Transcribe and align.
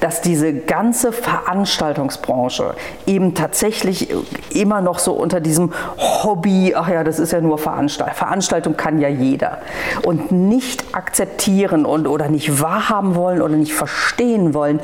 dass 0.00 0.20
diese 0.20 0.52
ganze 0.54 1.12
Veranstaltungsbranche 1.12 2.74
eben 3.06 3.34
tatsächlich 3.34 4.08
immer 4.54 4.80
noch 4.80 4.98
so 4.98 5.12
unter 5.12 5.40
diesem 5.40 5.72
Hobby, 5.98 6.74
ach 6.74 6.88
ja, 6.88 7.04
das 7.04 7.18
ist 7.18 7.32
ja 7.32 7.40
nur 7.40 7.58
Veranstaltung, 7.58 8.14
Veranstaltung 8.14 8.76
kann 8.76 8.98
ja 8.98 9.08
jeder 9.08 9.58
und 10.02 10.32
nicht 10.32 10.94
akzeptieren 10.94 11.84
und 11.84 12.06
oder 12.06 12.28
nicht 12.28 12.60
wahrhaben 12.60 13.14
wollen 13.14 13.42
oder 13.42 13.56
nicht 13.56 13.74
verstehen 13.74 14.54
wollen, 14.54 14.80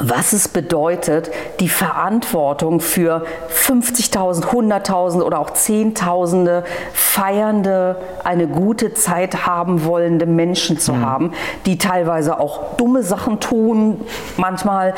was 0.00 0.32
es 0.32 0.48
bedeutet, 0.48 1.30
die 1.60 1.68
Verantwortung 1.68 2.80
für 2.80 3.24
50.000, 3.50 4.46
100.000 4.46 5.22
oder 5.22 5.38
auch 5.38 5.50
Zehntausende 5.50 6.64
feiernde, 6.92 7.96
eine 8.24 8.46
gute 8.46 8.94
Zeit 8.94 9.46
haben 9.46 9.84
wollende 9.84 10.26
Menschen 10.26 10.78
zu 10.78 10.92
mhm. 10.92 11.06
haben, 11.06 11.32
die 11.66 11.78
teilweise 11.78 12.38
auch 12.38 12.76
dumme 12.76 13.02
Sachen 13.02 13.40
tun, 13.40 14.00
manchmal, 14.36 14.94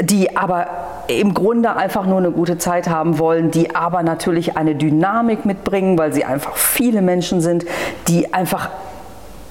die 0.00 0.36
aber 0.36 0.66
im 1.08 1.34
Grunde 1.34 1.74
einfach 1.76 2.06
nur 2.06 2.18
eine 2.18 2.30
gute 2.30 2.58
Zeit 2.58 2.88
haben 2.88 3.18
wollen, 3.18 3.50
die 3.50 3.74
aber 3.74 4.02
natürlich 4.02 4.56
eine 4.56 4.74
Dynamik 4.74 5.44
mitbringen, 5.44 5.98
weil 5.98 6.12
sie 6.12 6.24
einfach 6.24 6.56
viele 6.56 7.02
Menschen 7.02 7.40
sind, 7.40 7.64
die 8.08 8.32
einfach 8.32 8.70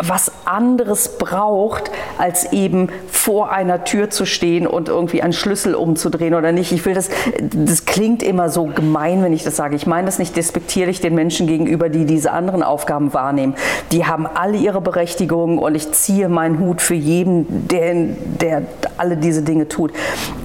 was 0.08 0.32
anderes 0.46 1.18
braucht, 1.18 1.92
als 2.18 2.52
eben 2.54 2.90
vor 3.08 3.52
einer 3.52 3.84
Tür 3.84 4.10
zu 4.10 4.26
stehen 4.26 4.68
und 4.68 4.90
irgendwie 4.90 5.22
einen 5.22 5.34
Schlüssel 5.34 5.76
umzudrehen 5.76 6.34
oder 6.34 6.52
nicht. 6.52 6.72
Ich 6.72 6.86
will 6.86 6.94
das, 6.94 7.10
das 7.54 7.86
klingt 7.86 8.24
immer 8.24 8.50
so 8.50 8.66
gemein, 8.66 9.24
wenn 9.24 9.34
ich 9.34 9.44
das 9.44 9.56
sage. 9.56 9.76
Ich 9.76 9.88
meine 9.88 10.06
das 10.06 10.20
nicht 10.20 10.36
despektierlich 10.36 11.02
den 11.02 11.16
Menschen 11.16 11.48
gegenüber, 11.48 11.90
die 11.90 12.06
diese 12.06 12.32
anderen 12.32 12.64
Aufgaben 12.64 13.14
wahrnehmen. 13.14 13.56
Die 13.92 14.06
haben 14.06 14.28
alle 14.28 14.58
ihre 14.58 14.82
Berechtigung 14.82 15.58
und 15.58 15.76
ich 15.76 15.92
ziehe 15.92 16.30
meinen 16.30 16.60
Hut 16.60 16.82
für 16.82 16.96
jeden, 16.96 17.68
der, 17.68 17.94
der 18.40 18.64
alle 18.98 19.18
diese 19.18 19.44
Dinge 19.44 19.68
tut. 19.68 19.92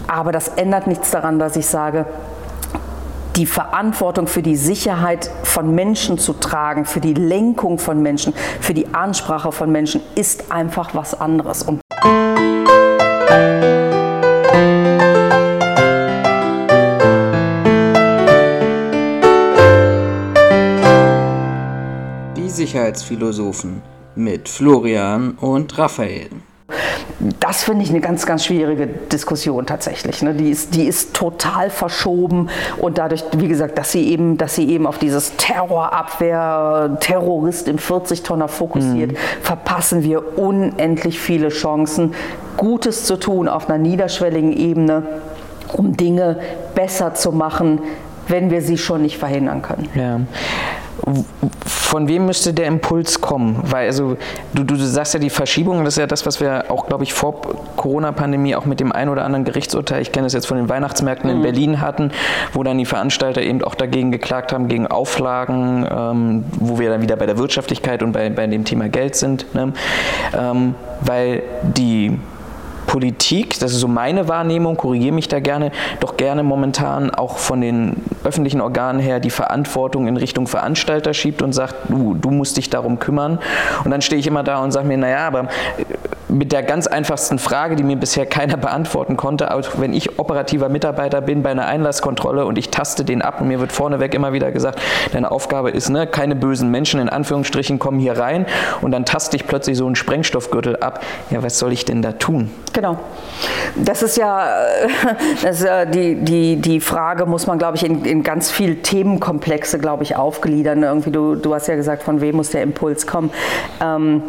Aber 0.06 0.32
das 0.32 0.48
ändert 0.48 0.86
nichts 0.86 1.10
daran, 1.10 1.38
dass 1.38 1.56
ich 1.56 1.66
sage, 1.66 2.06
die 3.36 3.46
Verantwortung 3.46 4.26
für 4.26 4.42
die 4.42 4.56
Sicherheit 4.56 5.30
von 5.42 5.74
Menschen 5.74 6.16
zu 6.18 6.32
tragen, 6.32 6.86
für 6.86 7.00
die 7.00 7.12
Lenkung 7.14 7.78
von 7.78 8.02
Menschen, 8.02 8.32
für 8.60 8.72
die 8.72 8.94
Ansprache 8.94 9.52
von 9.52 9.70
Menschen, 9.70 10.00
ist 10.14 10.50
einfach 10.50 10.94
was 10.94 11.20
anderes. 11.20 11.62
Und 11.62 11.80
die 22.36 22.48
Sicherheitsphilosophen 22.48 23.82
mit 24.14 24.48
Florian 24.48 25.32
und 25.32 25.76
Raphael 25.76 26.30
das 27.18 27.64
finde 27.64 27.82
ich 27.82 27.90
eine 27.90 28.00
ganz, 28.00 28.26
ganz 28.26 28.44
schwierige 28.44 28.86
Diskussion 28.86 29.64
tatsächlich. 29.64 30.22
Ne? 30.22 30.34
Die, 30.34 30.50
ist, 30.50 30.74
die 30.74 30.84
ist 30.86 31.14
total 31.14 31.70
verschoben 31.70 32.50
und 32.78 32.98
dadurch, 32.98 33.24
wie 33.36 33.48
gesagt, 33.48 33.78
dass 33.78 33.92
sie 33.92 34.06
eben, 34.08 34.36
dass 34.36 34.54
sie 34.54 34.68
eben 34.68 34.86
auf 34.86 34.98
dieses 34.98 35.36
Terrorabwehr, 35.36 36.98
Terrorist 37.00 37.68
im 37.68 37.78
40-Tonner 37.78 38.48
fokussiert, 38.48 39.12
mhm. 39.12 39.16
verpassen 39.40 40.02
wir 40.02 40.38
unendlich 40.38 41.18
viele 41.18 41.48
Chancen, 41.48 42.14
Gutes 42.58 43.04
zu 43.04 43.16
tun 43.16 43.48
auf 43.48 43.68
einer 43.68 43.78
niederschwelligen 43.78 44.52
Ebene, 44.52 45.02
um 45.72 45.96
Dinge 45.96 46.38
besser 46.74 47.14
zu 47.14 47.32
machen, 47.32 47.80
wenn 48.28 48.50
wir 48.50 48.60
sie 48.60 48.76
schon 48.76 49.02
nicht 49.02 49.18
verhindern 49.18 49.62
können. 49.62 49.88
Ja 49.94 50.20
von 51.64 52.08
wem 52.08 52.26
müsste 52.26 52.52
der 52.52 52.66
Impuls 52.66 53.20
kommen? 53.20 53.60
Weil 53.62 53.86
also 53.86 54.16
du, 54.54 54.64
du 54.64 54.76
sagst 54.76 55.14
ja 55.14 55.20
die 55.20 55.30
Verschiebung, 55.30 55.84
das 55.84 55.94
ist 55.94 55.98
ja 55.98 56.06
das, 56.06 56.26
was 56.26 56.40
wir 56.40 56.70
auch, 56.70 56.86
glaube 56.86 57.04
ich, 57.04 57.14
vor 57.14 57.40
Corona-Pandemie 57.76 58.56
auch 58.56 58.64
mit 58.64 58.80
dem 58.80 58.90
ein 58.90 59.08
oder 59.08 59.24
anderen 59.24 59.44
Gerichtsurteil, 59.44 60.02
ich 60.02 60.10
kenne 60.10 60.26
das 60.26 60.32
jetzt 60.32 60.46
von 60.46 60.56
den 60.56 60.68
Weihnachtsmärkten 60.68 61.30
mhm. 61.30 61.36
in 61.36 61.42
Berlin 61.42 61.80
hatten, 61.80 62.10
wo 62.52 62.62
dann 62.64 62.78
die 62.78 62.86
Veranstalter 62.86 63.40
eben 63.42 63.62
auch 63.62 63.76
dagegen 63.76 64.10
geklagt 64.10 64.52
haben, 64.52 64.68
gegen 64.68 64.86
Auflagen, 64.88 65.86
ähm, 65.88 66.44
wo 66.58 66.78
wir 66.78 66.90
dann 66.90 67.02
wieder 67.02 67.16
bei 67.16 67.26
der 67.26 67.38
Wirtschaftlichkeit 67.38 68.02
und 68.02 68.12
bei, 68.12 68.28
bei 68.28 68.46
dem 68.46 68.64
Thema 68.64 68.88
Geld 68.88 69.14
sind. 69.14 69.54
Ne? 69.54 69.72
Ähm, 70.36 70.74
weil 71.02 71.42
die 71.62 72.18
Politik, 72.86 73.58
das 73.58 73.72
ist 73.72 73.80
so 73.80 73.88
meine 73.88 74.28
Wahrnehmung, 74.28 74.76
korrigiere 74.76 75.14
mich 75.14 75.28
da 75.28 75.40
gerne, 75.40 75.72
doch 76.00 76.16
gerne 76.16 76.42
momentan 76.42 77.10
auch 77.10 77.38
von 77.38 77.60
den 77.60 78.02
öffentlichen 78.24 78.60
Organen 78.60 79.00
her 79.00 79.20
die 79.20 79.30
Verantwortung 79.30 80.08
in 80.08 80.16
Richtung 80.16 80.46
Veranstalter 80.46 81.14
schiebt 81.14 81.42
und 81.42 81.52
sagt, 81.52 81.74
du, 81.88 82.14
du 82.14 82.30
musst 82.30 82.56
dich 82.56 82.70
darum 82.70 82.98
kümmern. 82.98 83.38
Und 83.84 83.90
dann 83.90 84.02
stehe 84.02 84.18
ich 84.18 84.26
immer 84.26 84.42
da 84.42 84.62
und 84.62 84.72
sage 84.72 84.86
mir, 84.86 84.96
naja, 84.96 85.26
aber 85.26 85.48
mit 86.28 86.52
der 86.52 86.62
ganz 86.62 86.86
einfachsten 86.86 87.38
Frage, 87.38 87.76
die 87.76 87.82
mir 87.82 87.96
bisher 87.96 88.26
keiner 88.26 88.56
beantworten 88.66 89.16
konnte, 89.16 89.54
auch 89.54 89.62
wenn 89.78 89.92
ich 89.92 90.18
operativer 90.18 90.68
Mitarbeiter 90.68 91.20
bin 91.20 91.42
bei 91.42 91.50
einer 91.50 91.66
Einlasskontrolle 91.66 92.46
und 92.46 92.58
ich 92.58 92.70
taste 92.70 93.04
den 93.04 93.22
ab 93.22 93.40
und 93.40 93.48
mir 93.48 93.60
wird 93.60 93.72
vorneweg 93.72 94.14
immer 94.14 94.32
wieder 94.32 94.52
gesagt, 94.52 94.80
deine 95.12 95.30
Aufgabe 95.30 95.70
ist, 95.70 95.88
ne, 95.88 96.06
keine 96.06 96.34
bösen 96.34 96.70
Menschen 96.70 97.00
in 97.00 97.08
Anführungsstrichen 97.08 97.78
kommen 97.78 97.98
hier 97.98 98.18
rein 98.18 98.46
und 98.80 98.90
dann 98.90 99.04
taste 99.04 99.36
ich 99.36 99.46
plötzlich 99.46 99.76
so 99.76 99.86
einen 99.86 99.96
Sprengstoffgürtel 99.96 100.76
ab. 100.76 101.02
Ja, 101.30 101.42
was 101.42 101.58
soll 101.58 101.72
ich 101.72 101.84
denn 101.84 102.02
da 102.02 102.12
tun? 102.12 102.50
Genau. 102.76 102.98
Das 103.74 104.02
ist 104.02 104.18
ja, 104.18 104.50
das 105.42 105.60
ist 105.60 105.64
ja 105.64 105.86
die, 105.86 106.16
die, 106.16 106.56
die 106.56 106.80
Frage, 106.80 107.24
muss 107.24 107.46
man, 107.46 107.56
glaube 107.56 107.78
ich, 107.78 107.86
in, 107.86 108.04
in 108.04 108.22
ganz 108.22 108.50
viele 108.50 108.82
Themenkomplexe, 108.82 109.78
glaube 109.78 110.02
ich, 110.02 110.14
aufgliedern. 110.14 110.82
Irgendwie 110.82 111.10
du, 111.10 111.36
du 111.36 111.54
hast 111.54 111.68
ja 111.68 111.74
gesagt, 111.74 112.02
von 112.02 112.20
wem 112.20 112.36
muss 112.36 112.50
der 112.50 112.62
Impuls 112.62 113.06
kommen. 113.06 113.30
Ähm, 113.80 114.22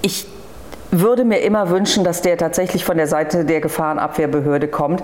ich 0.00 0.26
würde 0.90 1.26
mir 1.26 1.40
immer 1.40 1.68
wünschen, 1.68 2.02
dass 2.02 2.22
der 2.22 2.38
tatsächlich 2.38 2.82
von 2.82 2.96
der 2.96 3.06
Seite 3.06 3.44
der 3.44 3.60
Gefahrenabwehrbehörde 3.60 4.68
kommt 4.68 5.02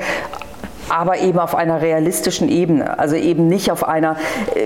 aber 0.90 1.18
eben 1.18 1.38
auf 1.38 1.54
einer 1.54 1.80
realistischen 1.80 2.48
Ebene. 2.48 2.98
Also 2.98 3.16
eben 3.16 3.46
nicht 3.46 3.70
auf 3.70 3.86
einer, 3.86 4.16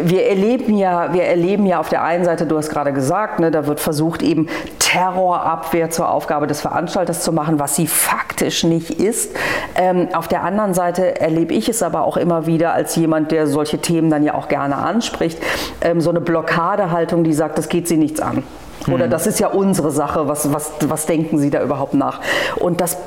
wir 0.03 0.27
erleben 0.27 0.77
ja, 0.77 1.13
wir 1.13 1.25
erleben 1.25 1.67
ja 1.67 1.81
auf 1.81 1.89
der 1.89 2.03
einen 2.03 2.25
Seite, 2.25 2.47
du 2.47 2.57
hast 2.57 2.71
gerade 2.71 2.93
gesagt, 2.93 3.41
ne, 3.41 3.51
da 3.51 3.67
wird 3.67 3.81
versucht 3.81 4.23
eben 4.23 4.49
Terrorabwehr 4.79 5.91
zur 5.91 6.11
Aufgabe 6.11 6.47
des 6.47 6.61
Veranstalters 6.61 7.23
zu 7.23 7.33
machen, 7.33 7.59
was 7.59 7.77
sie 7.77 7.87
faktisch 7.87 8.65
nicht 8.65 8.91
ist. 8.91 9.35
Ähm, 9.75 10.09
auf 10.15 10.29
der 10.29 10.43
anderen 10.43 10.73
Seite 10.73 11.21
erlebe 11.21 11.53
ich 11.53 11.69
es 11.69 11.83
aber 11.83 12.05
auch 12.05 12.17
immer 12.17 12.47
wieder 12.47 12.73
als 12.73 12.97
jemand, 12.97 13.31
der 13.31 13.47
solche 13.47 13.79
Themen 13.79 14.11
dann 14.11 14.23
ja 14.23 14.35
auch 14.35 14.49
gerne 14.49 14.77
anspricht, 14.77 15.39
ähm, 15.81 16.01
so 16.01 16.11
eine 16.11 16.21
Blockadehaltung, 16.21 17.25
die 17.25 17.33
sagt, 17.33 17.59
das 17.59 17.69
geht 17.69 17.89
sie 17.89 17.97
nichts 17.97 18.21
an. 18.21 18.45
Oder 18.89 19.07
mhm. 19.07 19.11
das 19.11 19.27
ist 19.27 19.41
ja 19.41 19.49
unsere 19.49 19.91
Sache, 19.91 20.29
was, 20.29 20.53
was, 20.53 20.73
was 20.87 21.07
denken 21.07 21.39
Sie 21.39 21.51
da 21.51 21.63
überhaupt 21.63 21.95
nach? 21.95 22.21
Und 22.57 22.81
das 22.81 22.99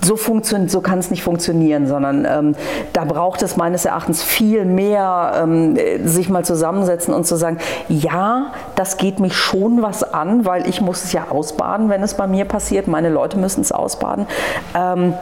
so, 0.00 0.16
so 0.16 0.80
kann 0.80 0.98
es 0.98 1.10
nicht 1.10 1.22
funktionieren, 1.22 1.86
sondern 1.86 2.26
ähm, 2.28 2.54
da 2.92 3.04
braucht 3.04 3.42
es 3.42 3.56
meines 3.56 3.84
Erachtens 3.84 4.22
viel 4.22 4.64
mehr, 4.64 5.32
ähm, 5.42 5.76
sich 6.04 6.28
mal 6.28 6.44
zusammensetzen 6.44 7.14
und 7.14 7.26
zu 7.26 7.36
sagen, 7.36 7.58
ja, 7.88 8.52
das 8.74 8.96
geht 8.96 9.20
mich 9.20 9.34
schon 9.34 9.82
was 9.82 10.02
an, 10.02 10.44
weil 10.44 10.68
ich 10.68 10.80
muss 10.80 11.04
es 11.04 11.12
ja 11.12 11.26
ausbaden, 11.30 11.88
wenn 11.88 12.02
es 12.02 12.14
bei 12.14 12.26
mir 12.26 12.44
passiert, 12.44 12.88
meine 12.88 13.08
Leute 13.08 13.38
müssen 13.38 13.60
es 13.60 13.72
ausbaden. 13.72 14.26
Ähm, 14.74 15.14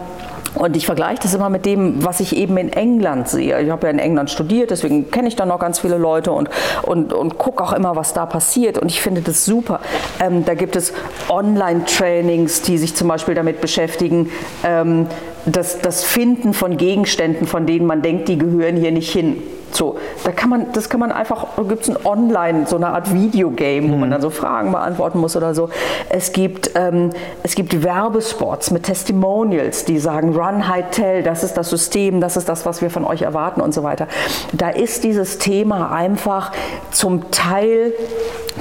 und 0.55 0.77
ich 0.77 0.87
vergleiche 0.87 1.23
das 1.23 1.35
immer 1.35 1.49
mit 1.49 1.65
dem, 1.65 2.05
was 2.05 2.21
ich 2.21 2.37
eben 2.37 2.57
in 2.57 2.73
England 2.73 3.29
sehe. 3.29 3.61
Ich 3.61 3.71
habe 3.71 3.87
ja 3.87 3.93
in 3.93 3.99
England 3.99 4.31
studiert, 4.31 4.71
deswegen 4.71 5.11
kenne 5.11 5.29
ich 5.29 5.37
da 5.37 5.47
noch 5.47 5.59
ganz 5.59 5.79
viele 5.79 5.97
Leute 5.97 6.33
und, 6.33 6.51
und, 6.83 7.13
und 7.13 7.39
gucke 7.39 7.63
auch 7.65 7.73
immer, 7.73 7.97
was 7.97 8.13
da 8.13 8.27
passiert. 8.27 8.79
Und 8.79 8.91
ich 8.91 9.01
finde 9.01 9.23
das 9.23 9.45
super. 9.45 9.81
Ähm, 10.21 10.45
da 10.45 10.55
gibt 10.55 10.77
es 10.77 10.93
Online-Trainings, 11.29 12.63
die 12.63 12.79
sich 12.79 12.95
zum 12.95 13.09
Beispiel 13.09 13.35
damit 13.35 13.61
beschäftigen, 13.61 14.31
ähm, 14.65 15.07
das, 15.47 15.80
das 15.80 16.04
Finden 16.04 16.54
von 16.54 16.76
Gegenständen, 16.76 17.47
von 17.47 17.66
denen 17.66 17.86
man 17.86 18.03
denkt, 18.03 18.28
die 18.28 18.38
gehören 18.38 18.76
hier 18.76 18.92
nicht 18.92 19.12
hin. 19.12 19.42
So, 19.72 19.97
da 20.25 20.32
kann 20.32 20.50
man, 20.50 20.66
das 20.75 20.91
kann 20.91 21.00
man 21.00 21.12
einfach, 21.12 21.47
gibt 21.69 21.82
es 21.82 21.88
ein 21.88 21.97
Online, 22.04 22.66
so 22.66 22.76
eine 22.76 22.88
Art 22.88 23.12
Videogame, 23.14 23.88
wo 23.88 23.94
mhm. 23.94 24.00
man 24.00 24.10
dann 24.10 24.20
so 24.20 24.28
Fragen 24.28 24.70
beantworten 24.70 25.19
muss 25.19 25.34
oder 25.34 25.54
so. 25.54 25.70
Es 26.10 26.32
gibt, 26.32 26.72
ähm, 26.75 27.10
es 27.42 27.54
gibt 27.54 27.82
Werbespots 27.82 28.70
mit 28.70 28.83
Testimonials, 28.83 29.86
die 29.86 29.98
sagen, 29.98 30.36
Run, 30.36 30.68
High, 30.68 30.91
Tell, 30.91 31.22
das 31.22 31.42
ist 31.42 31.54
das 31.56 31.71
System, 31.71 32.21
das 32.21 32.36
ist 32.36 32.48
das, 32.50 32.66
was 32.66 32.83
wir 32.83 32.91
von 32.91 33.04
euch 33.04 33.22
erwarten 33.22 33.62
und 33.62 33.72
so 33.72 33.83
weiter. 33.83 34.09
Da 34.53 34.68
ist 34.68 35.04
dieses 35.04 35.38
Thema 35.38 35.91
einfach 35.91 36.53
zum 36.91 37.30
Teil 37.30 37.95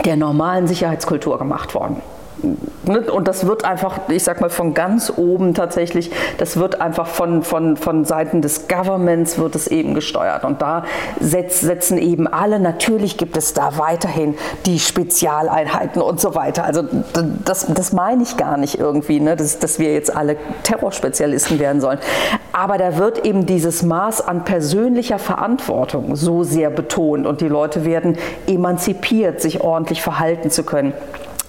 der 0.05 0.15
normalen 0.15 0.67
Sicherheitskultur 0.67 1.37
gemacht 1.37 1.75
worden. 1.75 2.01
Ne, 2.83 3.01
und 3.11 3.27
das 3.27 3.45
wird 3.45 3.63
einfach, 3.63 3.99
ich 4.09 4.23
sag 4.23 4.41
mal, 4.41 4.49
von 4.49 4.73
ganz 4.73 5.13
oben 5.15 5.53
tatsächlich, 5.53 6.09
das 6.39 6.57
wird 6.57 6.81
einfach 6.81 7.05
von, 7.05 7.43
von, 7.43 7.77
von 7.77 8.05
Seiten 8.05 8.41
des 8.41 8.67
Governments 8.67 9.37
wird 9.37 9.53
es 9.53 9.67
eben 9.67 9.93
gesteuert. 9.93 10.43
Und 10.43 10.63
da 10.63 10.83
setzen 11.19 11.99
eben 11.99 12.27
alle, 12.27 12.59
natürlich 12.59 13.17
gibt 13.17 13.37
es 13.37 13.53
da 13.53 13.77
weiterhin 13.77 14.35
die 14.65 14.79
Spezialeinheiten 14.79 16.01
und 16.01 16.19
so 16.19 16.33
weiter. 16.33 16.63
Also 16.63 16.83
das, 17.45 17.67
das 17.67 17.93
meine 17.93 18.23
ich 18.23 18.35
gar 18.37 18.57
nicht 18.57 18.79
irgendwie, 18.79 19.19
ne, 19.19 19.35
dass, 19.35 19.59
dass 19.59 19.77
wir 19.77 19.93
jetzt 19.93 20.15
alle 20.15 20.37
Terrorspezialisten 20.63 21.59
werden 21.59 21.81
sollen. 21.81 21.99
Aber 22.51 22.79
da 22.79 22.97
wird 22.97 23.25
eben 23.25 23.45
dieses 23.45 23.83
Maß 23.83 24.21
an 24.27 24.43
persönlicher 24.43 25.19
Verantwortung 25.19 26.15
so 26.15 26.43
sehr 26.43 26.71
betont 26.71 27.27
und 27.27 27.41
die 27.41 27.47
Leute 27.47 27.85
werden 27.85 28.17
emanzipiert, 28.47 29.39
sich 29.39 29.61
ordentlich 29.61 30.01
verhalten 30.01 30.49
zu 30.49 30.63
können. 30.63 30.93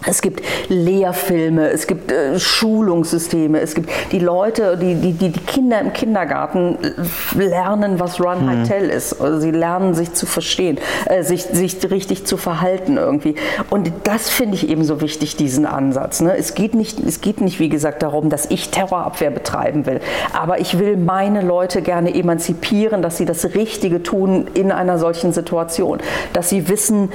Es 0.07 0.21
gibt 0.21 0.43
Lehrfilme, 0.69 1.71
es 1.71 1.87
gibt 1.87 2.11
äh, 2.11 2.39
Schulungssysteme, 2.39 3.61
es 3.61 3.75
gibt 3.75 3.91
die 4.11 4.19
Leute, 4.19 4.77
die, 4.77 4.95
die, 4.97 5.13
die, 5.13 5.33
Kinder 5.33 5.81
im 5.81 5.93
Kindergarten 5.93 6.79
lernen, 7.37 8.01
was 8.01 8.21
Run, 8.21 8.49
High, 8.49 8.59
mhm. 8.59 8.65
Tell 8.65 8.91
ist. 8.91 9.21
Also 9.21 9.41
sie 9.41 9.51
lernen 9.51 9.95
sich 9.95 10.13
zu 10.13 10.27
verstehen, 10.27 10.79
äh, 11.07 11.23
sich, 11.23 11.45
sich 11.45 11.79
richtig 11.91 12.25
zu 12.27 12.37
verhalten 12.37 12.97
irgendwie. 12.97 13.37
Und 13.71 13.93
das 14.05 14.29
finde 14.29 14.55
ich 14.55 14.69
eben 14.69 14.85
so 14.85 15.01
wichtig, 15.01 15.37
diesen 15.37 15.67
Ansatz. 15.67 16.21
Ne? 16.21 16.37
Es, 16.37 16.55
geht 16.55 16.75
nicht, 16.75 16.99
es 17.01 17.21
geht 17.21 17.41
nicht, 17.41 17.61
wie 17.61 17.69
gesagt, 17.69 18.03
darum, 18.03 18.29
dass 18.29 18.47
ich 18.47 18.71
Terrorabwehr 18.71 19.31
betreiben 19.31 19.87
will. 19.87 20.01
Aber 20.33 20.61
ich 20.61 20.79
will 20.79 20.97
meine 20.97 21.43
Leute 21.43 21.83
gerne 21.83 22.15
emanzipieren, 22.15 23.03
dass 23.03 23.19
sie 23.19 23.25
das 23.25 23.55
Richtige 23.55 24.03
tun 24.03 24.49
in 24.55 24.73
einer 24.73 24.99
solchen 24.99 25.33
Situation. 25.33 25.99
Dass 26.33 26.49
sie 26.49 26.69
wissen, 26.69 27.11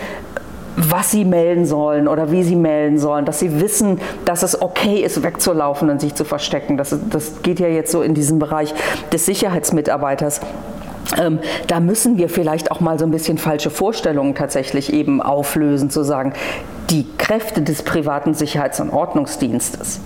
was 0.77 1.09
sie 1.09 1.25
melden 1.25 1.65
sollen 1.65 2.07
oder 2.07 2.31
wie 2.31 2.43
sie 2.43 2.55
melden 2.55 2.99
sollen, 2.99 3.25
dass 3.25 3.39
sie 3.39 3.59
wissen, 3.59 3.99
dass 4.25 4.43
es 4.43 4.61
okay 4.61 5.01
ist, 5.01 5.23
wegzulaufen 5.23 5.89
und 5.89 5.99
sich 5.99 6.13
zu 6.13 6.23
verstecken. 6.23 6.77
Das, 6.77 6.95
das 7.09 7.41
geht 7.41 7.59
ja 7.59 7.67
jetzt 7.67 7.91
so 7.91 8.03
in 8.03 8.13
diesen 8.13 8.37
Bereich 8.37 8.73
des 9.11 9.25
Sicherheitsmitarbeiters. 9.25 10.39
Ähm, 11.17 11.39
da 11.65 11.79
müssen 11.79 12.17
wir 12.17 12.29
vielleicht 12.29 12.69
auch 12.69 12.79
mal 12.79 12.99
so 12.99 13.05
ein 13.05 13.11
bisschen 13.11 13.39
falsche 13.39 13.71
Vorstellungen 13.71 14.35
tatsächlich 14.35 14.93
eben 14.93 15.21
auflösen, 15.21 15.89
zu 15.89 16.03
sagen, 16.03 16.33
die 16.91 17.07
Kräfte 17.17 17.61
des 17.61 17.81
privaten 17.81 18.33
Sicherheits- 18.33 18.79
und 18.79 18.91
Ordnungsdienstes 18.91 19.99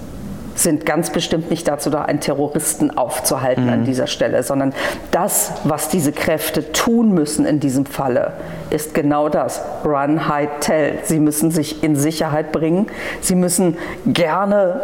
sind 0.62 0.86
ganz 0.86 1.10
bestimmt 1.10 1.50
nicht 1.50 1.68
dazu 1.68 1.90
da, 1.90 2.04
einen 2.04 2.20
Terroristen 2.20 2.96
aufzuhalten 2.98 3.66
mhm. 3.66 3.74
an 3.74 3.86
dieser 3.86 4.08
Stelle, 4.08 4.44
sondern 4.44 4.74
das, 5.12 5.54
was 5.64 5.90
diese 5.90 6.12
Kräfte 6.12 6.72
tun 6.72 7.14
müssen 7.14 7.46
in 7.46 7.60
diesem 7.60 7.86
Falle, 7.86 8.34
ist 8.70 8.94
genau 8.94 9.30
das. 9.30 9.62
Run, 9.84 10.28
hide, 10.28 10.52
tell. 10.60 11.00
Sie 11.04 11.20
müssen 11.20 11.52
sich 11.52 11.84
in 11.84 11.96
Sicherheit 11.96 12.52
bringen. 12.52 12.88
Sie 13.22 13.36
müssen 13.36 13.78
gerne 14.06 14.82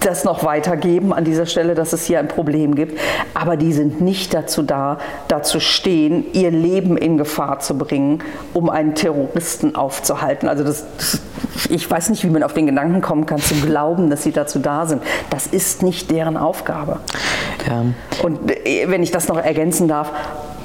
das 0.00 0.24
noch 0.24 0.44
weitergeben 0.44 1.12
an 1.12 1.24
dieser 1.24 1.46
Stelle, 1.46 1.74
dass 1.74 1.92
es 1.92 2.04
hier 2.04 2.18
ein 2.18 2.28
Problem 2.28 2.74
gibt. 2.74 2.98
Aber 3.34 3.56
die 3.56 3.72
sind 3.72 4.00
nicht 4.00 4.34
dazu 4.34 4.62
da, 4.62 4.98
dazu 5.28 5.60
stehen, 5.60 6.24
ihr 6.32 6.50
Leben 6.50 6.96
in 6.96 7.18
Gefahr 7.18 7.60
zu 7.60 7.76
bringen, 7.76 8.22
um 8.54 8.70
einen 8.70 8.94
Terroristen 8.94 9.74
aufzuhalten. 9.74 10.48
Also 10.48 10.64
das, 10.64 10.84
ich 11.68 11.90
weiß 11.90 12.10
nicht, 12.10 12.24
wie 12.24 12.30
man 12.30 12.42
auf 12.42 12.54
den 12.54 12.66
Gedanken 12.66 13.00
kommen 13.00 13.26
kann, 13.26 13.38
zu 13.38 13.54
glauben, 13.54 14.10
dass 14.10 14.22
sie 14.22 14.32
dazu 14.32 14.58
da 14.58 14.86
sind. 14.86 15.02
Das 15.30 15.46
ist 15.46 15.82
nicht 15.82 16.10
deren 16.10 16.36
Aufgabe. 16.36 17.00
Ja. 17.66 17.84
Und 18.22 18.50
äh, 18.50 18.86
wenn 18.88 19.02
ich 19.02 19.10
das 19.10 19.28
noch 19.28 19.38
ergänzen 19.38 19.88
darf, 19.88 20.12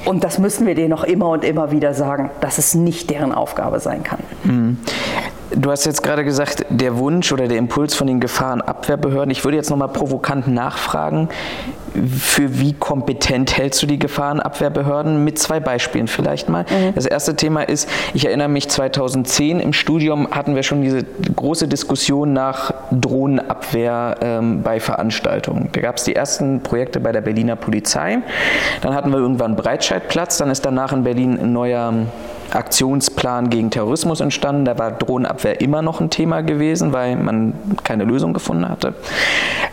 und 0.05 0.23
das 0.23 0.37
müssen 0.37 0.67
wir 0.67 0.75
denen 0.75 0.89
noch 0.89 1.05
immer 1.05 1.29
und 1.29 1.45
immer 1.45 1.71
wieder 1.71 1.93
sagen, 1.93 2.29
dass 2.41 2.57
es 2.57 2.75
nicht 2.75 3.09
deren 3.09 3.31
Aufgabe 3.31 3.79
sein 3.79 4.03
kann. 4.03 4.19
Mhm. 4.43 4.77
Du 5.55 5.69
hast 5.69 5.85
jetzt 5.85 6.01
gerade 6.01 6.23
gesagt, 6.23 6.65
der 6.69 6.97
Wunsch 6.97 7.31
oder 7.31 7.47
der 7.47 7.57
Impuls 7.57 7.93
von 7.93 8.07
den 8.07 8.19
Gefahrenabwehrbehörden. 8.19 9.29
Ich 9.31 9.43
würde 9.43 9.57
jetzt 9.57 9.69
nochmal 9.69 9.89
provokant 9.89 10.47
nachfragen, 10.47 11.29
für 12.17 12.59
wie 12.59 12.73
kompetent 12.73 13.55
hältst 13.55 13.81
du 13.83 13.85
die 13.85 13.99
Gefahrenabwehrbehörden? 13.99 15.23
Mit 15.23 15.37
zwei 15.37 15.59
Beispielen 15.59 16.07
vielleicht 16.07 16.49
mal. 16.49 16.63
Mhm. 16.63 16.95
Das 16.95 17.05
erste 17.05 17.35
Thema 17.35 17.61
ist, 17.61 17.87
ich 18.15 18.25
erinnere 18.25 18.47
mich 18.47 18.67
2010 18.67 19.59
im 19.59 19.73
Studium 19.73 20.27
hatten 20.31 20.55
wir 20.55 20.63
schon 20.63 20.81
diese 20.81 21.03
große 21.35 21.67
Diskussion 21.67 22.33
nach 22.33 22.73
Drohnenabwehr 22.91 24.15
ähm, 24.21 24.63
bei 24.63 24.79
Veranstaltungen. 24.79 25.69
Da 25.71 25.81
gab 25.81 25.97
es 25.97 26.03
die 26.03 26.15
ersten 26.15 26.61
Projekte 26.61 26.99
bei 26.99 27.11
der 27.11 27.21
Berliner 27.21 27.55
Polizei. 27.55 28.19
Dann 28.81 28.95
hatten 28.95 29.11
wir 29.11 29.19
irgendwann 29.19 29.55
Breitscheidplatz. 29.55 30.37
Dann 30.37 30.49
ist 30.49 30.65
danach 30.65 30.93
in 30.93 31.03
Berlin 31.03 31.39
ein 31.39 31.53
neuer 31.53 31.93
Aktionsplan 32.51 33.49
gegen 33.49 33.69
Terrorismus 33.69 34.21
entstanden. 34.21 34.65
Da 34.65 34.77
war 34.77 34.91
Drohnenabwehr 34.91 35.61
immer 35.61 35.81
noch 35.81 36.01
ein 36.01 36.09
Thema 36.09 36.41
gewesen, 36.41 36.93
weil 36.93 37.15
man 37.15 37.53
keine 37.83 38.03
Lösung 38.03 38.33
gefunden 38.33 38.67
hatte. 38.67 38.93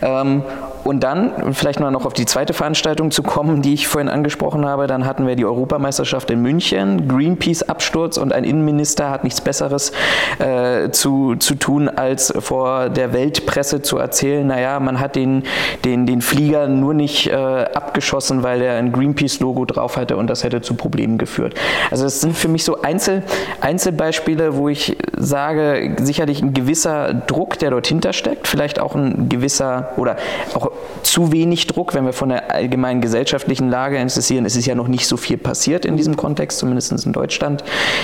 Ähm, 0.01 0.43
und 0.83 1.01
dann, 1.01 1.53
vielleicht 1.53 1.79
mal 1.79 1.91
noch 1.91 2.05
auf 2.05 2.13
die 2.13 2.25
zweite 2.25 2.53
Veranstaltung 2.53 3.11
zu 3.11 3.23
kommen, 3.23 3.61
die 3.61 3.73
ich 3.73 3.87
vorhin 3.87 4.09
angesprochen 4.09 4.65
habe, 4.65 4.87
dann 4.87 5.05
hatten 5.05 5.27
wir 5.27 5.35
die 5.35 5.45
Europameisterschaft 5.45 6.31
in 6.31 6.41
München, 6.41 7.07
Greenpeace-Absturz 7.07 8.17
und 8.17 8.33
ein 8.33 8.43
Innenminister 8.43 9.09
hat 9.09 9.23
nichts 9.23 9.41
Besseres 9.41 9.91
äh, 10.39 10.89
zu, 10.89 11.35
zu 11.35 11.55
tun, 11.55 11.87
als 11.89 12.33
vor 12.39 12.89
der 12.89 13.13
Weltpresse 13.13 13.81
zu 13.81 13.97
erzählen, 13.97 14.45
naja, 14.47 14.79
man 14.79 14.99
hat 14.99 15.15
den, 15.15 15.43
den, 15.85 16.05
den 16.05 16.21
Flieger 16.21 16.67
nur 16.67 16.93
nicht 16.93 17.27
äh, 17.27 17.35
abgeschossen, 17.35 18.43
weil 18.43 18.61
er 18.61 18.77
ein 18.77 18.91
Greenpeace-Logo 18.91 19.65
drauf 19.65 19.97
hatte 19.97 20.17
und 20.17 20.27
das 20.27 20.43
hätte 20.43 20.61
zu 20.61 20.73
Problemen 20.73 21.17
geführt. 21.17 21.53
Also 21.91 22.05
das 22.05 22.21
sind 22.21 22.35
für 22.35 22.47
mich 22.47 22.63
so 22.63 22.81
Einzel, 22.81 23.23
Einzelbeispiele, 23.61 24.55
wo 24.55 24.69
ich 24.69 24.97
sage, 25.15 25.95
sicherlich 25.99 26.41
ein 26.41 26.53
gewisser 26.53 27.13
Druck, 27.13 27.59
der 27.59 27.69
dort 27.69 27.87
hintersteckt, 27.87 28.47
vielleicht 28.47 28.79
auch 28.79 28.95
ein 28.95 29.29
gewisser 29.29 29.91
oder 29.97 30.17
auch 30.53 30.70
zu 31.03 31.31
wenig 31.31 31.67
Druck, 31.67 31.93
wenn 31.93 32.05
wir 32.05 32.13
von 32.13 32.29
der 32.29 32.53
allgemeinen 32.53 33.01
gesellschaftlichen 33.01 33.69
Lage 33.69 33.97
interessieren. 33.97 34.45
Es 34.45 34.55
ist 34.55 34.65
ja 34.65 34.75
noch 34.75 34.87
nicht 34.87 35.07
so 35.07 35.17
viel 35.17 35.37
passiert 35.37 35.85
in 35.85 35.97
diesem 35.97 36.15
Kontext, 36.15 36.59
zumindest 36.59 37.05
in 37.05 37.13
Deutschland 37.13 37.63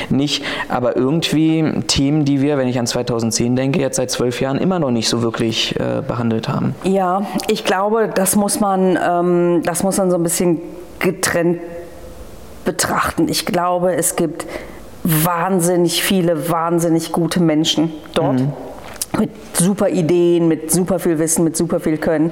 nicht. 0.10 0.44
Aber 0.70 0.96
irgendwie 0.96 1.82
Themen, 1.88 2.26
die 2.26 2.42
wir, 2.42 2.58
wenn 2.58 2.68
ich 2.68 2.80
an 2.80 2.88
2010 2.88 3.56
denke, 3.56 3.80
jetzt 3.80 3.98
seit 3.98 4.12
zwölf 4.12 4.42
Jahren 4.42 4.58
immer 4.58 4.80
noch 4.80 4.92
nicht 4.92 5.10
so 5.10 5.22
wirklich 5.22 5.80
äh, 5.80 6.02
behandelt 6.08 6.50
haben. 6.50 6.76
Ja, 6.84 7.24
ich 7.48 7.64
glaube, 7.64 8.10
das 8.14 8.36
muss 8.36 8.60
man, 8.60 8.98
ähm, 9.02 9.62
das 9.64 9.84
muss 9.84 9.98
man 9.98 10.10
so 10.10 10.18
ein 10.18 10.24
bisschen 10.24 10.62
getrennt 11.00 11.60
betrachten. 12.66 13.30
Ich 13.30 13.46
glaube, 13.46 13.96
es 13.96 14.16
gibt 14.16 14.46
wahnsinnig 15.04 16.04
viele, 16.04 16.50
wahnsinnig 16.50 17.12
gute 17.14 17.42
Menschen 17.42 17.92
dort. 18.14 18.42
Mhm 18.42 18.54
mit 19.20 19.32
super 19.58 19.90
Ideen, 19.90 20.48
mit 20.48 20.72
super 20.72 21.00
viel 21.00 21.20
Wissen, 21.20 21.44
mit 21.44 21.58
super 21.58 21.80
viel 21.80 21.98
Können. 21.98 22.32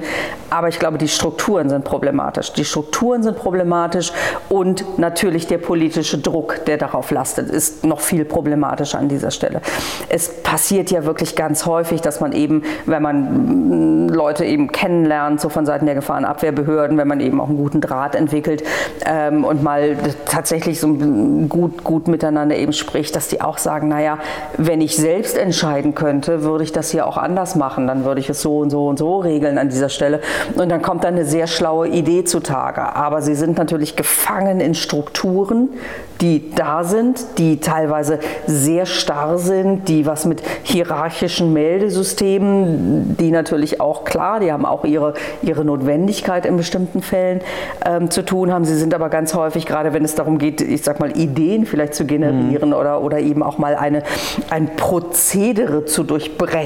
Aber 0.50 0.68
ich 0.68 0.78
glaube, 0.78 0.98
die 0.98 1.08
Strukturen 1.08 1.68
sind 1.68 1.84
problematisch. 1.84 2.52
Die 2.52 2.64
Strukturen 2.64 3.22
sind 3.22 3.36
problematisch 3.36 4.12
und 4.48 4.98
natürlich 4.98 5.46
der 5.46 5.58
politische 5.58 6.18
Druck, 6.18 6.64
der 6.66 6.78
darauf 6.78 7.10
lastet, 7.10 7.50
ist 7.50 7.84
noch 7.84 8.00
viel 8.00 8.24
problematischer 8.24 8.98
an 8.98 9.08
dieser 9.08 9.30
Stelle. 9.30 9.60
Es 10.08 10.42
passiert 10.42 10.90
ja 10.90 11.04
wirklich 11.04 11.34
ganz 11.34 11.66
häufig, 11.66 12.00
dass 12.00 12.20
man 12.20 12.32
eben, 12.32 12.62
wenn 12.86 13.02
man 13.02 14.08
Leute 14.08 14.44
eben 14.44 14.70
kennenlernt, 14.70 15.40
so 15.40 15.48
von 15.48 15.66
Seiten 15.66 15.86
der 15.86 15.94
Gefahrenabwehrbehörden, 15.94 16.96
wenn 16.96 17.08
man 17.08 17.20
eben 17.20 17.40
auch 17.40 17.48
einen 17.48 17.58
guten 17.58 17.80
Draht 17.80 18.14
entwickelt 18.14 18.62
ähm, 19.04 19.44
und 19.44 19.62
mal 19.62 19.96
tatsächlich 20.26 20.80
so 20.80 20.88
gut, 21.48 21.82
gut 21.82 22.08
miteinander 22.08 22.56
eben 22.56 22.72
spricht, 22.72 23.16
dass 23.16 23.28
die 23.28 23.40
auch 23.40 23.58
sagen, 23.58 23.88
naja, 23.88 24.18
wenn 24.56 24.80
ich 24.80 24.96
selbst 24.96 25.36
entscheiden 25.36 25.94
könnte, 25.94 26.42
würde 26.42 26.64
ich 26.64 26.72
das 26.76 26.90
hier 26.90 27.06
auch 27.06 27.16
anders 27.16 27.56
machen, 27.56 27.86
dann 27.86 28.04
würde 28.04 28.20
ich 28.20 28.28
es 28.28 28.42
so 28.42 28.58
und 28.58 28.70
so 28.70 28.86
und 28.86 28.98
so 28.98 29.18
regeln 29.18 29.58
an 29.58 29.68
dieser 29.68 29.88
Stelle. 29.88 30.20
Und 30.54 30.70
dann 30.70 30.82
kommt 30.82 31.04
dann 31.04 31.14
eine 31.14 31.24
sehr 31.24 31.46
schlaue 31.46 31.88
Idee 31.88 32.24
zutage. 32.24 32.94
Aber 32.94 33.22
sie 33.22 33.34
sind 33.34 33.58
natürlich 33.58 33.96
gefangen 33.96 34.60
in 34.60 34.74
Strukturen, 34.74 35.70
die 36.20 36.54
da 36.54 36.84
sind, 36.84 37.38
die 37.38 37.60
teilweise 37.60 38.18
sehr 38.46 38.86
starr 38.86 39.38
sind, 39.38 39.88
die 39.88 40.06
was 40.06 40.24
mit 40.24 40.42
hierarchischen 40.62 41.52
Meldesystemen, 41.52 43.16
die 43.18 43.30
natürlich 43.30 43.80
auch 43.80 44.04
klar, 44.04 44.40
die 44.40 44.52
haben 44.52 44.64
auch 44.64 44.84
ihre, 44.84 45.14
ihre 45.42 45.64
Notwendigkeit 45.64 46.46
in 46.46 46.56
bestimmten 46.56 47.02
Fällen 47.02 47.40
ähm, 47.84 48.10
zu 48.10 48.22
tun 48.22 48.52
haben. 48.52 48.64
Sie 48.64 48.76
sind 48.76 48.94
aber 48.94 49.08
ganz 49.08 49.34
häufig, 49.34 49.66
gerade 49.66 49.92
wenn 49.92 50.04
es 50.04 50.14
darum 50.14 50.38
geht, 50.38 50.60
ich 50.60 50.82
sag 50.82 51.00
mal, 51.00 51.16
Ideen 51.16 51.66
vielleicht 51.66 51.94
zu 51.94 52.06
generieren 52.06 52.70
mhm. 52.70 52.74
oder, 52.74 53.02
oder 53.02 53.18
eben 53.18 53.42
auch 53.42 53.58
mal 53.58 53.76
eine, 53.76 54.02
ein 54.50 54.76
Prozedere 54.76 55.84
zu 55.84 56.02
durchbrechen. 56.02 56.65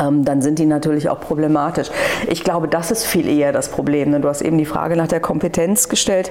Ähm, 0.00 0.24
dann 0.24 0.40
sind 0.40 0.58
die 0.58 0.66
natürlich 0.66 1.08
auch 1.08 1.20
problematisch. 1.20 1.88
Ich 2.28 2.44
glaube, 2.44 2.68
das 2.68 2.90
ist 2.90 3.04
viel 3.04 3.28
eher 3.28 3.52
das 3.52 3.70
Problem. 3.70 4.10
Ne? 4.10 4.20
Du 4.20 4.28
hast 4.28 4.40
eben 4.40 4.56
die 4.56 4.64
Frage 4.64 4.96
nach 4.96 5.08
der 5.08 5.20
Kompetenz 5.20 5.88
gestellt. 5.88 6.30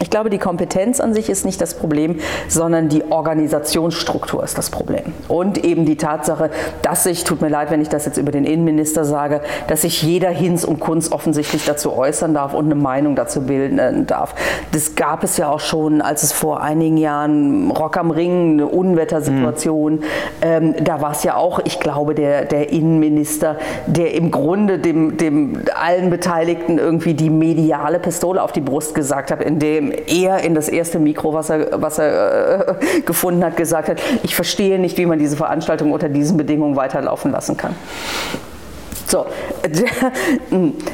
Ich 0.00 0.10
glaube, 0.10 0.30
die 0.30 0.38
Kompetenz 0.38 1.00
an 1.00 1.12
sich 1.12 1.28
ist 1.28 1.44
nicht 1.44 1.60
das 1.60 1.74
Problem, 1.74 2.20
sondern 2.46 2.88
die 2.88 3.10
Organisationsstruktur 3.10 4.44
ist 4.44 4.56
das 4.56 4.70
Problem. 4.70 5.12
Und 5.26 5.64
eben 5.64 5.86
die 5.86 5.96
Tatsache, 5.96 6.50
dass 6.82 7.02
sich, 7.02 7.24
tut 7.24 7.40
mir 7.40 7.48
leid, 7.48 7.72
wenn 7.72 7.80
ich 7.80 7.88
das 7.88 8.06
jetzt 8.06 8.16
über 8.16 8.30
den 8.30 8.44
Innenminister 8.44 9.04
sage, 9.04 9.40
dass 9.66 9.82
sich 9.82 10.02
jeder 10.02 10.30
Hinz 10.30 10.62
und 10.62 10.78
Kunz 10.78 11.10
offensichtlich 11.10 11.64
dazu 11.64 11.96
äußern 11.96 12.32
darf 12.32 12.54
und 12.54 12.66
eine 12.66 12.76
Meinung 12.76 13.16
dazu 13.16 13.42
bilden 13.42 14.06
darf. 14.06 14.36
Das 14.70 14.94
gab 14.94 15.24
es 15.24 15.36
ja 15.36 15.48
auch 15.48 15.60
schon, 15.60 16.00
als 16.00 16.22
es 16.22 16.32
vor 16.32 16.62
einigen 16.62 16.96
Jahren 16.96 17.70
Rock 17.72 17.96
am 17.96 18.12
Ring, 18.12 18.52
eine 18.52 18.66
Unwettersituation, 18.68 19.94
mhm. 19.94 20.02
ähm, 20.42 20.74
da 20.80 21.00
war 21.00 21.10
es 21.10 21.24
ja 21.24 21.34
auch, 21.34 21.58
ich 21.64 21.80
glaube, 21.80 22.14
der, 22.14 22.44
der 22.44 22.70
Innenminister, 22.70 23.56
der 23.86 24.14
im 24.14 24.30
Grunde 24.30 24.78
dem, 24.78 25.16
dem 25.16 25.62
allen 25.74 26.10
Beteiligten 26.10 26.78
irgendwie 26.78 27.14
die 27.14 27.30
mediale 27.30 27.98
Pistole 27.98 28.40
auf 28.40 28.52
die 28.52 28.60
Brust 28.60 28.94
gesagt 28.94 29.32
hat, 29.32 29.42
in 29.42 29.58
dem 29.88 30.04
er 30.06 30.40
in 30.40 30.54
das 30.54 30.68
erste 30.68 30.98
Mikro, 30.98 31.32
was 31.32 31.50
er, 31.50 31.80
was 31.80 31.98
er 31.98 32.68
äh, 32.68 33.00
gefunden 33.06 33.44
hat, 33.44 33.56
gesagt 33.56 33.88
hat, 33.88 34.00
ich 34.22 34.34
verstehe 34.34 34.78
nicht, 34.78 34.96
wie 34.98 35.06
man 35.06 35.18
diese 35.18 35.36
Veranstaltung 35.36 35.92
unter 35.92 36.08
diesen 36.08 36.36
Bedingungen 36.36 36.76
weiterlaufen 36.76 37.30
lassen 37.30 37.56
kann. 37.56 37.74
So, 39.06 39.24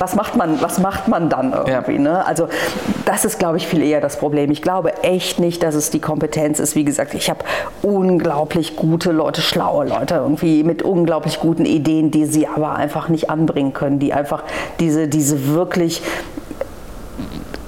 was 0.00 0.16
macht 0.16 0.34
man, 0.34 0.60
was 0.60 0.80
macht 0.80 1.06
man 1.06 1.28
dann 1.28 1.52
irgendwie? 1.52 1.92
Ja. 1.92 1.98
Ne? 2.00 2.26
Also 2.26 2.48
das 3.04 3.24
ist, 3.24 3.38
glaube 3.38 3.58
ich, 3.58 3.68
viel 3.68 3.80
eher 3.80 4.00
das 4.00 4.18
Problem. 4.18 4.50
Ich 4.50 4.60
glaube 4.60 5.04
echt 5.04 5.38
nicht, 5.38 5.62
dass 5.62 5.76
es 5.76 5.90
die 5.90 6.00
Kompetenz 6.00 6.58
ist. 6.58 6.74
Wie 6.74 6.84
gesagt, 6.84 7.14
ich 7.14 7.30
habe 7.30 7.44
unglaublich 7.82 8.74
gute 8.74 9.12
Leute, 9.12 9.40
schlaue 9.40 9.86
Leute 9.86 10.16
irgendwie 10.16 10.64
mit 10.64 10.82
unglaublich 10.82 11.38
guten 11.38 11.64
Ideen, 11.64 12.10
die 12.10 12.24
sie 12.26 12.48
aber 12.48 12.74
einfach 12.74 13.08
nicht 13.08 13.30
anbringen 13.30 13.72
können, 13.72 14.00
die 14.00 14.12
einfach 14.12 14.42
diese, 14.80 15.06
diese 15.06 15.54
wirklich 15.54 16.02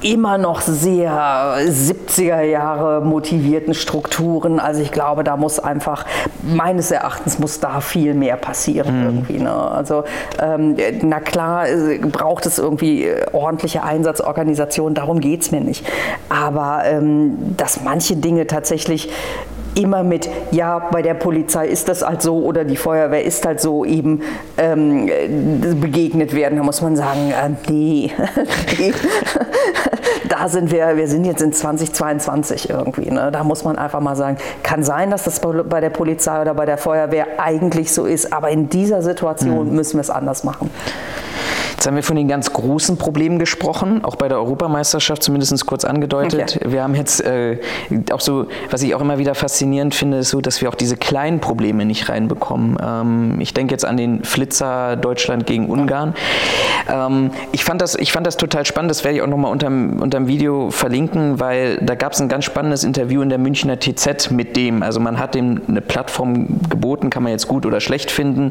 immer 0.06 0.38
noch 0.38 0.60
sehr 0.60 1.58
70er 1.66 2.42
Jahre 2.42 3.00
motivierten 3.00 3.74
Strukturen. 3.74 4.60
Also 4.60 4.80
ich 4.80 4.92
glaube, 4.92 5.24
da 5.24 5.36
muss 5.36 5.58
einfach, 5.58 6.04
meines 6.42 6.90
Erachtens 6.90 7.38
muss 7.38 7.58
da 7.58 7.80
viel 7.80 8.14
mehr 8.14 8.36
passieren 8.36 9.00
mhm. 9.00 9.06
irgendwie. 9.06 9.38
Ne? 9.38 9.52
Also 9.52 10.04
ähm, 10.40 10.76
na 11.02 11.20
klar 11.20 11.68
äh, 11.68 11.98
braucht 11.98 12.46
es 12.46 12.58
irgendwie 12.58 13.04
äh, 13.04 13.26
ordentliche 13.32 13.82
Einsatzorganisationen, 13.82 14.94
darum 14.94 15.20
geht 15.20 15.42
es 15.42 15.50
mir 15.50 15.60
nicht. 15.60 15.84
Aber 16.28 16.82
ähm, 16.84 17.56
dass 17.56 17.82
manche 17.82 18.16
Dinge 18.16 18.46
tatsächlich 18.46 19.10
immer 19.76 20.02
mit, 20.02 20.28
ja, 20.50 20.78
bei 20.78 21.02
der 21.02 21.14
Polizei 21.14 21.66
ist 21.68 21.88
das 21.88 22.06
halt 22.06 22.22
so 22.22 22.38
oder 22.38 22.64
die 22.64 22.76
Feuerwehr 22.76 23.24
ist 23.24 23.44
halt 23.46 23.60
so 23.60 23.84
eben 23.84 24.22
ähm, 24.58 25.10
begegnet 25.80 26.34
werden. 26.34 26.56
Da 26.56 26.64
muss 26.64 26.80
man 26.82 26.96
sagen, 26.96 27.30
äh, 27.30 27.70
nee, 27.70 28.12
da 30.28 30.48
sind 30.48 30.70
wir, 30.70 30.96
wir 30.96 31.08
sind 31.08 31.24
jetzt 31.24 31.42
in 31.42 31.52
2022 31.52 32.70
irgendwie. 32.70 33.10
Ne? 33.10 33.30
Da 33.32 33.44
muss 33.44 33.64
man 33.64 33.76
einfach 33.76 34.00
mal 34.00 34.16
sagen, 34.16 34.36
kann 34.62 34.82
sein, 34.82 35.10
dass 35.10 35.24
das 35.24 35.40
bei 35.40 35.80
der 35.80 35.90
Polizei 35.90 36.40
oder 36.40 36.54
bei 36.54 36.66
der 36.66 36.78
Feuerwehr 36.78 37.26
eigentlich 37.38 37.92
so 37.92 38.06
ist, 38.06 38.32
aber 38.32 38.50
in 38.50 38.68
dieser 38.68 39.02
Situation 39.02 39.68
mhm. 39.68 39.74
müssen 39.76 39.96
wir 39.96 40.02
es 40.02 40.10
anders 40.10 40.44
machen. 40.44 40.70
Jetzt 41.76 41.86
haben 41.86 41.94
wir 41.94 42.02
von 42.02 42.16
den 42.16 42.26
ganz 42.26 42.54
großen 42.54 42.96
Problemen 42.96 43.38
gesprochen, 43.38 44.02
auch 44.02 44.16
bei 44.16 44.28
der 44.28 44.38
Europameisterschaft 44.38 45.22
zumindest 45.22 45.66
kurz 45.66 45.84
angedeutet. 45.84 46.56
Okay. 46.56 46.72
Wir 46.72 46.82
haben 46.82 46.94
jetzt 46.94 47.22
äh, 47.22 47.58
auch 48.12 48.22
so, 48.22 48.46
was 48.70 48.82
ich 48.82 48.94
auch 48.94 49.02
immer 49.02 49.18
wieder 49.18 49.34
faszinierend 49.34 49.94
finde, 49.94 50.18
ist 50.18 50.30
so, 50.30 50.40
dass 50.40 50.62
wir 50.62 50.70
auch 50.70 50.74
diese 50.74 50.96
kleinen 50.96 51.38
Probleme 51.40 51.84
nicht 51.84 52.08
reinbekommen. 52.08 52.78
Ähm, 52.82 53.40
ich 53.40 53.52
denke 53.52 53.74
jetzt 53.74 53.84
an 53.84 53.98
den 53.98 54.24
Flitzer 54.24 54.96
Deutschland 54.96 55.44
gegen 55.44 55.68
Ungarn. 55.68 56.14
Ähm, 56.90 57.30
ich, 57.52 57.64
fand 57.64 57.80
das, 57.80 57.94
ich 57.94 58.12
fand 58.12 58.26
das 58.26 58.36
total 58.36 58.66
spannend, 58.66 58.90
das 58.90 59.04
werde 59.04 59.16
ich 59.16 59.22
auch 59.22 59.26
nochmal 59.26 59.52
unterm, 59.52 60.00
unterm 60.00 60.26
Video 60.26 60.70
verlinken, 60.70 61.38
weil 61.40 61.78
da 61.78 61.94
gab 61.94 62.12
es 62.12 62.20
ein 62.20 62.28
ganz 62.28 62.44
spannendes 62.44 62.84
Interview 62.84 63.22
in 63.22 63.28
der 63.28 63.38
Münchner 63.38 63.78
TZ 63.78 64.30
mit 64.30 64.56
dem. 64.56 64.82
Also 64.82 65.00
man 65.00 65.18
hat 65.18 65.34
dem 65.34 65.62
eine 65.68 65.80
Plattform 65.80 66.60
geboten, 66.68 67.10
kann 67.10 67.22
man 67.22 67.32
jetzt 67.32 67.48
gut 67.48 67.66
oder 67.66 67.80
schlecht 67.80 68.10
finden. 68.10 68.50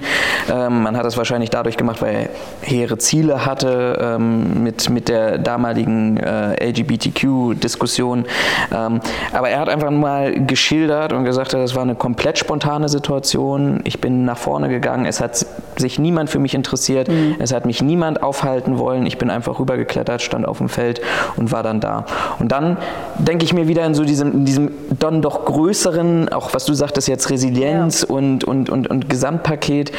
Ähm, 0.49 0.83
man 0.83 0.95
hat 0.95 1.05
das 1.05 1.17
wahrscheinlich 1.17 1.49
dadurch 1.49 1.77
gemacht, 1.77 2.01
weil 2.01 2.15
er 2.15 2.29
hehre 2.61 2.97
Ziele 2.97 3.25
Ziele 3.25 3.45
hatte 3.45 3.97
ähm, 4.01 4.63
mit, 4.63 4.89
mit 4.89 5.09
der 5.09 5.37
damaligen 5.37 6.17
äh, 6.17 6.69
LGBTQ-Diskussion. 6.69 8.25
Ähm, 8.73 8.99
aber 9.31 9.49
er 9.49 9.59
hat 9.59 9.69
einfach 9.69 9.89
mal 9.89 10.45
geschildert 10.45 11.13
und 11.13 11.25
gesagt, 11.25 11.53
das 11.53 11.75
war 11.75 11.83
eine 11.83 11.95
komplett 11.95 12.37
spontane 12.37 12.89
Situation. 12.89 13.79
Ich 13.83 14.01
bin 14.01 14.25
nach 14.25 14.37
vorne 14.37 14.69
gegangen. 14.69 15.05
Es 15.05 15.21
hat 15.21 15.45
sich 15.77 15.97
niemand 15.97 16.29
für 16.29 16.39
mich 16.39 16.53
interessiert. 16.53 17.07
Mhm. 17.07 17.35
Es 17.39 17.53
hat 17.53 17.65
mich 17.65 17.81
niemand 17.81 18.21
aufhalten 18.25 18.77
wollen. 18.77 19.05
Ich 19.05 19.17
bin 19.17 19.29
einfach 19.29 19.59
rübergeklettert, 19.59 20.21
stand 20.21 20.47
auf 20.47 20.57
dem 20.57 20.69
Feld 20.69 21.01
und 21.37 21.51
war 21.51 21.63
dann 21.63 21.79
da. 21.79 22.05
Und 22.39 22.51
dann 22.51 22.77
denke 23.17 23.45
ich 23.45 23.53
mir 23.53 23.67
wieder 23.67 23.85
in 23.85 23.93
so 23.93 24.03
diesem, 24.03 24.31
in 24.33 24.45
diesem 24.45 24.71
dann 24.99 25.21
doch 25.21 25.45
größeren, 25.45 26.29
auch 26.29 26.53
was 26.53 26.65
du 26.65 26.73
sagtest 26.73 27.07
jetzt, 27.07 27.29
Resilienz 27.29 28.01
ja. 28.01 28.15
und, 28.15 28.43
und, 28.43 28.69
und, 28.69 28.87
und 28.87 29.09
Gesamtpaket. 29.09 29.91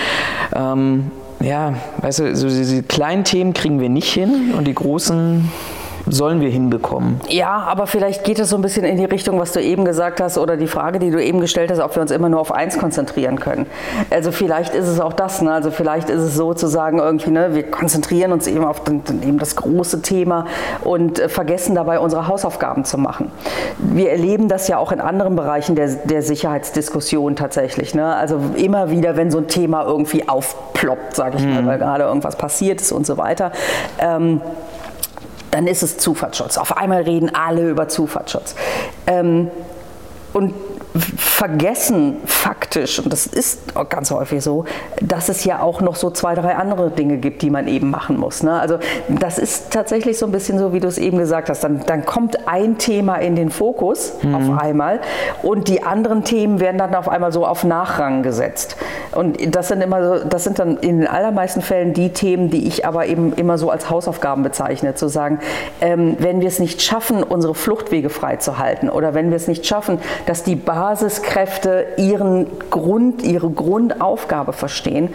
Ähm, 0.54 1.11
ja, 1.40 1.75
weißt 1.99 2.18
du, 2.21 2.37
so 2.37 2.49
diese 2.49 2.83
kleinen 2.83 3.25
Themen 3.25 3.54
kriegen 3.54 3.80
wir 3.80 3.88
nicht 3.88 4.12
hin 4.12 4.54
und 4.56 4.66
die 4.66 4.75
großen 4.75 5.50
sollen 6.08 6.40
wir 6.40 6.48
hinbekommen. 6.48 7.20
Ja, 7.28 7.50
aber 7.50 7.86
vielleicht 7.86 8.25
geht 8.25 8.38
es 8.38 8.50
so 8.50 8.56
ein 8.56 8.62
bisschen 8.62 8.84
in 8.84 8.96
die 8.96 9.04
Richtung, 9.04 9.38
was 9.40 9.52
du 9.52 9.60
eben 9.60 9.84
gesagt 9.84 10.20
hast 10.20 10.38
oder 10.38 10.56
die 10.56 10.66
Frage, 10.66 10.98
die 10.98 11.10
du 11.10 11.22
eben 11.22 11.40
gestellt 11.40 11.70
hast, 11.70 11.80
ob 11.80 11.94
wir 11.96 12.02
uns 12.02 12.10
immer 12.10 12.28
nur 12.28 12.40
auf 12.40 12.52
eins 12.52 12.78
konzentrieren 12.78 13.40
können. 13.40 13.66
Also 14.10 14.30
vielleicht 14.30 14.75
ist 14.75 14.86
es 14.86 15.00
auch 15.00 15.12
das, 15.12 15.42
ne? 15.42 15.52
also 15.52 15.70
vielleicht 15.70 16.08
ist 16.08 16.20
es 16.20 16.34
so 16.34 16.54
zu 16.54 16.68
sagen, 16.68 16.98
irgendwie, 16.98 17.30
ne, 17.30 17.54
wir 17.54 17.64
konzentrieren 17.70 18.32
uns 18.32 18.46
eben 18.46 18.64
auf 18.64 18.84
den, 18.84 19.02
eben 19.22 19.38
das 19.38 19.56
große 19.56 20.02
Thema 20.02 20.46
und 20.84 21.18
äh, 21.18 21.28
vergessen 21.28 21.75
dabei 21.75 21.98
unsere 21.98 22.28
Hausaufgaben 22.28 22.84
zu 22.84 22.98
machen. 22.98 23.30
Wir 23.78 24.10
erleben 24.10 24.48
das 24.48 24.68
ja 24.68 24.78
auch 24.78 24.92
in 24.92 25.00
anderen 25.00 25.36
Bereichen 25.36 25.75
der, 25.75 25.88
der 25.88 26.22
Sicherheitsdiskussion 26.22 27.36
tatsächlich. 27.36 27.94
Ne? 27.94 28.14
Also 28.14 28.40
immer 28.56 28.90
wieder, 28.90 29.16
wenn 29.16 29.30
so 29.30 29.38
ein 29.38 29.48
Thema 29.48 29.84
irgendwie 29.84 30.28
aufploppt, 30.28 31.16
sage 31.16 31.38
ich 31.38 31.44
mhm. 31.44 31.54
mal, 31.54 31.66
weil 31.66 31.78
gerade 31.78 32.04
irgendwas 32.04 32.36
passiert 32.36 32.80
ist 32.80 32.92
und 32.92 33.06
so 33.06 33.16
weiter. 33.18 33.50
Ähm, 33.98 34.40
dann 35.56 35.66
ist 35.66 35.82
es 35.82 35.96
Zufahrtsschutz. 35.96 36.58
Auf 36.58 36.76
einmal 36.76 37.02
reden 37.02 37.34
alle 37.34 37.70
über 37.70 37.88
Zufahrtsschutz. 37.88 38.54
Ähm, 39.06 39.50
und 40.34 40.52
vergessen 40.98 42.18
faktisch, 42.26 42.98
und 42.98 43.12
das 43.12 43.26
ist 43.26 43.60
ganz 43.88 44.10
häufig 44.10 44.42
so, 44.42 44.64
dass 45.00 45.28
es 45.28 45.44
ja 45.44 45.60
auch 45.60 45.80
noch 45.80 45.96
so 45.96 46.10
zwei, 46.10 46.34
drei 46.34 46.56
andere 46.56 46.90
Dinge 46.90 47.16
gibt, 47.18 47.42
die 47.42 47.50
man 47.50 47.68
eben 47.68 47.90
machen 47.90 48.18
muss. 48.18 48.42
Ne? 48.42 48.58
Also 48.58 48.78
das 49.08 49.38
ist 49.38 49.70
tatsächlich 49.70 50.18
so 50.18 50.26
ein 50.26 50.32
bisschen 50.32 50.58
so, 50.58 50.72
wie 50.72 50.80
du 50.80 50.88
es 50.88 50.98
eben 50.98 51.18
gesagt 51.18 51.48
hast. 51.48 51.64
Dann, 51.64 51.84
dann 51.86 52.04
kommt 52.04 52.48
ein 52.48 52.78
Thema 52.78 53.16
in 53.16 53.34
den 53.36 53.50
Fokus 53.50 54.12
mhm. 54.22 54.34
auf 54.34 54.62
einmal 54.62 55.00
und 55.42 55.68
die 55.68 55.82
anderen 55.82 56.25
Themen 56.25 56.60
werden 56.60 56.78
dann 56.78 56.94
auf 56.94 57.08
einmal 57.08 57.32
so 57.32 57.46
auf 57.46 57.64
Nachrang 57.64 58.22
gesetzt. 58.22 58.76
Und 59.16 59.54
das 59.54 59.68
sind 59.68 59.80
immer 59.80 60.20
so, 60.20 60.25
das 60.28 60.44
sind 60.44 60.58
dann 60.58 60.76
in 60.76 61.00
den 61.00 61.08
allermeisten 61.08 61.62
Fällen 61.62 61.94
die 61.94 62.11
Themen, 62.11 62.50
die 62.50 62.68
ich 62.68 62.87
aber 62.87 63.06
eben 63.06 63.32
immer 63.32 63.58
so 63.58 63.70
als 63.70 63.88
Hausaufgaben 63.88 64.42
bezeichne, 64.42 64.94
zu 64.94 65.08
sagen, 65.08 65.40
ähm, 65.80 66.16
wenn 66.18 66.40
wir 66.40 66.49
es 66.49 66.58
nicht 66.58 66.82
schaffen, 66.82 67.23
unsere 67.23 67.54
Fluchtwege 67.54 68.11
freizuhalten 68.11 68.90
oder 68.90 69.14
wenn 69.14 69.30
wir 69.30 69.37
es 69.37 69.49
nicht 69.49 69.66
schaffen, 69.66 69.99
dass 70.26 70.42
die 70.42 70.56
Basiskräfte 70.56 71.87
ihren 71.96 72.46
Grund, 72.70 73.23
ihre 73.23 73.50
Grundaufgabe 73.50 74.52
verstehen, 74.52 75.08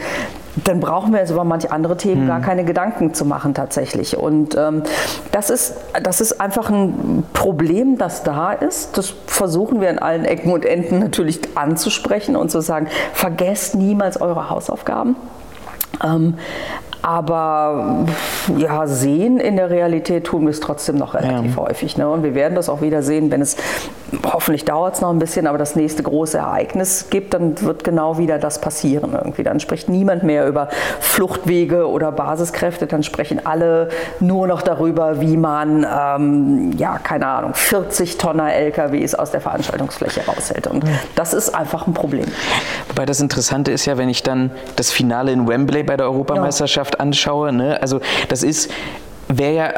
dann 0.55 0.79
brauchen 0.79 1.13
wir 1.13 1.21
uns 1.21 1.31
über 1.31 1.43
manche 1.43 1.71
andere 1.71 1.97
Themen 1.97 2.23
mhm. 2.23 2.27
gar 2.27 2.41
keine 2.41 2.65
Gedanken 2.65 3.13
zu 3.13 3.25
machen 3.25 3.53
tatsächlich. 3.53 4.17
Und 4.17 4.55
ähm, 4.57 4.83
das, 5.31 5.49
ist, 5.49 5.75
das 6.03 6.21
ist 6.21 6.41
einfach 6.41 6.69
ein 6.69 7.23
Problem, 7.33 7.97
das 7.97 8.23
da 8.23 8.51
ist. 8.51 8.97
Das 8.97 9.13
versuchen 9.27 9.81
wir 9.81 9.89
in 9.89 9.99
allen 9.99 10.25
Ecken 10.25 10.51
und 10.51 10.65
Enden 10.65 10.99
natürlich 10.99 11.39
anzusprechen 11.55 12.35
und 12.35 12.51
zu 12.51 12.61
sagen, 12.61 12.87
vergesst 13.13 13.75
niemals 13.75 14.19
eure 14.19 14.49
Hausaufgaben. 14.49 15.15
Ähm, 16.03 16.35
aber 17.01 18.05
ja, 18.57 18.85
sehen 18.85 19.39
in 19.39 19.55
der 19.55 19.71
Realität 19.71 20.25
tun 20.25 20.43
wir 20.43 20.51
es 20.51 20.59
trotzdem 20.59 20.97
noch 20.97 21.15
relativ 21.15 21.55
ja. 21.55 21.61
häufig. 21.63 21.97
Ne? 21.97 22.07
Und 22.07 22.23
wir 22.23 22.35
werden 22.35 22.53
das 22.53 22.69
auch 22.69 22.81
wieder 22.81 23.01
sehen, 23.01 23.31
wenn 23.31 23.41
es, 23.41 23.57
hoffentlich 24.23 24.65
dauert 24.65 24.95
es 24.95 25.01
noch 25.01 25.09
ein 25.09 25.19
bisschen, 25.19 25.47
aber 25.47 25.57
das 25.57 25.75
nächste 25.75 26.03
große 26.03 26.37
Ereignis 26.37 27.07
gibt, 27.09 27.33
dann 27.33 27.59
wird 27.61 27.83
genau 27.83 28.17
wieder 28.17 28.39
das 28.39 28.59
passieren 28.59 29.13
irgendwie. 29.13 29.43
Dann 29.43 29.59
spricht 29.59 29.89
niemand 29.89 30.23
mehr 30.23 30.47
über 30.47 30.69
Fluchtwege 30.99 31.87
oder 31.89 32.11
Basiskräfte, 32.11 32.87
dann 32.87 33.03
sprechen 33.03 33.45
alle 33.45 33.89
nur 34.19 34.47
noch 34.47 34.61
darüber, 34.61 35.21
wie 35.21 35.37
man, 35.37 35.85
ähm, 35.89 36.71
ja, 36.77 36.97
keine 36.97 37.27
Ahnung, 37.27 37.53
40 37.53 38.17
Tonner 38.17 38.53
LKWs 38.53 39.15
aus 39.15 39.31
der 39.31 39.41
Veranstaltungsfläche 39.41 40.25
raushält. 40.25 40.67
Und 40.67 40.83
das 41.15 41.33
ist 41.33 41.55
einfach 41.55 41.87
ein 41.87 41.93
Problem. 41.93 42.25
Wobei 42.89 43.05
das 43.05 43.21
Interessante 43.21 43.71
ist 43.71 43.85
ja, 43.85 43.97
wenn 43.97 44.09
ich 44.09 44.23
dann 44.23 44.51
das 44.75 44.91
Finale 44.91 45.31
in 45.31 45.47
Wembley 45.47 45.83
bei 45.83 45.97
der 45.97 46.07
Europameisterschaft 46.07 46.99
anschaue, 46.99 47.51
ne? 47.53 47.81
also 47.81 48.01
das 48.27 48.43
ist, 48.43 48.71
wäre 49.27 49.53
ja 49.53 49.73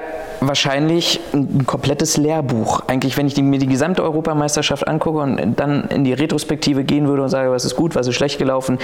wahrscheinlich 0.48 1.20
ein 1.34 1.66
komplettes 1.66 2.18
Lehrbuch. 2.18 2.84
Eigentlich, 2.88 3.18
wenn 3.18 3.28
ich 3.28 3.40
mir 3.42 3.60
die 3.60 3.68
gesamte 3.68 4.04
Europameisterschaft 4.04 4.88
angucke 4.88 5.20
und 5.20 5.60
dann 5.60 5.86
in 5.86 6.04
die 6.04 6.14
Retrospektive 6.14 6.84
gehen 6.84 7.08
würde 7.08 7.24
und 7.24 7.30
sage, 7.30 7.52
was 7.52 7.66
ist 7.66 7.76
gut, 7.76 7.96
was 7.96 8.08
ist 8.08 8.16
schlecht 8.16 8.40
gelaufen, 8.40 8.78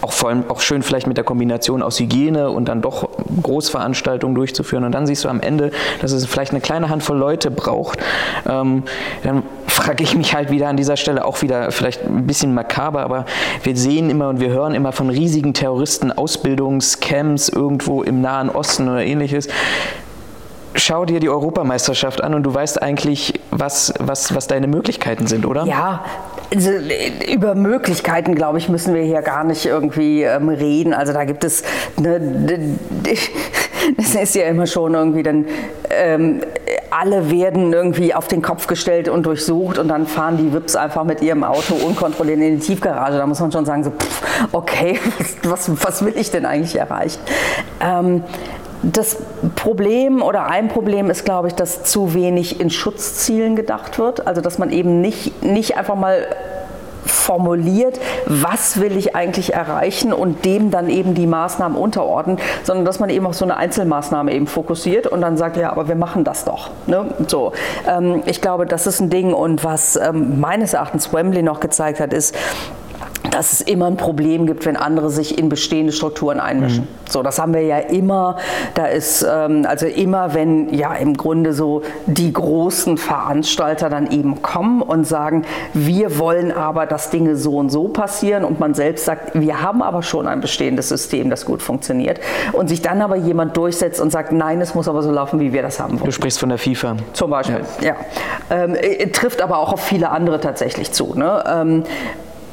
auch 0.00 0.12
vor 0.12 0.30
allem 0.30 0.44
auch 0.48 0.60
schön 0.60 0.82
vielleicht 0.82 1.06
mit 1.06 1.16
der 1.16 1.24
Kombination 1.24 1.82
aus 1.82 2.00
Hygiene 2.00 2.50
und 2.50 2.66
dann 2.68 2.82
doch 2.82 3.08
Großveranstaltungen 3.42 4.34
durchzuführen 4.34 4.84
und 4.84 4.92
dann 4.92 5.06
siehst 5.06 5.24
du 5.24 5.28
am 5.28 5.40
Ende, 5.40 5.70
dass 6.00 6.12
es 6.12 6.26
vielleicht 6.26 6.52
eine 6.52 6.60
kleine 6.60 6.88
Handvoll 6.88 7.18
Leute 7.18 7.50
braucht, 7.50 7.98
ähm, 8.48 8.84
dann 9.22 9.42
frage 9.66 10.02
ich 10.02 10.16
mich 10.16 10.34
halt 10.34 10.50
wieder 10.50 10.68
an 10.68 10.76
dieser 10.76 10.96
Stelle 10.96 11.24
auch 11.24 11.42
wieder 11.42 11.70
vielleicht 11.70 12.04
ein 12.04 12.26
bisschen 12.26 12.54
makaber, 12.54 13.02
aber 13.02 13.26
wir 13.62 13.76
sehen 13.76 14.10
immer 14.10 14.28
und 14.28 14.40
wir 14.40 14.50
hören 14.50 14.74
immer 14.74 14.92
von 14.92 15.10
riesigen 15.10 15.54
Terroristen, 15.54 16.12
Ausbildungscamps 16.12 17.48
irgendwo 17.48 18.02
im 18.02 18.20
Nahen 18.20 18.48
Osten 18.48 18.88
oder 18.88 19.04
ähnliches 19.04 19.48
schau 20.76 21.04
dir 21.04 21.20
die 21.20 21.28
Europameisterschaft 21.28 22.22
an 22.22 22.34
und 22.34 22.42
du 22.42 22.54
weißt 22.54 22.82
eigentlich, 22.82 23.40
was, 23.50 23.92
was, 23.98 24.34
was 24.34 24.46
deine 24.46 24.66
Möglichkeiten 24.66 25.26
sind, 25.26 25.46
oder? 25.46 25.64
Ja, 25.64 26.04
also 26.52 26.70
über 27.28 27.54
Möglichkeiten, 27.54 28.34
glaube 28.34 28.58
ich, 28.58 28.68
müssen 28.68 28.94
wir 28.94 29.02
hier 29.02 29.22
gar 29.22 29.44
nicht 29.44 29.66
irgendwie 29.66 30.22
ähm, 30.22 30.48
reden. 30.48 30.94
Also 30.94 31.12
da 31.12 31.24
gibt 31.24 31.44
es, 31.44 31.64
ne, 32.00 32.20
das 33.96 34.14
ist 34.14 34.34
ja 34.34 34.46
immer 34.46 34.66
schon 34.66 34.94
irgendwie 34.94 35.22
dann, 35.22 35.46
ähm, 35.90 36.40
alle 36.90 37.30
werden 37.30 37.72
irgendwie 37.72 38.14
auf 38.14 38.28
den 38.28 38.42
Kopf 38.42 38.66
gestellt 38.66 39.08
und 39.08 39.26
durchsucht 39.26 39.78
und 39.78 39.88
dann 39.88 40.06
fahren 40.06 40.36
die 40.38 40.52
Wips 40.52 40.76
einfach 40.76 41.04
mit 41.04 41.20
ihrem 41.20 41.44
Auto 41.44 41.74
unkontrolliert 41.74 42.38
in 42.38 42.60
die 42.60 42.66
Tiefgarage. 42.66 43.18
Da 43.18 43.26
muss 43.26 43.40
man 43.40 43.50
schon 43.52 43.64
sagen, 43.64 43.84
so, 43.84 43.90
pff, 43.90 44.48
okay, 44.52 44.98
was, 45.42 45.70
was 45.84 46.04
will 46.04 46.14
ich 46.16 46.30
denn 46.30 46.46
eigentlich 46.46 46.76
erreichen? 46.76 47.20
Ähm, 47.80 48.22
das 48.82 49.16
Problem 49.54 50.22
oder 50.22 50.46
ein 50.46 50.68
Problem 50.68 51.10
ist, 51.10 51.24
glaube 51.24 51.48
ich, 51.48 51.54
dass 51.54 51.84
zu 51.84 52.14
wenig 52.14 52.60
in 52.60 52.70
Schutzzielen 52.70 53.56
gedacht 53.56 53.98
wird. 53.98 54.26
Also 54.26 54.40
dass 54.40 54.58
man 54.58 54.70
eben 54.70 55.00
nicht, 55.00 55.42
nicht 55.42 55.76
einfach 55.76 55.96
mal 55.96 56.26
formuliert, 57.06 58.00
was 58.26 58.80
will 58.80 58.96
ich 58.96 59.14
eigentlich 59.14 59.54
erreichen 59.54 60.12
und 60.12 60.44
dem 60.44 60.70
dann 60.70 60.88
eben 60.88 61.14
die 61.14 61.26
Maßnahmen 61.26 61.78
unterordnen, 61.78 62.38
sondern 62.64 62.84
dass 62.84 63.00
man 63.00 63.10
eben 63.10 63.26
auf 63.26 63.34
so 63.34 63.44
eine 63.44 63.56
Einzelmaßnahme 63.56 64.32
eben 64.32 64.46
fokussiert 64.46 65.06
und 65.06 65.20
dann 65.20 65.36
sagt, 65.36 65.56
ja, 65.56 65.70
aber 65.70 65.88
wir 65.88 65.94
machen 65.94 66.24
das 66.24 66.44
doch. 66.44 66.70
Ne? 66.86 67.06
So, 67.28 67.52
ähm, 67.88 68.22
ich 68.26 68.40
glaube, 68.40 68.66
das 68.66 68.86
ist 68.86 69.00
ein 69.00 69.10
Ding 69.10 69.32
und 69.32 69.64
was 69.64 69.96
ähm, 69.96 70.40
meines 70.40 70.74
Erachtens 70.74 71.12
Wembley 71.12 71.42
noch 71.42 71.60
gezeigt 71.60 72.00
hat, 72.00 72.12
ist, 72.12 72.34
dass 73.36 73.52
es 73.52 73.60
immer 73.60 73.84
ein 73.86 73.98
Problem 73.98 74.46
gibt, 74.46 74.64
wenn 74.64 74.78
andere 74.78 75.10
sich 75.10 75.38
in 75.38 75.50
bestehende 75.50 75.92
Strukturen 75.92 76.40
einmischen. 76.40 76.84
Mhm. 76.84 77.10
So, 77.10 77.22
das 77.22 77.38
haben 77.38 77.52
wir 77.52 77.60
ja 77.60 77.76
immer. 77.76 78.38
Da 78.74 78.86
ist 78.86 79.26
ähm, 79.30 79.66
also 79.68 79.84
immer, 79.84 80.32
wenn 80.32 80.72
ja 80.72 80.94
im 80.94 81.18
Grunde 81.18 81.52
so 81.52 81.82
die 82.06 82.32
großen 82.32 82.96
Veranstalter 82.96 83.90
dann 83.90 84.10
eben 84.10 84.40
kommen 84.40 84.80
und 84.80 85.06
sagen, 85.06 85.44
wir 85.74 86.18
wollen 86.18 86.50
aber, 86.50 86.86
dass 86.86 87.10
Dinge 87.10 87.36
so 87.36 87.58
und 87.58 87.68
so 87.68 87.88
passieren 87.88 88.42
und 88.42 88.58
man 88.58 88.72
selbst 88.72 89.04
sagt, 89.04 89.38
wir 89.38 89.60
haben 89.60 89.82
aber 89.82 90.02
schon 90.02 90.26
ein 90.26 90.40
bestehendes 90.40 90.88
System, 90.88 91.28
das 91.28 91.44
gut 91.44 91.60
funktioniert 91.60 92.18
und 92.52 92.68
sich 92.68 92.80
dann 92.80 93.02
aber 93.02 93.16
jemand 93.16 93.54
durchsetzt 93.54 94.00
und 94.00 94.10
sagt, 94.10 94.32
nein, 94.32 94.62
es 94.62 94.74
muss 94.74 94.88
aber 94.88 95.02
so 95.02 95.10
laufen, 95.10 95.40
wie 95.40 95.52
wir 95.52 95.60
das 95.60 95.78
haben 95.78 96.00
wollen. 96.00 96.06
Du 96.06 96.12
sprichst 96.12 96.38
von 96.38 96.48
der 96.48 96.58
FIFA. 96.58 96.96
Zum 97.12 97.30
Beispiel, 97.30 97.60
ja. 97.82 97.88
ja. 97.88 97.96
Ähm, 98.48 98.74
äh, 98.74 99.08
trifft 99.08 99.42
aber 99.42 99.58
auch 99.58 99.74
auf 99.74 99.82
viele 99.82 100.08
andere 100.08 100.40
tatsächlich 100.40 100.92
zu. 100.92 101.12
Ne? 101.14 101.44
Ähm, 101.46 101.84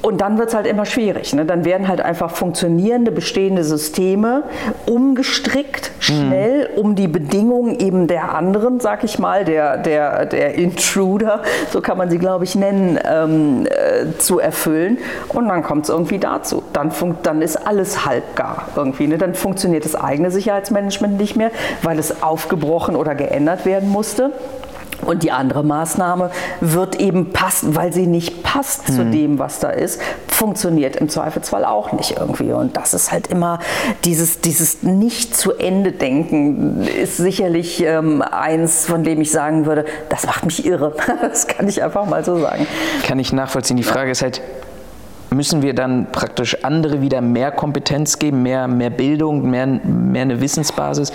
und 0.03 0.19
dann 0.19 0.37
wird 0.37 0.49
es 0.49 0.53
halt 0.53 0.67
immer 0.67 0.85
schwierig. 0.85 1.33
Ne? 1.33 1.45
Dann 1.45 1.63
werden 1.63 1.87
halt 1.87 2.01
einfach 2.01 2.29
funktionierende, 2.29 3.09
bestehende 3.09 3.63
Systeme 3.63 4.43
umgestrickt, 4.85 5.91
schnell, 5.99 6.69
mhm. 6.69 6.77
um 6.77 6.95
die 6.95 7.07
Bedingungen 7.07 7.79
eben 7.79 8.07
der 8.07 8.35
anderen, 8.35 8.81
sag 8.81 9.05
ich 9.05 9.17
mal, 9.17 9.45
der, 9.45 9.77
der, 9.77 10.25
der 10.25 10.55
Intruder, 10.55 11.41
so 11.71 11.79
kann 11.79 11.97
man 11.97 12.09
sie, 12.09 12.19
glaube 12.19 12.43
ich, 12.43 12.53
nennen, 12.55 12.99
ähm, 13.09 13.65
äh, 13.65 14.17
zu 14.17 14.39
erfüllen. 14.39 14.97
Und 15.29 15.47
dann 15.47 15.63
kommt 15.63 15.85
es 15.85 15.89
irgendwie 15.89 16.19
dazu. 16.19 16.63
Dann, 16.73 16.91
dann 17.23 17.41
ist 17.41 17.55
alles 17.55 18.05
halbgar 18.05 18.67
irgendwie. 18.75 19.07
Ne? 19.07 19.17
Dann 19.17 19.35
funktioniert 19.35 19.85
das 19.85 19.95
eigene 19.95 20.31
Sicherheitsmanagement 20.31 21.17
nicht 21.17 21.37
mehr, 21.37 21.51
weil 21.81 21.97
es 21.97 22.21
aufgebrochen 22.21 22.97
oder 22.97 23.15
geändert 23.15 23.65
werden 23.65 23.87
musste. 23.87 24.31
Und 25.03 25.23
die 25.23 25.31
andere 25.31 25.63
Maßnahme 25.63 26.31
wird 26.61 26.99
eben 26.99 27.31
passen, 27.31 27.75
weil 27.75 27.93
sie 27.93 28.07
nicht 28.07 28.43
passt 28.43 28.89
mhm. 28.89 28.93
zu 28.93 29.05
dem, 29.05 29.39
was 29.39 29.59
da 29.59 29.69
ist, 29.69 30.01
funktioniert 30.27 30.95
im 30.95 31.09
Zweifelsfall 31.09 31.65
auch 31.65 31.91
nicht 31.91 32.17
irgendwie. 32.17 32.51
Und 32.51 32.75
das 32.77 32.93
ist 32.93 33.11
halt 33.11 33.27
immer 33.27 33.59
dieses, 34.03 34.41
dieses 34.41 34.83
nicht 34.83 35.35
zu 35.35 35.53
Ende 35.53 35.91
denken 35.91 36.83
ist 36.83 37.17
sicherlich 37.17 37.83
ähm, 37.83 38.21
eins, 38.21 38.85
von 38.85 39.03
dem 39.03 39.21
ich 39.21 39.31
sagen 39.31 39.65
würde, 39.65 39.85
das 40.09 40.25
macht 40.25 40.45
mich 40.45 40.65
irre. 40.65 40.95
Das 41.21 41.47
kann 41.47 41.67
ich 41.67 41.81
einfach 41.81 42.05
mal 42.05 42.23
so 42.23 42.39
sagen. 42.39 42.67
Kann 43.05 43.17
ich 43.17 43.33
nachvollziehen. 43.33 43.77
Die 43.77 43.83
Frage 43.83 44.11
ist 44.11 44.21
halt, 44.21 44.41
müssen 45.35 45.61
wir 45.61 45.73
dann 45.73 46.07
praktisch 46.11 46.63
andere 46.63 47.01
wieder 47.01 47.21
mehr 47.21 47.51
Kompetenz 47.51 48.19
geben, 48.19 48.43
mehr, 48.43 48.67
mehr 48.67 48.89
Bildung, 48.89 49.49
mehr, 49.49 49.67
mehr 49.67 50.23
eine 50.23 50.41
Wissensbasis? 50.41 51.11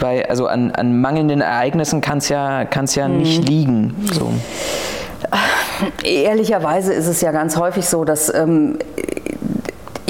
Weil 0.00 0.24
also 0.24 0.46
an, 0.46 0.70
an 0.72 1.00
mangelnden 1.00 1.40
Ereignissen 1.40 2.00
kann 2.00 2.18
es 2.18 2.28
ja, 2.28 2.64
kann's 2.64 2.94
ja 2.94 3.06
hm. 3.06 3.18
nicht 3.18 3.48
liegen. 3.48 3.94
So. 4.12 4.32
Ehrlicherweise 6.04 6.92
ist 6.92 7.06
es 7.06 7.20
ja 7.20 7.32
ganz 7.32 7.56
häufig 7.56 7.86
so, 7.86 8.04
dass 8.04 8.32
ähm, 8.34 8.78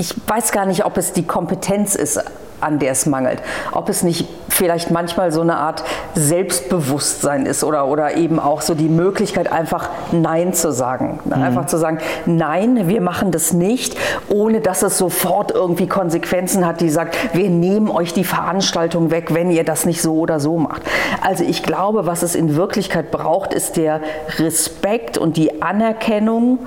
ich 0.00 0.14
weiß 0.26 0.52
gar 0.52 0.64
nicht, 0.64 0.86
ob 0.86 0.96
es 0.96 1.12
die 1.12 1.26
Kompetenz 1.26 1.94
ist, 1.94 2.24
an 2.62 2.78
der 2.78 2.92
es 2.92 3.04
mangelt. 3.04 3.42
Ob 3.72 3.90
es 3.90 4.02
nicht 4.02 4.26
vielleicht 4.48 4.90
manchmal 4.90 5.30
so 5.30 5.42
eine 5.42 5.56
Art 5.56 5.84
Selbstbewusstsein 6.14 7.44
ist 7.44 7.64
oder, 7.64 7.86
oder 7.86 8.16
eben 8.16 8.38
auch 8.38 8.62
so 8.62 8.74
die 8.74 8.88
Möglichkeit, 8.88 9.52
einfach 9.52 9.90
Nein 10.10 10.54
zu 10.54 10.72
sagen. 10.72 11.20
Mhm. 11.24 11.32
Einfach 11.34 11.66
zu 11.66 11.76
sagen, 11.76 11.98
nein, 12.24 12.88
wir 12.88 13.02
machen 13.02 13.30
das 13.30 13.52
nicht, 13.52 13.96
ohne 14.28 14.60
dass 14.60 14.82
es 14.82 14.96
sofort 14.96 15.50
irgendwie 15.50 15.86
Konsequenzen 15.86 16.66
hat, 16.66 16.80
die 16.80 16.90
sagt, 16.90 17.16
wir 17.34 17.50
nehmen 17.50 17.90
euch 17.90 18.14
die 18.14 18.24
Veranstaltung 18.24 19.10
weg, 19.10 19.34
wenn 19.34 19.50
ihr 19.50 19.64
das 19.64 19.84
nicht 19.84 20.00
so 20.00 20.14
oder 20.14 20.40
so 20.40 20.56
macht. 20.56 20.82
Also 21.22 21.44
ich 21.44 21.62
glaube, 21.62 22.06
was 22.06 22.22
es 22.22 22.34
in 22.34 22.56
Wirklichkeit 22.56 23.10
braucht, 23.10 23.52
ist 23.52 23.76
der 23.76 24.00
Respekt 24.38 25.18
und 25.18 25.36
die 25.36 25.62
Anerkennung 25.62 26.60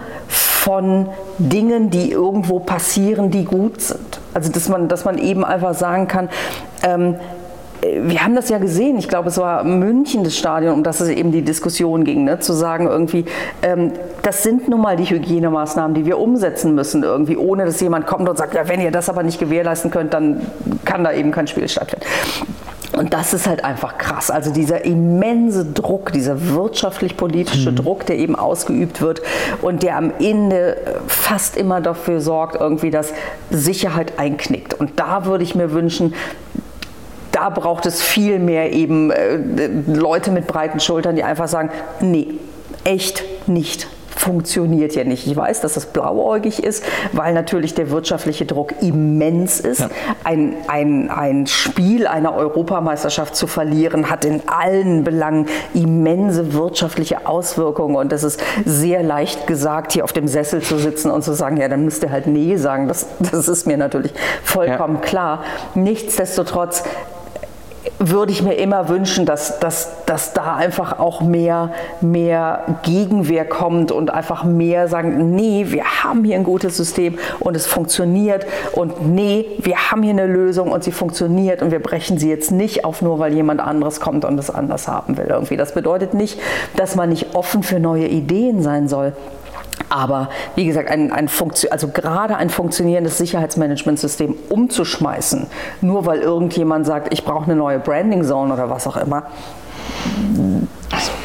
von 0.63 1.10
Dingen, 1.39 1.89
die 1.89 2.10
irgendwo 2.10 2.60
passieren, 2.60 3.32
die 3.32 3.43
gut 3.43 3.82
sind. 3.82 4.21
Also 4.34 4.49
dass 4.49 4.69
man, 4.69 4.88
dass 4.88 5.04
man 5.04 5.17
eben 5.17 5.43
einfach 5.43 5.73
sagen 5.73 6.08
kann, 6.08 6.30
ähm, 6.84 7.15
wir 7.82 8.23
haben 8.23 8.34
das 8.34 8.47
ja 8.47 8.60
gesehen, 8.60 8.97
ich 8.97 9.10
glaube, 9.10 9.28
es 9.28 9.38
war 9.38 9.65
München 9.65 10.23
das 10.23 10.38
Stadion, 10.38 10.76
um 10.76 10.84
das 10.84 11.02
es 11.02 11.10
eben 11.10 11.34
die 11.34 11.41
Diskussion 11.41 12.06
ging, 12.06 12.23
ne? 12.23 12.39
zu 12.39 12.54
sagen 12.54 12.88
irgendwie, 12.88 13.26
ähm, 13.62 13.91
das 14.21 14.43
sind 14.43 14.69
nun 14.69 14.80
mal 14.80 14.95
die 14.95 15.04
Hygienemaßnahmen, 15.04 15.93
die 15.93 16.06
wir 16.06 16.17
umsetzen 16.17 16.73
müssen 16.76 17.04
irgendwie, 17.04 17.36
ohne 17.36 17.65
dass 17.65 17.82
jemand 17.82 18.08
kommt 18.08 18.30
und 18.30 18.38
sagt, 18.38 18.54
ja, 18.54 18.65
wenn 18.69 18.80
ihr 18.80 18.91
das 18.91 19.10
aber 19.10 19.23
nicht 19.23 19.39
gewährleisten 19.39 19.91
könnt, 19.91 20.13
dann 20.13 20.39
kann 20.86 21.04
da 21.04 21.12
eben 21.12 21.32
kein 21.32 21.47
Spiel 21.47 21.67
stattfinden. 21.67 22.06
Und 22.95 23.13
das 23.13 23.34
ist 23.34 23.47
halt 23.47 23.65
einfach 23.65 23.97
krass. 23.97 24.29
Also 24.29 24.51
dieser 24.51 24.86
immense 24.86 25.65
Druck, 25.65 26.12
dieser 26.12 26.49
wirtschaftlich-politische 26.49 27.71
mhm. 27.71 27.75
Druck, 27.77 28.06
der 28.06 28.17
eben 28.17 28.36
ausgeübt 28.36 29.01
wird 29.01 29.21
und 29.62 29.82
der 29.84 29.97
am 29.97 30.13
Ende 30.19 30.77
fast 31.08 31.58
immer 31.58 31.82
dafür 31.82 32.21
sorgt, 32.21 32.56
irgendwie, 32.56 32.91
dass 32.91 33.13
Sicherheit 33.49 34.19
einknickt. 34.19 34.75
Und 34.75 34.99
da 34.99 35.25
würde 35.25 35.43
ich 35.43 35.56
mir 35.56 35.71
wünschen, 35.71 36.13
da 37.32 37.49
braucht 37.49 37.88
es 37.88 38.01
viel 38.01 38.38
mehr 38.38 38.73
eben 38.73 39.10
äh, 39.10 39.39
Leute 39.88 40.29
mit 40.29 40.45
breiten 40.45 40.79
Schultern, 40.79 41.15
die 41.15 41.23
einfach 41.23 41.47
sagen, 41.47 41.71
nee, 41.99 42.27
echt 42.84 43.23
nicht 43.47 43.88
funktioniert 44.15 44.95
ja 44.95 45.04
nicht. 45.04 45.28
Ich 45.28 45.36
weiß, 45.36 45.62
dass 45.62 45.73
das 45.73 45.88
blauäugig 45.88 46.63
ist, 46.63 46.84
weil 47.12 47.34
natürlich 47.34 47.73
der 47.73 47.89
wirtschaftliche 47.89 48.45
Druck 48.45 48.73
immens 48.82 49.60
ist. 49.60 49.82
Ja. 49.82 49.89
Ein, 50.23 50.56
ein, 50.67 51.10
ein 51.10 51.47
Spiel 51.47 52.08
einer 52.08 52.36
Europameisterschaft 52.36 53.36
zu 53.36 53.47
verlieren, 53.47 54.10
hat 54.10 54.26
in 54.26 54.41
allen 54.47 55.04
Belangen 55.04 55.47
immense 55.73 56.54
wirtschaftliche 56.54 57.28
Auswirkungen 57.28 57.95
und 57.95 58.13
es 58.13 58.23
ist 58.23 58.41
sehr 58.65 59.04
leicht 59.04 59.47
gesagt, 59.47 59.93
hier 59.93 60.04
auf 60.04 60.13
dem 60.13 60.28
Sessel 60.28 60.62
zu 60.62 60.78
sitzen 60.78 61.12
und 61.12 61.23
zu 61.23 61.34
sagen, 61.34 61.58
ja, 61.58 61.67
dann 61.67 61.84
müsst 61.84 62.04
ihr 62.04 62.12
halt 62.12 62.28
Nee 62.28 62.58
sagen. 62.58 62.88
Das, 62.88 63.08
das 63.32 63.47
ist 63.47 63.67
mir 63.67 63.78
natürlich 63.78 64.13
vollkommen 64.43 64.95
ja. 64.95 65.02
klar. 65.02 65.43
Nichtsdestotrotz 65.76 66.84
würde 68.10 68.32
ich 68.32 68.42
mir 68.42 68.54
immer 68.54 68.89
wünschen, 68.89 69.26
dass, 69.26 69.60
dass, 69.60 70.06
dass 70.06 70.34
da 70.34 70.56
einfach 70.56 71.00
auch 71.00 71.22
mehr, 71.22 71.72
mehr 72.02 72.80
Gegenwehr 72.84 73.46
kommt 73.46 73.92
und 73.92 74.10
einfach 74.10 74.44
mehr 74.44 74.88
sagen, 74.88 75.36
nee, 75.36 75.66
wir 75.70 75.84
haben 76.04 76.24
hier 76.24 76.36
ein 76.36 76.44
gutes 76.44 76.78
System 76.78 77.18
und 77.39 77.56
es 77.56 77.66
funktioniert 77.66 78.46
und 78.74 79.13
nee, 79.13 79.46
wir 79.60 79.92
haben 79.92 80.04
hier 80.04 80.12
eine 80.12 80.28
Lösung 80.28 80.72
und 80.72 80.84
sie 80.84 80.92
funktioniert 80.92 81.62
und 81.62 81.72
wir 81.72 81.80
brechen 81.80 82.18
sie 82.18 82.30
jetzt 82.30 82.52
nicht 82.52 82.86
auf, 82.86 83.02
nur 83.02 83.20
weil 83.20 83.34
jemand 83.34 83.62
anderes 83.62 84.00
kommt 84.00 84.26
und 84.26 84.38
es 84.38 84.50
anders 84.50 84.88
haben 84.88 85.18
will. 85.18 85.28
Irgendwie. 85.28 85.58
Das 85.58 85.74
bedeutet 85.74 86.13
nicht, 86.13 86.39
dass 86.76 86.96
man 86.96 87.10
nicht 87.10 87.36
offen 87.36 87.63
für 87.63 87.80
neue 87.80 88.08
Ideen 88.08 88.62
sein 88.62 88.88
soll. 88.88 89.13
Aber 89.89 90.30
wie 90.56 90.65
gesagt, 90.65 90.89
ein, 90.89 91.12
ein 91.12 91.30
also 91.69 91.88
gerade 91.88 92.36
ein 92.36 92.50
funktionierendes 92.50 93.17
Sicherheitsmanagementsystem 93.17 94.36
umzuschmeißen, 94.50 95.48
nur 95.82 96.06
weil 96.06 96.19
irgendjemand 96.19 96.86
sagt, 96.86 97.13
ich 97.13 97.24
brauche 97.24 97.46
eine 97.46 97.56
neue 97.56 97.80
Branding 97.80 98.24
Zone 98.24 98.54
oder 98.54 98.69
was 98.69 98.88
auch 98.88 98.98
immer, 98.98 99.24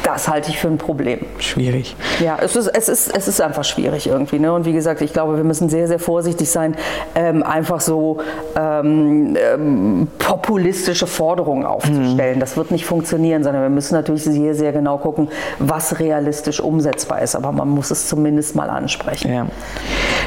das 0.03 0.27
halte 0.27 0.49
ich 0.49 0.57
für 0.57 0.67
ein 0.67 0.77
Problem. 0.77 1.19
Schwierig. 1.39 1.95
Ja, 2.19 2.37
es 2.41 2.55
ist, 2.55 2.67
es 2.67 2.89
ist, 2.89 3.15
es 3.15 3.27
ist 3.27 3.41
einfach 3.41 3.63
schwierig 3.63 4.07
irgendwie. 4.07 4.39
Ne? 4.39 4.51
Und 4.51 4.65
wie 4.65 4.73
gesagt, 4.73 5.01
ich 5.01 5.13
glaube, 5.13 5.37
wir 5.37 5.43
müssen 5.43 5.69
sehr, 5.69 5.87
sehr 5.87 5.99
vorsichtig 5.99 6.49
sein, 6.49 6.75
ähm, 7.15 7.43
einfach 7.43 7.79
so 7.79 8.17
ähm, 8.55 9.37
ähm, 9.37 10.07
populistische 10.17 11.07
Forderungen 11.07 11.65
aufzustellen. 11.65 12.37
Mhm. 12.37 12.39
Das 12.39 12.57
wird 12.57 12.71
nicht 12.71 12.85
funktionieren, 12.85 13.43
sondern 13.43 13.61
wir 13.61 13.69
müssen 13.69 13.93
natürlich 13.93 14.23
sehr, 14.23 14.55
sehr 14.55 14.71
genau 14.71 14.97
gucken, 14.97 15.29
was 15.59 15.99
realistisch 15.99 16.59
umsetzbar 16.59 17.21
ist. 17.21 17.35
Aber 17.35 17.51
man 17.51 17.69
muss 17.69 17.91
es 17.91 18.07
zumindest 18.07 18.55
mal 18.55 18.69
ansprechen. 18.69 19.31
Ja. 19.31 19.45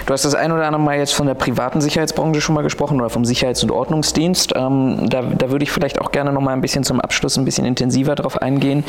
Du 0.06 0.12
hast 0.12 0.24
das 0.24 0.34
ein 0.34 0.52
oder 0.52 0.66
andere 0.66 0.82
Mal 0.82 0.98
jetzt 0.98 1.14
von 1.14 1.26
der 1.26 1.34
privaten 1.34 1.80
Sicherheitsbranche 1.80 2.40
schon 2.40 2.54
mal 2.54 2.62
gesprochen 2.62 3.00
oder 3.00 3.10
vom 3.10 3.24
Sicherheits- 3.24 3.62
und 3.62 3.70
Ordnungsdienst. 3.70 4.52
Ähm, 4.54 5.08
da, 5.08 5.22
da 5.22 5.50
würde 5.50 5.64
ich 5.64 5.70
vielleicht 5.70 6.00
auch 6.00 6.12
gerne 6.12 6.32
noch 6.32 6.40
mal 6.40 6.52
ein 6.52 6.60
bisschen 6.60 6.84
zum 6.84 7.00
Abschluss 7.00 7.36
ein 7.36 7.44
bisschen 7.44 7.64
intensiver 7.64 8.14
darauf 8.14 8.40
eingehen. 8.40 8.84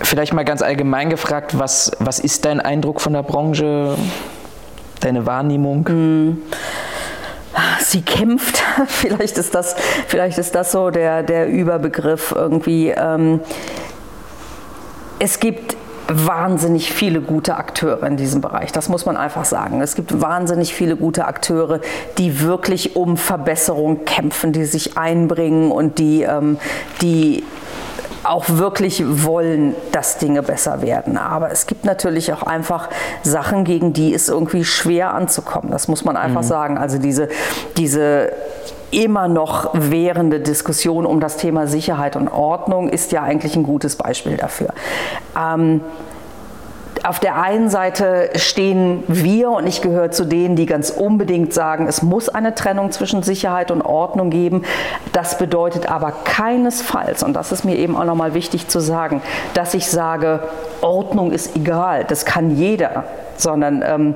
Vielleicht 0.00 0.32
mal 0.32 0.44
ganz 0.44 0.62
allgemein 0.62 1.10
gefragt, 1.10 1.58
was, 1.58 1.92
was 1.98 2.18
ist 2.18 2.44
dein 2.44 2.60
Eindruck 2.60 3.00
von 3.00 3.12
der 3.12 3.22
Branche, 3.22 3.96
deine 5.00 5.26
Wahrnehmung? 5.26 5.84
Mm. 5.88 6.42
Sie 7.80 8.02
kämpft, 8.02 8.62
vielleicht 8.86 9.36
ist 9.38 9.54
das, 9.54 9.76
vielleicht 10.08 10.38
ist 10.38 10.54
das 10.54 10.72
so 10.72 10.90
der, 10.90 11.22
der 11.22 11.48
Überbegriff 11.48 12.32
irgendwie. 12.34 12.88
Ähm, 12.88 13.40
es 15.18 15.38
gibt 15.38 15.76
wahnsinnig 16.08 16.92
viele 16.92 17.20
gute 17.20 17.56
Akteure 17.56 18.02
in 18.06 18.16
diesem 18.16 18.40
Bereich. 18.40 18.72
Das 18.72 18.88
muss 18.88 19.06
man 19.06 19.16
einfach 19.16 19.44
sagen. 19.44 19.80
Es 19.80 19.94
gibt 19.94 20.20
wahnsinnig 20.20 20.74
viele 20.74 20.96
gute 20.96 21.26
Akteure, 21.26 21.80
die 22.18 22.40
wirklich 22.40 22.96
um 22.96 23.16
Verbesserung 23.16 24.04
kämpfen, 24.04 24.52
die 24.52 24.64
sich 24.64 24.98
einbringen 24.98 25.70
und 25.70 25.98
die, 25.98 26.22
ähm, 26.22 26.58
die 27.00 27.44
auch 28.24 28.44
wirklich 28.48 29.02
wollen, 29.24 29.74
dass 29.92 30.18
Dinge 30.18 30.42
besser 30.42 30.82
werden. 30.82 31.16
Aber 31.16 31.50
es 31.50 31.66
gibt 31.66 31.84
natürlich 31.84 32.32
auch 32.32 32.42
einfach 32.42 32.88
Sachen, 33.22 33.64
gegen 33.64 33.92
die 33.92 34.12
ist 34.12 34.28
irgendwie 34.28 34.64
schwer 34.64 35.14
anzukommen. 35.14 35.70
Das 35.70 35.88
muss 35.88 36.04
man 36.04 36.16
einfach 36.16 36.42
mhm. 36.42 36.46
sagen. 36.46 36.78
Also 36.78 36.98
diese, 36.98 37.28
diese 37.76 38.32
immer 38.90 39.26
noch 39.26 39.70
währende 39.72 40.40
Diskussion 40.40 41.06
um 41.06 41.18
das 41.18 41.38
Thema 41.38 41.66
Sicherheit 41.66 42.14
und 42.14 42.28
Ordnung 42.28 42.88
ist 42.88 43.10
ja 43.10 43.22
eigentlich 43.22 43.56
ein 43.56 43.62
gutes 43.62 43.96
Beispiel 43.96 44.36
dafür. 44.36 44.68
Ähm, 45.36 45.80
auf 47.04 47.18
der 47.18 47.40
einen 47.40 47.68
Seite 47.68 48.30
stehen 48.36 49.02
wir, 49.08 49.50
und 49.50 49.66
ich 49.66 49.82
gehöre 49.82 50.10
zu 50.10 50.24
denen, 50.24 50.54
die 50.54 50.66
ganz 50.66 50.90
unbedingt 50.90 51.52
sagen, 51.52 51.88
es 51.88 52.02
muss 52.02 52.28
eine 52.28 52.54
Trennung 52.54 52.92
zwischen 52.92 53.22
Sicherheit 53.22 53.70
und 53.70 53.82
Ordnung 53.82 54.30
geben. 54.30 54.64
Das 55.12 55.38
bedeutet 55.38 55.90
aber 55.90 56.12
keinesfalls, 56.24 57.22
und 57.22 57.34
das 57.34 57.50
ist 57.50 57.64
mir 57.64 57.76
eben 57.76 57.96
auch 57.96 58.04
nochmal 58.04 58.34
wichtig 58.34 58.68
zu 58.68 58.78
sagen, 58.80 59.20
dass 59.54 59.74
ich 59.74 59.90
sage, 59.90 60.40
Ordnung 60.80 61.32
ist 61.32 61.56
egal, 61.56 62.04
das 62.04 62.24
kann 62.24 62.56
jeder, 62.56 63.04
sondern 63.36 63.82
ähm, 63.84 64.14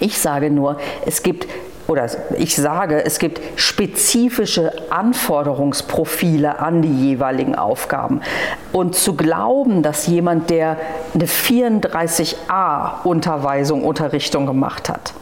ich 0.00 0.18
sage 0.18 0.50
nur, 0.50 0.78
es 1.06 1.22
gibt 1.22 1.46
oder 1.86 2.08
ich 2.36 2.56
sage, 2.56 3.04
es 3.04 3.18
gibt 3.18 3.40
spezifische 3.56 4.72
Anforderungsprofile 4.90 6.58
an 6.58 6.82
die 6.82 7.08
jeweiligen 7.08 7.54
Aufgaben. 7.54 8.20
Und 8.72 8.94
zu 8.96 9.14
glauben, 9.14 9.82
dass 9.82 10.06
jemand, 10.06 10.50
der 10.50 10.78
eine 11.14 11.26
34a 11.26 13.02
Unterweisung, 13.04 13.84
Unterrichtung 13.84 14.46
gemacht 14.46 14.88
hat, 14.88 15.12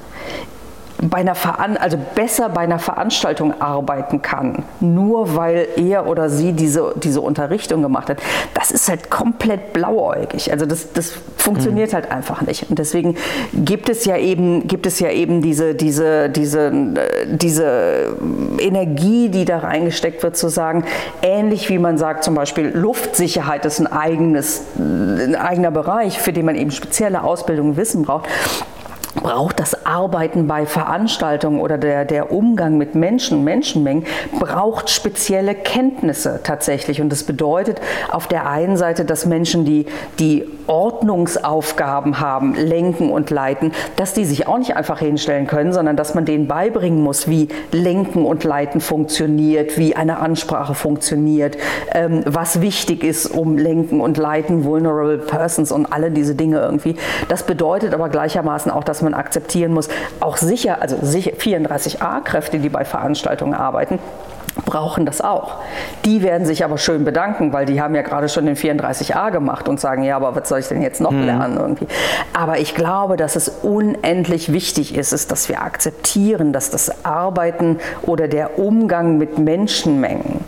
bei 1.11 1.19
einer 1.19 1.35
Veran 1.35 1.77
also 1.77 1.99
besser 2.15 2.49
bei 2.49 2.63
einer 2.63 2.79
Veranstaltung 2.79 3.61
arbeiten 3.61 4.23
kann, 4.23 4.65
nur 4.81 5.37
weil 5.37 5.69
er 5.77 6.07
oder 6.07 6.31
sie 6.31 6.53
diese, 6.53 6.95
diese 6.97 7.21
Unterrichtung 7.21 7.83
gemacht 7.83 8.09
hat, 8.09 8.19
das 8.55 8.71
ist 8.71 8.89
halt 8.89 9.11
komplett 9.11 9.73
blauäugig. 9.73 10.51
Also 10.51 10.67
das, 10.67 10.93
das 10.93 11.13
funktioniert 11.37 11.91
mhm. 11.91 11.95
halt 11.95 12.11
einfach 12.11 12.43
nicht. 12.43 12.71
Und 12.71 12.79
deswegen 12.79 13.17
gibt 13.53 13.89
es 13.89 14.05
ja 14.05 14.17
eben, 14.17 14.67
gibt 14.67 14.87
es 14.87 14.99
ja 14.99 15.11
eben 15.11 15.43
diese, 15.43 15.75
diese, 15.75 16.31
diese, 16.31 16.73
diese 17.27 18.17
Energie, 18.59 19.29
die 19.29 19.45
da 19.45 19.59
reingesteckt 19.59 20.23
wird, 20.23 20.37
zu 20.37 20.49
sagen, 20.49 20.85
ähnlich 21.23 21.69
wie 21.69 21.79
man 21.79 21.99
sagt, 21.99 22.25
zum 22.25 22.35
Beispiel 22.35 22.69
Luftsicherheit 22.69 23.65
ist 23.67 23.81
ein 23.81 23.87
eigenes, 23.87 24.63
ein 24.79 25.35
eigener 25.35 25.71
Bereich, 25.71 26.19
für 26.19 26.33
den 26.33 26.47
man 26.47 26.55
eben 26.55 26.71
spezielle 26.71 27.25
Ausbildung 27.25 27.71
und 27.71 27.77
Wissen 27.77 28.03
braucht 28.03 28.29
braucht 29.15 29.61
das 29.61 29.87
Arbeiten 29.87 30.47
bei 30.47 30.67
Veranstaltungen 30.67 31.61
oder 31.61 31.79
der, 31.79 32.05
der 32.05 32.33
Umgang 32.33 32.77
mit 32.77 32.95
Menschen, 32.95 33.45
Menschenmengen, 33.45 34.05
braucht 34.39 34.91
spezielle 34.91 35.55
Kenntnisse 35.55 36.41
tatsächlich. 36.43 37.01
Und 37.01 37.11
das 37.11 37.23
bedeutet 37.23 37.81
auf 38.11 38.27
der 38.27 38.49
einen 38.49 38.77
Seite, 38.77 39.05
dass 39.05 39.27
Menschen, 39.27 39.65
die, 39.65 39.87
die 40.19 40.45
Ordnungsaufgaben 40.67 42.21
haben, 42.21 42.55
lenken 42.55 43.11
und 43.11 43.31
leiten, 43.31 43.73
dass 43.97 44.15
die 44.15 44.25
sich 44.25 44.47
auch 44.47 44.59
nicht 44.59 44.77
einfach 44.77 44.99
hinstellen 44.99 45.47
können, 45.47 45.73
sondern 45.73 45.97
dass 45.97 46.15
man 46.15 46.25
denen 46.25 46.49
beibringen 46.49 47.03
muss, 47.03 47.29
wie 47.29 47.49
Lenken 47.71 48.25
und 48.25 48.45
Leiten 48.45 48.81
funktioniert, 48.81 49.79
wie 49.79 49.95
eine 49.95 50.19
Ansprache 50.19 50.75
funktioniert, 50.75 51.57
ähm, 51.93 52.23
was 52.27 52.61
wichtig 52.61 53.05
ist, 53.05 53.27
um 53.27 53.59
Lenken 53.59 54.01
und 54.01 54.17
Leiten, 54.17 54.65
Vulnerable 54.65 55.19
Persons 55.19 55.71
und 55.71 55.87
alle 55.87 56.11
diese 56.11 56.35
Dinge 56.35 56.61
irgendwie. 56.61 56.97
Das 57.29 57.45
bedeutet 57.45 57.95
aber 57.95 58.09
gleichermaßen 58.09 58.71
auch, 58.71 58.85
dass 58.85 59.04
man 59.05 59.15
akzeptieren 59.15 59.73
muss, 59.73 59.89
auch 60.21 60.37
sicher, 60.37 60.83
also 60.83 60.97
34a-Kräfte, 60.97 62.59
die 62.59 62.69
bei 62.69 62.85
Veranstaltungen 62.85 63.55
arbeiten, 63.55 63.99
brauchen 64.65 65.05
das 65.05 65.21
auch. 65.21 65.57
Die 66.05 66.23
werden 66.23 66.47
sich 66.47 66.65
aber 66.65 66.79
schön 66.79 67.05
bedanken, 67.05 67.53
weil 67.53 67.67
die 67.67 67.81
haben 67.81 67.95
ja 67.95 68.03
gerade 68.03 68.29
schon 68.29 68.47
den 68.47 68.57
34a 68.57 69.31
gemacht 69.31 69.69
und 69.69 69.81
sagen, 69.81 70.05
ja, 70.05 70.17
aber 70.17 70.37
was 70.37 70.49
soll 70.49 70.61
ich 70.61 70.69
denn 70.69 70.83
jetzt 70.83 71.01
noch 71.01 71.11
mhm. 71.11 71.27
lernen 71.27 71.57
irgendwie. 71.59 71.87
Aber 72.33 72.59
ich 72.59 72.75
glaube, 72.75 73.17
dass 73.17 73.37
es 73.37 73.49
unendlich 73.49 74.53
wichtig 74.53 74.95
ist, 74.95 75.13
ist, 75.13 75.33
dass 75.33 75.49
wir 75.49 75.63
akzeptieren, 75.63 76.53
dass 76.53 76.71
das 76.71 77.05
Arbeiten 77.05 77.79
oder 78.03 78.29
der 78.29 78.59
Umgang 78.59 79.19
mit 79.19 79.39
Menschenmengen 79.39 80.41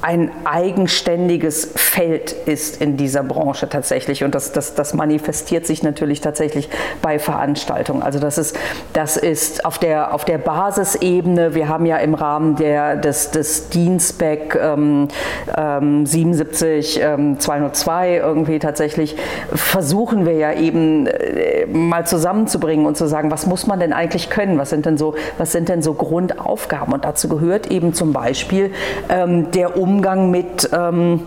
ein 0.00 0.30
eigenständiges 0.44 1.72
Feld 1.74 2.32
ist 2.32 2.80
in 2.80 2.96
dieser 2.96 3.22
Branche 3.22 3.68
tatsächlich. 3.68 4.22
Und 4.22 4.34
das, 4.34 4.52
das, 4.52 4.74
das 4.74 4.94
manifestiert 4.94 5.66
sich 5.66 5.82
natürlich 5.82 6.20
tatsächlich 6.20 6.68
bei 7.02 7.18
Veranstaltungen. 7.18 8.02
Also 8.02 8.20
das 8.20 8.38
ist, 8.38 8.56
das 8.92 9.16
ist 9.16 9.64
auf, 9.64 9.78
der, 9.78 10.14
auf 10.14 10.24
der 10.24 10.38
Basisebene, 10.38 11.54
wir 11.54 11.68
haben 11.68 11.86
ja 11.86 11.96
im 11.96 12.14
Rahmen 12.14 12.54
der, 12.56 12.96
des, 12.96 13.32
des 13.32 13.70
Dienstback 13.70 14.56
ähm, 14.60 15.08
ähm, 15.56 16.06
77 16.06 17.00
ähm, 17.02 17.40
202 17.40 18.16
irgendwie 18.18 18.60
tatsächlich, 18.60 19.16
versuchen 19.52 20.24
wir 20.24 20.34
ja 20.34 20.52
eben 20.52 21.06
äh, 21.06 21.66
mal 21.66 22.06
zusammenzubringen 22.06 22.86
und 22.86 22.96
zu 22.96 23.08
sagen, 23.08 23.32
was 23.32 23.46
muss 23.46 23.66
man 23.66 23.80
denn 23.80 23.92
eigentlich 23.92 24.30
können? 24.30 24.58
Was 24.58 24.70
sind 24.70 24.86
denn 24.86 24.96
so, 24.96 25.16
was 25.38 25.50
sind 25.50 25.68
denn 25.68 25.82
so 25.82 25.94
Grundaufgaben? 25.94 26.94
Und 26.94 27.04
dazu 27.04 27.28
gehört 27.28 27.70
eben 27.70 27.92
zum 27.94 28.12
Beispiel 28.12 28.70
ähm, 29.08 29.50
der 29.50 29.76
Umgang 29.76 29.87
Umgang 29.88 30.30
mit 30.30 30.68
ähm, 30.72 31.20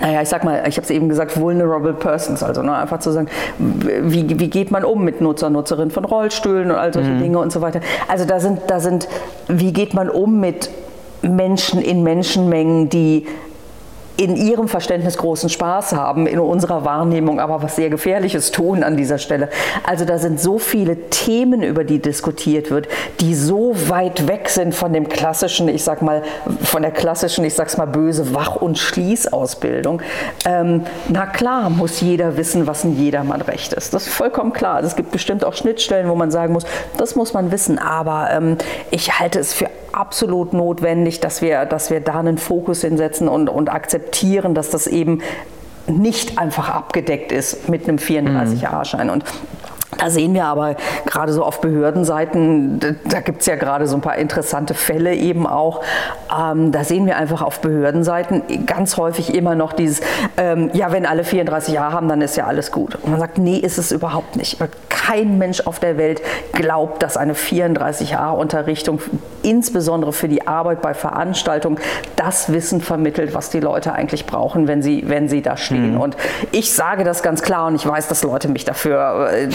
naja, 0.00 0.22
ich 0.22 0.28
sag 0.28 0.42
mal, 0.42 0.64
ich 0.66 0.76
habe 0.76 0.82
es 0.82 0.90
eben 0.90 1.08
gesagt, 1.08 1.38
vulnerable 1.38 1.92
persons, 1.92 2.42
also 2.42 2.62
ne, 2.62 2.76
einfach 2.76 2.98
zu 2.98 3.12
sagen, 3.12 3.28
wie, 3.58 4.40
wie 4.40 4.50
geht 4.50 4.72
man 4.72 4.84
um 4.84 5.04
mit 5.04 5.20
Nutzer, 5.20 5.50
Nutzerinnen 5.50 5.92
von 5.92 6.04
Rollstühlen 6.04 6.72
und 6.72 6.76
all 6.76 6.92
solche 6.92 7.10
mhm. 7.10 7.22
Dinge 7.22 7.38
und 7.38 7.52
so 7.52 7.60
weiter. 7.60 7.80
Also 8.08 8.24
da 8.24 8.40
sind, 8.40 8.62
da 8.66 8.80
sind, 8.80 9.08
wie 9.46 9.72
geht 9.72 9.94
man 9.94 10.10
um 10.10 10.40
mit 10.40 10.68
Menschen 11.22 11.80
in 11.80 12.02
Menschenmengen, 12.02 12.88
die 12.88 13.26
in 14.16 14.36
ihrem 14.36 14.68
Verständnis 14.68 15.18
großen 15.18 15.48
Spaß 15.48 15.92
haben, 15.92 16.26
in 16.26 16.38
unserer 16.38 16.84
Wahrnehmung 16.84 17.40
aber 17.40 17.62
was 17.62 17.76
sehr 17.76 17.90
Gefährliches 17.90 18.52
tun 18.52 18.84
an 18.84 18.96
dieser 18.96 19.18
Stelle. 19.18 19.48
Also 19.82 20.04
da 20.04 20.18
sind 20.18 20.40
so 20.40 20.58
viele 20.58 21.10
Themen, 21.10 21.62
über 21.62 21.82
die 21.82 21.98
diskutiert 21.98 22.70
wird, 22.70 22.88
die 23.20 23.34
so 23.34 23.74
weit 23.88 24.28
weg 24.28 24.48
sind 24.48 24.74
von 24.74 24.92
dem 24.92 25.08
klassischen, 25.08 25.68
ich 25.68 25.82
sag 25.82 26.00
mal, 26.00 26.22
von 26.62 26.82
der 26.82 26.92
klassischen, 26.92 27.44
ich 27.44 27.54
sag's 27.54 27.76
mal 27.76 27.86
böse, 27.86 28.34
Wach- 28.34 28.56
und 28.56 28.78
Schließausbildung. 28.78 30.00
Ähm, 30.44 30.84
na 31.08 31.26
klar 31.26 31.68
muss 31.70 32.00
jeder 32.00 32.36
wissen, 32.36 32.68
was 32.68 32.84
ein 32.84 32.96
Jedermann-Recht 32.96 33.72
ist. 33.72 33.94
Das 33.94 34.06
ist 34.06 34.14
vollkommen 34.14 34.52
klar. 34.52 34.82
Es 34.84 34.94
gibt 34.94 35.10
bestimmt 35.10 35.44
auch 35.44 35.54
Schnittstellen, 35.54 36.08
wo 36.08 36.14
man 36.14 36.30
sagen 36.30 36.52
muss, 36.52 36.64
das 36.98 37.16
muss 37.16 37.32
man 37.32 37.50
wissen. 37.50 37.78
Aber 37.80 38.28
ähm, 38.30 38.58
ich 38.90 39.18
halte 39.18 39.40
es 39.40 39.52
für 39.52 39.68
absolut 39.94 40.52
notwendig, 40.52 41.20
dass 41.20 41.42
wir, 41.42 41.64
dass 41.66 41.90
wir 41.90 42.00
da 42.00 42.18
einen 42.20 42.38
Fokus 42.38 42.82
hinsetzen 42.82 43.28
und, 43.28 43.48
und 43.48 43.70
akzeptieren, 43.70 44.54
dass 44.54 44.70
das 44.70 44.86
eben 44.86 45.20
nicht 45.86 46.38
einfach 46.38 46.70
abgedeckt 46.70 47.32
ist 47.32 47.68
mit 47.68 47.88
einem 47.88 47.98
34a-Schein. 47.98 49.10
Und 49.10 49.24
da 49.98 50.10
sehen 50.10 50.34
wir 50.34 50.44
aber 50.44 50.76
gerade 51.06 51.32
so 51.32 51.44
auf 51.44 51.60
Behördenseiten, 51.60 52.98
da 53.04 53.20
gibt 53.20 53.40
es 53.40 53.46
ja 53.46 53.56
gerade 53.56 53.86
so 53.86 53.96
ein 53.96 54.00
paar 54.00 54.16
interessante 54.16 54.74
Fälle 54.74 55.14
eben 55.14 55.46
auch. 55.46 55.82
Ähm, 56.36 56.72
da 56.72 56.84
sehen 56.84 57.06
wir 57.06 57.16
einfach 57.16 57.42
auf 57.42 57.60
Behördenseiten 57.60 58.66
ganz 58.66 58.96
häufig 58.96 59.34
immer 59.34 59.54
noch 59.54 59.72
dieses, 59.72 60.00
ähm, 60.36 60.70
ja, 60.72 60.92
wenn 60.92 61.06
alle 61.06 61.24
34 61.24 61.74
Jahre 61.74 61.92
haben, 61.92 62.08
dann 62.08 62.20
ist 62.22 62.36
ja 62.36 62.46
alles 62.46 62.72
gut. 62.72 62.96
Und 62.96 63.10
man 63.10 63.20
sagt, 63.20 63.38
nee, 63.38 63.56
ist 63.56 63.78
es 63.78 63.92
überhaupt 63.92 64.36
nicht. 64.36 64.58
Kein 64.88 65.38
Mensch 65.38 65.60
auf 65.66 65.78
der 65.78 65.98
Welt 65.98 66.22
glaubt, 66.52 67.02
dass 67.02 67.16
eine 67.16 67.34
34 67.34 68.10
Jahre 68.10 68.36
Unterrichtung, 68.36 69.00
insbesondere 69.42 70.12
für 70.12 70.28
die 70.28 70.46
Arbeit 70.46 70.82
bei 70.82 70.94
Veranstaltungen, 70.94 71.78
das 72.16 72.52
Wissen 72.52 72.80
vermittelt, 72.80 73.34
was 73.34 73.50
die 73.50 73.60
Leute 73.60 73.92
eigentlich 73.92 74.26
brauchen, 74.26 74.68
wenn 74.68 74.82
sie, 74.82 75.04
wenn 75.06 75.28
sie 75.28 75.42
da 75.42 75.56
stehen. 75.56 75.94
Mhm. 75.94 76.00
Und 76.00 76.16
ich 76.52 76.72
sage 76.72 77.04
das 77.04 77.22
ganz 77.22 77.42
klar 77.42 77.66
und 77.66 77.74
ich 77.74 77.86
weiß, 77.86 78.08
dass 78.08 78.22
Leute 78.22 78.48
mich 78.48 78.64
dafür 78.64 79.30
äh, 79.32 79.48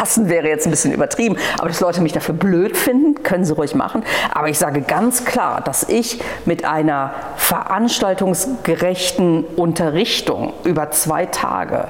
hassen 0.00 0.28
wäre 0.28 0.48
jetzt 0.48 0.66
ein 0.66 0.70
bisschen 0.70 0.92
übertrieben, 0.92 1.36
aber 1.58 1.68
dass 1.68 1.80
Leute 1.80 2.00
mich 2.00 2.12
dafür 2.12 2.34
blöd 2.34 2.76
finden, 2.76 3.22
können 3.22 3.44
sie 3.44 3.54
ruhig 3.54 3.74
machen. 3.74 4.02
Aber 4.32 4.48
ich 4.48 4.58
sage 4.58 4.82
ganz 4.82 5.24
klar, 5.24 5.60
dass 5.60 5.88
ich 5.88 6.20
mit 6.44 6.64
einer 6.64 7.14
veranstaltungsgerechten 7.36 9.44
Unterrichtung 9.56 10.52
über 10.64 10.90
zwei 10.90 11.26
Tage 11.26 11.88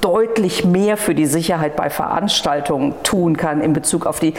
deutlich 0.00 0.64
mehr 0.64 0.96
für 0.96 1.14
die 1.14 1.26
Sicherheit 1.26 1.76
bei 1.76 1.90
Veranstaltungen 1.90 2.94
tun 3.02 3.36
kann 3.36 3.60
in 3.60 3.74
Bezug 3.74 4.06
auf 4.06 4.18
die 4.18 4.32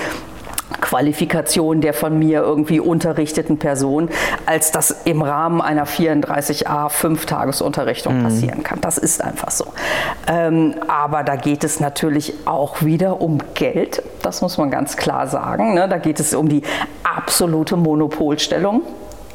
Qualifikation 0.79 1.81
der 1.81 1.93
von 1.93 2.17
mir 2.17 2.41
irgendwie 2.41 2.79
unterrichteten 2.79 3.57
Person, 3.57 4.09
als 4.45 4.71
das 4.71 5.01
im 5.05 5.21
Rahmen 5.21 5.61
einer 5.61 5.85
34a 5.85 6.89
Fünftagesunterrichtung 6.89 8.19
mhm. 8.19 8.23
passieren 8.23 8.63
kann. 8.63 8.79
Das 8.81 8.97
ist 8.97 9.23
einfach 9.23 9.51
so. 9.51 9.65
Ähm, 10.27 10.75
aber 10.87 11.23
da 11.23 11.35
geht 11.35 11.63
es 11.63 11.79
natürlich 11.79 12.33
auch 12.45 12.81
wieder 12.83 13.21
um 13.21 13.39
Geld, 13.53 14.03
das 14.21 14.41
muss 14.41 14.57
man 14.57 14.71
ganz 14.71 14.97
klar 14.97 15.27
sagen. 15.27 15.73
Ne? 15.73 15.87
Da 15.89 15.97
geht 15.97 16.19
es 16.19 16.33
um 16.33 16.49
die 16.49 16.61
absolute 17.03 17.75
Monopolstellung 17.75 18.83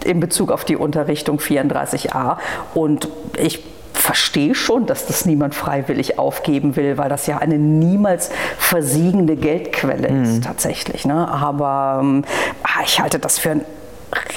in 0.05 0.21
Bezug 0.21 0.51
auf 0.53 0.65
die 0.65 0.77
Unterrichtung 0.77 1.39
34a. 1.39 2.37
Und 2.75 3.09
ich 3.39 3.63
verstehe 3.99 4.55
schon, 4.55 4.87
dass 4.87 5.07
das 5.07 5.27
niemand 5.27 5.55
freiwillig 5.55 6.19
aufgeben 6.19 6.77
will, 6.77 6.99
weil 6.99 7.09
das 7.09 7.27
ja 7.27 7.39
eine 7.39 7.59
niemals 7.59 8.31
versiegende 8.59 9.37
Geldquelle 9.37 10.11
mhm. 10.11 10.23
ist 10.25 10.45
tatsächlich. 10.45 11.05
Ne? 11.05 11.29
Aber 11.29 12.01
ähm, 12.03 12.25
ah, 12.63 12.83
ich 12.85 13.01
halte 13.01 13.19
das 13.19 13.39
für 13.39 13.51
ein 13.51 13.61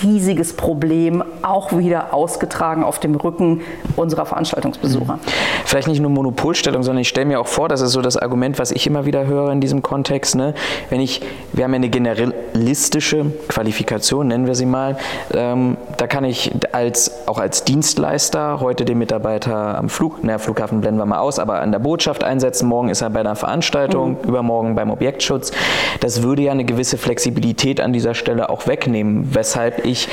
riesiges 0.03 0.53
Problem, 0.53 1.23
auch 1.41 1.77
wieder 1.77 2.13
ausgetragen 2.13 2.83
auf 2.83 2.99
dem 2.99 3.15
Rücken 3.15 3.61
unserer 3.95 4.25
Veranstaltungsbesucher. 4.25 5.15
Mhm. 5.15 5.19
Vielleicht 5.65 5.87
nicht 5.87 5.99
nur 5.99 6.09
Monopolstellung, 6.09 6.83
sondern 6.83 7.01
ich 7.01 7.09
stelle 7.09 7.27
mir 7.27 7.39
auch 7.39 7.47
vor, 7.47 7.69
das 7.69 7.81
ist 7.81 7.91
so 7.91 8.01
das 8.01 8.17
Argument, 8.17 8.59
was 8.59 8.71
ich 8.71 8.87
immer 8.87 9.05
wieder 9.05 9.27
höre 9.27 9.51
in 9.51 9.61
diesem 9.61 9.81
Kontext. 9.81 10.35
Ne? 10.35 10.53
Wenn 10.89 11.01
ich, 11.01 11.21
wir 11.53 11.63
haben 11.63 11.71
ja 11.71 11.77
eine 11.77 11.89
generalistische 11.89 13.27
Qualifikation, 13.47 14.27
nennen 14.27 14.47
wir 14.47 14.55
sie 14.55 14.65
mal, 14.65 14.97
ähm, 15.33 15.77
da 15.97 16.07
kann 16.07 16.23
ich 16.23 16.51
als, 16.71 17.27
auch 17.27 17.37
als 17.37 17.63
Dienstleister 17.63 18.59
heute 18.59 18.85
den 18.85 18.97
Mitarbeiter 18.97 19.77
am 19.77 19.89
Flug, 19.89 20.23
naja, 20.23 20.39
Flughafen 20.39 20.81
blenden 20.81 20.99
wir 20.99 21.05
mal 21.05 21.19
aus, 21.19 21.39
aber 21.39 21.61
an 21.61 21.71
der 21.71 21.79
Botschaft 21.79 22.23
einsetzen, 22.23 22.67
morgen 22.67 22.89
ist 22.89 23.01
er 23.01 23.09
bei 23.09 23.19
einer 23.19 23.35
Veranstaltung, 23.35 24.17
mhm. 24.21 24.29
übermorgen 24.29 24.75
beim 24.75 24.89
Objektschutz. 24.89 25.51
Das 25.99 26.23
würde 26.23 26.43
ja 26.43 26.51
eine 26.51 26.65
gewisse 26.65 26.97
Flexibilität 26.97 27.81
an 27.81 27.93
dieser 27.93 28.13
Stelle 28.13 28.49
auch 28.49 28.65
wegnehmen, 28.67 29.29
weshalb 29.33 29.58
weshalb 29.59 29.85
ich 29.85 30.07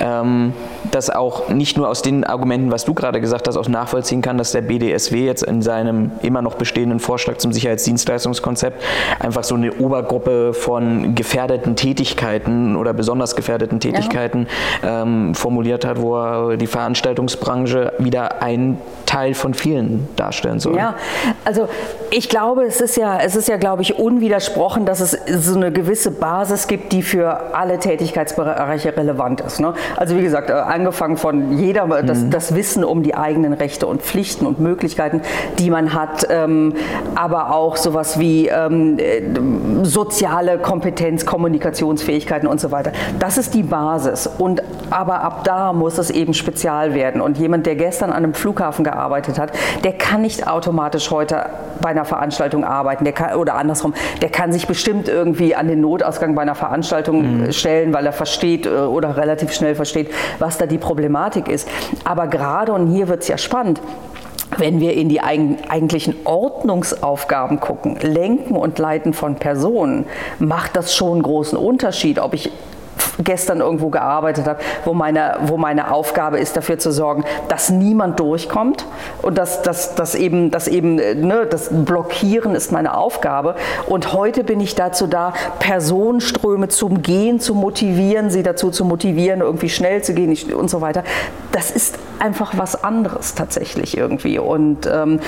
ähm, 0.00 0.54
das 0.90 1.10
auch 1.10 1.48
nicht 1.48 1.76
nur 1.76 1.88
aus 1.88 2.02
den 2.02 2.24
Argumenten, 2.24 2.70
was 2.70 2.84
du 2.84 2.94
gerade 2.94 3.20
gesagt 3.20 3.48
hast, 3.48 3.56
auch 3.56 3.68
nachvollziehen 3.68 4.22
kann, 4.22 4.38
dass 4.38 4.52
der 4.52 4.62
BDSW 4.62 5.24
jetzt 5.24 5.42
in 5.42 5.62
seinem 5.62 6.12
immer 6.22 6.42
noch 6.42 6.54
bestehenden 6.54 7.00
Vorschlag 7.00 7.38
zum 7.38 7.52
Sicherheitsdienstleistungskonzept 7.52 8.82
einfach 9.20 9.44
so 9.44 9.54
eine 9.54 9.72
Obergruppe 9.74 10.52
von 10.54 11.14
gefährdeten 11.14 11.76
Tätigkeiten 11.76 12.76
oder 12.76 12.92
besonders 12.92 13.36
gefährdeten 13.36 13.80
Tätigkeiten 13.80 14.46
ja. 14.82 15.02
ähm, 15.02 15.34
formuliert 15.34 15.84
hat, 15.84 16.00
wo 16.00 16.16
er 16.16 16.56
die 16.56 16.66
Veranstaltungsbranche 16.66 17.92
wieder 17.98 18.42
ein 18.42 18.78
Teil 19.06 19.34
von 19.34 19.54
vielen 19.54 20.08
darstellen 20.16 20.60
soll. 20.60 20.76
Ja, 20.76 20.94
also 21.44 21.68
ich 22.10 22.28
glaube, 22.28 22.64
es 22.64 22.80
ist 22.80 22.96
ja, 22.96 23.18
es 23.18 23.36
ist 23.36 23.48
ja, 23.48 23.56
glaube 23.56 23.82
ich, 23.82 23.98
unwidersprochen, 23.98 24.84
dass 24.84 25.00
es 25.00 25.18
so 25.26 25.56
eine 25.56 25.72
gewisse 25.72 26.10
Basis 26.10 26.66
gibt, 26.66 26.92
die 26.92 27.02
für 27.02 27.54
alle 27.54 27.78
Tätigkeitsbereiche 27.78 28.96
relevant 28.96 29.40
ist. 29.40 29.60
Ne? 29.60 29.74
Also 29.96 30.16
wie 30.16 30.22
gesagt, 30.22 30.50
äh, 30.50 30.54
angefangen 30.86 31.16
von 31.16 31.58
jeder, 31.58 31.86
das, 32.02 32.20
mhm. 32.20 32.30
das, 32.30 32.54
Wissen 32.54 32.84
um 32.84 33.02
die 33.02 33.14
eigenen 33.14 33.52
Rechte 33.52 33.86
und 33.86 34.02
Pflichten 34.02 34.46
und 34.46 34.60
Möglichkeiten, 34.60 35.20
die 35.58 35.70
man 35.70 35.94
hat, 35.94 36.26
ähm, 36.30 36.74
aber 37.16 37.52
auch 37.54 37.76
sowas 37.76 38.20
wie 38.20 38.46
ähm, 38.46 38.98
äh, 38.98 39.22
soziale 39.82 40.58
Kompetenz, 40.58 41.26
Kommunikationsfähigkeiten 41.26 42.48
und 42.48 42.60
so 42.60 42.70
weiter. 42.70 42.92
Das 43.18 43.36
ist 43.36 43.54
die 43.54 43.64
Basis. 43.64 44.28
Und 44.38 44.62
aber 44.90 45.22
ab 45.22 45.42
da 45.44 45.72
muss 45.72 45.98
es 45.98 46.10
eben 46.10 46.34
spezial 46.34 46.94
werden. 46.94 47.20
Und 47.20 47.38
jemand, 47.38 47.66
der 47.66 47.74
gestern 47.74 48.10
an 48.10 48.18
einem 48.18 48.34
Flughafen 48.34 48.84
gearbeitet 48.84 49.38
hat, 49.38 49.52
der 49.82 49.92
kann 49.92 50.22
nicht 50.22 50.46
automatisch 50.46 51.10
heute 51.10 51.46
bei 51.80 51.90
einer 51.90 52.04
Veranstaltung 52.04 52.64
arbeiten. 52.64 53.04
Der 53.04 53.12
kann, 53.12 53.34
oder 53.34 53.54
andersrum, 53.54 53.94
der 54.22 54.30
kann 54.30 54.52
sich 54.52 54.66
bestimmt 54.66 55.08
irgendwie 55.08 55.54
an 55.54 55.68
den 55.68 55.80
Notausgang 55.80 56.34
bei 56.34 56.42
einer 56.42 56.54
Veranstaltung 56.54 57.40
mhm. 57.40 57.52
stellen, 57.52 57.92
weil 57.92 58.06
er 58.06 58.12
versteht 58.12 58.66
äh, 58.66 58.70
oder 58.70 59.16
relativ 59.16 59.52
schnell 59.52 59.74
versteht, 59.74 60.10
was 60.38 60.58
da 60.58 60.65
die 60.66 60.78
Problematik 60.78 61.48
ist. 61.48 61.68
Aber 62.04 62.26
gerade, 62.26 62.72
und 62.72 62.88
hier 62.88 63.08
wird 63.08 63.22
es 63.22 63.28
ja 63.28 63.38
spannend, 63.38 63.80
wenn 64.58 64.80
wir 64.80 64.94
in 64.94 65.08
die 65.08 65.20
eigentlichen 65.20 66.14
Ordnungsaufgaben 66.24 67.60
gucken, 67.60 67.98
Lenken 68.00 68.54
und 68.56 68.78
Leiten 68.78 69.12
von 69.12 69.34
Personen, 69.36 70.06
macht 70.38 70.76
das 70.76 70.94
schon 70.94 71.14
einen 71.14 71.22
großen 71.22 71.58
Unterschied, 71.58 72.18
ob 72.18 72.32
ich 72.32 72.50
gestern 73.18 73.60
irgendwo 73.60 73.88
gearbeitet 73.88 74.46
habe, 74.46 74.60
wo 74.84 74.94
meine, 74.94 75.36
wo 75.42 75.56
meine 75.56 75.92
Aufgabe 75.92 76.38
ist, 76.38 76.56
dafür 76.56 76.78
zu 76.78 76.90
sorgen, 76.90 77.24
dass 77.48 77.70
niemand 77.70 78.20
durchkommt 78.20 78.84
und 79.22 79.38
dass, 79.38 79.62
dass, 79.62 79.94
dass 79.94 80.14
eben, 80.14 80.50
dass 80.50 80.68
eben 80.68 80.96
ne, 80.96 81.46
das 81.48 81.70
Blockieren 81.70 82.54
ist 82.54 82.72
meine 82.72 82.96
Aufgabe. 82.96 83.56
Und 83.86 84.12
heute 84.12 84.44
bin 84.44 84.60
ich 84.60 84.74
dazu 84.74 85.06
da, 85.06 85.32
Personenströme 85.58 86.68
zum 86.68 87.02
Gehen 87.02 87.40
zu 87.40 87.54
motivieren, 87.54 88.30
sie 88.30 88.42
dazu 88.42 88.70
zu 88.70 88.84
motivieren, 88.84 89.40
irgendwie 89.40 89.68
schnell 89.68 90.02
zu 90.02 90.14
gehen 90.14 90.36
und 90.54 90.68
so 90.68 90.80
weiter. 90.80 91.02
Das 91.52 91.70
ist 91.70 91.98
einfach 92.18 92.54
was 92.56 92.82
anderes 92.82 93.34
tatsächlich 93.34 93.96
irgendwie. 93.96 94.38
Und 94.38 94.86
ähm, 94.86 95.20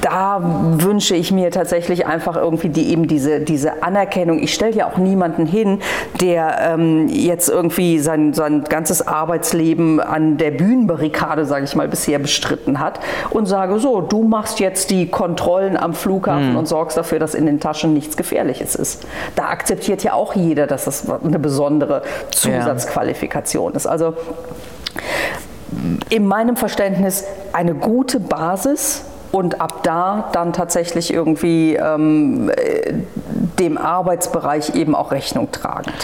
da 0.00 0.40
wünsche 0.78 1.14
ich 1.14 1.32
mir 1.32 1.50
tatsächlich 1.50 2.06
einfach 2.06 2.36
irgendwie 2.36 2.68
die, 2.68 2.90
eben 2.90 3.08
diese, 3.08 3.40
diese 3.40 3.82
Anerkennung. 3.82 4.38
Ich 4.38 4.54
stelle 4.54 4.72
ja 4.72 4.88
auch 4.88 4.98
niemanden 4.98 5.46
hin, 5.46 5.80
der 6.20 6.58
ähm, 6.60 7.08
jetzt 7.24 7.48
irgendwie 7.48 7.98
sein, 7.98 8.32
sein 8.34 8.64
ganzes 8.64 9.06
Arbeitsleben 9.06 10.00
an 10.00 10.36
der 10.36 10.50
Bühnenbarrikade, 10.50 11.44
sage 11.44 11.64
ich 11.64 11.74
mal, 11.74 11.88
bisher 11.88 12.18
bestritten 12.18 12.80
hat 12.80 13.00
und 13.30 13.46
sage 13.46 13.78
so, 13.78 14.00
du 14.00 14.22
machst 14.22 14.60
jetzt 14.60 14.90
die 14.90 15.08
Kontrollen 15.08 15.76
am 15.76 15.94
Flughafen 15.94 16.52
mhm. 16.52 16.56
und 16.56 16.66
sorgst 16.66 16.96
dafür, 16.96 17.18
dass 17.18 17.34
in 17.34 17.46
den 17.46 17.60
Taschen 17.60 17.94
nichts 17.94 18.16
Gefährliches 18.16 18.74
ist. 18.74 19.06
Da 19.34 19.48
akzeptiert 19.48 20.02
ja 20.02 20.12
auch 20.14 20.34
jeder, 20.34 20.66
dass 20.66 20.84
das 20.84 21.08
eine 21.08 21.38
besondere 21.38 22.02
Zusatzqualifikation 22.30 23.72
ja. 23.72 23.76
ist. 23.76 23.86
Also 23.86 24.14
in 26.08 26.26
meinem 26.26 26.56
Verständnis 26.56 27.24
eine 27.52 27.74
gute 27.74 28.20
Basis 28.20 29.04
und 29.32 29.60
ab 29.60 29.82
da 29.82 30.28
dann 30.32 30.52
tatsächlich 30.52 31.12
irgendwie 31.12 31.76
ähm, 31.76 32.50
dem 33.58 33.78
Arbeitsbereich 33.78 34.74
eben 34.74 34.94
auch 34.94 35.12
Rechnung 35.12 35.50
tragend. 35.50 35.94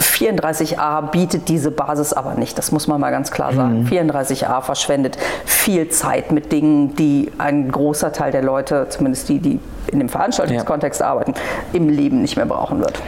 34a 0.00 1.10
bietet 1.10 1.48
diese 1.48 1.70
Basis 1.70 2.12
aber 2.12 2.34
nicht, 2.34 2.58
das 2.58 2.72
muss 2.72 2.88
man 2.88 3.00
mal 3.00 3.10
ganz 3.10 3.30
klar 3.30 3.52
sagen. 3.52 3.82
Mhm. 3.82 3.86
34a 3.86 4.62
verschwendet 4.62 5.16
viel 5.44 5.88
Zeit 5.90 6.32
mit 6.32 6.50
Dingen, 6.50 6.96
die 6.96 7.30
ein 7.38 7.70
großer 7.70 8.12
Teil 8.12 8.32
der 8.32 8.42
Leute, 8.42 8.86
zumindest 8.88 9.28
die, 9.28 9.38
die 9.38 9.60
in 9.88 9.98
dem 9.98 10.08
Veranstaltungskontext 10.08 11.00
ja. 11.00 11.06
arbeiten, 11.06 11.34
im 11.72 11.88
Leben 11.88 12.22
nicht 12.22 12.36
mehr 12.36 12.46
brauchen 12.46 12.80
wird. 12.80 13.00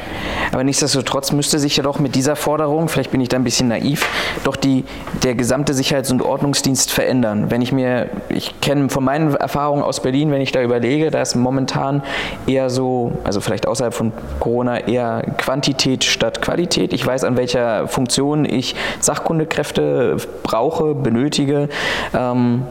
Aber 0.53 0.65
nichtsdestotrotz 0.65 1.33
müsste 1.33 1.59
sich 1.59 1.77
ja 1.77 1.83
doch 1.83 1.99
mit 1.99 2.15
dieser 2.15 2.37
Forderung, 2.37 2.89
vielleicht 2.89 3.11
bin 3.11 3.21
ich 3.21 3.29
da 3.29 3.37
ein 3.37 3.45
bisschen 3.45 3.69
naiv, 3.69 4.09
doch 4.45 4.57
die, 4.57 4.85
der 5.23 5.35
gesamte 5.35 5.75
Sicherheits- 5.75 6.11
und 6.11 6.23
Ordnungsdienst 6.23 6.91
verändern. 6.91 7.51
Wenn 7.51 7.63
ich 7.63 7.73
mir, 7.73 8.09
ich 8.29 8.61
kenne 8.61 8.89
von 8.89 9.05
meinen 9.05 9.35
Erfahrungen 9.35 9.83
aus 9.83 10.01
Berlin, 10.01 10.31
wenn 10.31 10.41
ich 10.41 10.53
da 10.53 10.63
überlege, 10.63 11.11
da 11.11 11.23
ist 11.23 11.35
momentan 11.35 12.03
eher 12.47 12.71
so, 12.71 13.13
also 13.25 13.41
vielleicht 13.41 13.67
außerhalb 13.67 13.95
von 13.95 14.13
Corona, 14.41 14.81
eher 14.81 15.23
Quantität 15.39 16.05
statt 16.05 16.43
Qualität. 16.43 16.93
Ich 16.93 17.07
weiß, 17.07 17.25
an 17.25 17.37
welcher 17.37 17.89
Funktion 17.89 18.45
ich 18.45 18.75
Sachkundekräfte 19.01 20.17
brauche, 20.43 20.95
benötige. 20.95 21.69
Ähm, 22.15 22.65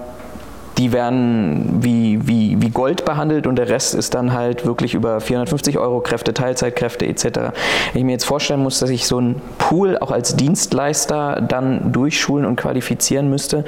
die 0.80 0.94
werden 0.94 1.80
wie, 1.84 2.26
wie, 2.26 2.62
wie 2.62 2.70
Gold 2.70 3.04
behandelt 3.04 3.48
und 3.48 3.58
der 3.58 3.68
Rest 3.68 3.94
ist 3.94 4.14
dann 4.14 4.34
halt 4.34 4.66
wirklich 4.66 4.94
über 4.94 5.20
450 5.20 5.78
Euro 5.78 6.00
Kräfte, 6.00 6.34
Teilzeitkräfte 6.34 7.06
etc. 7.06 7.26
Wenn 7.26 8.00
ich 8.00 8.04
mir 8.06 8.14
jetzt 8.14 8.24
vorstellen 8.24 8.62
muss, 8.62 8.80
dass 8.80 8.90
ich 8.90 9.06
so 9.06 9.18
einen 9.18 9.42
Pool 9.58 9.98
auch 9.98 10.12
als 10.12 10.38
Dienstleister 10.38 11.42
dann 11.42 11.92
durchschulen 11.92 12.46
und 12.46 12.56
qualifizieren 12.56 13.30
müsste, 13.30 13.66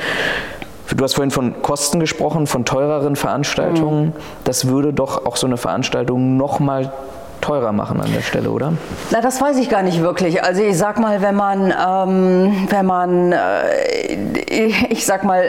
Du 0.97 1.05
hast 1.05 1.13
vorhin 1.13 1.31
von 1.31 1.61
Kosten 1.61 2.01
gesprochen, 2.01 2.47
von 2.47 2.65
teureren 2.65 3.15
Veranstaltungen. 3.15 4.07
Mhm. 4.07 4.13
Das 4.43 4.67
würde 4.67 4.91
doch 4.91 5.25
auch 5.25 5.37
so 5.37 5.47
eine 5.47 5.55
Veranstaltung 5.55 6.35
nochmal 6.35 6.91
teurer 7.39 7.71
machen 7.71 8.01
an 8.01 8.11
der 8.13 8.21
Stelle, 8.21 8.51
oder? 8.51 8.73
Na, 9.09 9.21
das 9.21 9.39
weiß 9.39 9.57
ich 9.59 9.69
gar 9.69 9.83
nicht 9.83 10.01
wirklich. 10.01 10.43
Also 10.43 10.61
ich 10.61 10.77
sag 10.77 10.99
mal, 10.99 11.21
wenn 11.21 11.35
man, 11.35 11.71
ähm, 11.71 12.67
wenn 12.69 12.85
man, 12.85 13.31
äh, 13.31 14.65
ich 14.89 15.05
sag 15.05 15.23
mal, 15.23 15.45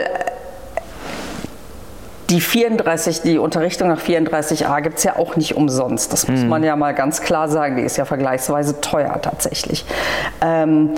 die 2.29 2.41
34, 2.41 3.21
die 3.21 3.37
Unterrichtung 3.37 3.89
nach 3.89 4.01
34a 4.01 4.81
gibt 4.81 4.97
es 4.97 5.03
ja 5.03 5.17
auch 5.17 5.35
nicht 5.35 5.55
umsonst. 5.55 6.13
Das 6.13 6.27
muss 6.27 6.41
mhm. 6.41 6.49
man 6.49 6.63
ja 6.63 6.75
mal 6.75 6.93
ganz 6.93 7.21
klar 7.21 7.49
sagen. 7.49 7.77
Die 7.77 7.83
ist 7.83 7.97
ja 7.97 8.05
vergleichsweise 8.05 8.81
teuer 8.81 9.19
tatsächlich. 9.21 9.85
Ähm, 10.41 10.91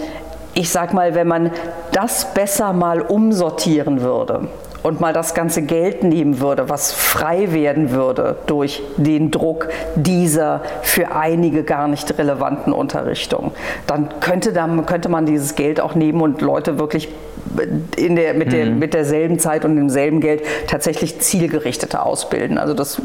ich 0.54 0.70
sag 0.70 0.94
mal, 0.94 1.16
wenn 1.16 1.28
man 1.28 1.52
das 1.92 2.34
besser 2.34 2.74
mal 2.74 3.02
umsortieren 3.02 4.02
würde 4.02 4.48
und 4.86 5.02
mal 5.02 5.14
das 5.14 5.34
ganze 5.34 5.64
Geld 5.64 6.04
nehmen 6.04 6.40
würde, 6.40 6.70
was 6.70 6.92
frei 6.92 7.52
werden 7.54 7.90
würde 7.90 8.36
durch 8.46 8.84
den 8.98 9.32
Druck 9.32 9.70
dieser 9.96 10.62
für 10.84 11.12
einige 11.16 11.64
gar 11.64 11.88
nicht 11.88 12.16
relevanten 12.20 12.72
Unterrichtung, 12.72 13.52
dann 13.88 14.10
könnte, 14.20 14.54
dann 14.54 14.86
könnte 14.86 15.10
man 15.10 15.26
dieses 15.26 15.56
Geld 15.56 15.82
auch 15.82 15.96
nehmen 15.96 16.22
und 16.22 16.40
Leute 16.42 16.78
wirklich 16.78 17.10
in 17.98 18.16
der, 18.16 18.36
mit, 18.36 18.54
der, 18.54 18.68
mhm. 18.68 18.78
mit 18.78 18.94
derselben 18.94 19.40
Zeit 19.40 19.66
und 19.66 19.76
demselben 19.76 20.22
Geld 20.22 20.44
tatsächlich 20.68 21.20
zielgerichteter 21.20 22.06
ausbilden. 22.06 22.60
Also 22.60 22.76
das 22.76 23.02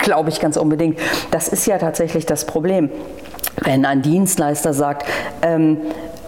glaube 0.00 0.28
ich 0.28 0.40
ganz 0.40 0.58
unbedingt. 0.58 0.98
Das 1.30 1.48
ist 1.48 1.66
ja 1.66 1.78
tatsächlich 1.78 2.26
das 2.26 2.44
Problem. 2.44 2.90
Wenn 3.62 3.86
ein 3.86 4.02
Dienstleister 4.02 4.74
sagt, 4.74 5.06
ähm, 5.40 5.78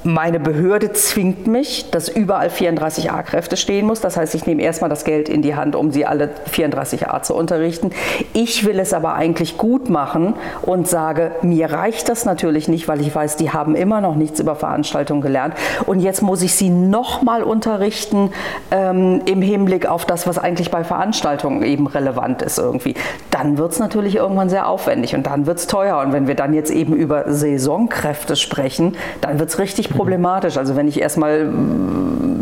meine 0.06 0.38
Behörde 0.38 0.92
zwingt 0.92 1.48
mich, 1.48 1.90
dass 1.90 2.08
überall 2.08 2.48
34a-Kräfte 2.48 3.56
stehen 3.56 3.86
muss. 3.86 4.00
Das 4.00 4.16
heißt, 4.16 4.34
ich 4.36 4.46
nehme 4.46 4.62
erstmal 4.62 4.88
das 4.88 5.04
Geld 5.04 5.28
in 5.28 5.42
die 5.42 5.56
Hand, 5.56 5.74
um 5.74 5.90
sie 5.90 6.06
alle 6.06 6.30
34a 6.50 7.22
zu 7.22 7.34
unterrichten. 7.34 7.90
Ich 8.32 8.64
will 8.64 8.78
es 8.78 8.94
aber 8.94 9.14
eigentlich 9.14 9.58
gut 9.58 9.90
machen 9.90 10.34
und 10.62 10.86
sage, 10.86 11.32
mir 11.42 11.72
reicht 11.72 12.08
das 12.08 12.24
natürlich 12.24 12.68
nicht, 12.68 12.86
weil 12.86 13.00
ich 13.00 13.12
weiß, 13.12 13.36
die 13.36 13.50
haben 13.50 13.74
immer 13.74 14.00
noch 14.00 14.14
nichts 14.14 14.38
über 14.38 14.54
Veranstaltungen 14.54 15.20
gelernt. 15.20 15.54
Und 15.86 15.98
jetzt 15.98 16.22
muss 16.22 16.40
ich 16.42 16.54
sie 16.54 16.70
nochmal 16.70 17.42
unterrichten 17.42 18.30
ähm, 18.70 19.22
im 19.26 19.42
Hinblick 19.42 19.86
auf 19.86 20.04
das, 20.04 20.28
was 20.28 20.38
eigentlich 20.38 20.70
bei 20.70 20.84
Veranstaltungen 20.84 21.62
eben 21.64 21.88
relevant 21.88 22.42
ist 22.42 22.58
irgendwie. 22.58 22.94
Dann 23.32 23.58
wird 23.58 23.72
es 23.72 23.80
natürlich 23.80 24.14
irgendwann 24.14 24.48
sehr 24.48 24.68
aufwendig 24.68 25.16
und 25.16 25.26
dann 25.26 25.46
wird 25.46 25.58
es 25.58 25.66
teuer. 25.66 25.98
Und 25.98 26.12
wenn 26.12 26.28
wir 26.28 26.36
dann 26.36 26.54
jetzt 26.54 26.70
eben 26.70 26.94
über 26.94 27.24
Saisonkräfte 27.32 28.36
sprechen, 28.36 28.96
dann 29.20 29.40
wird 29.40 29.50
es 29.50 29.58
richtig 29.58 29.95
problematisch. 29.96 30.56
Also 30.56 30.76
wenn 30.76 30.88
ich 30.88 31.00
erstmal 31.00 31.50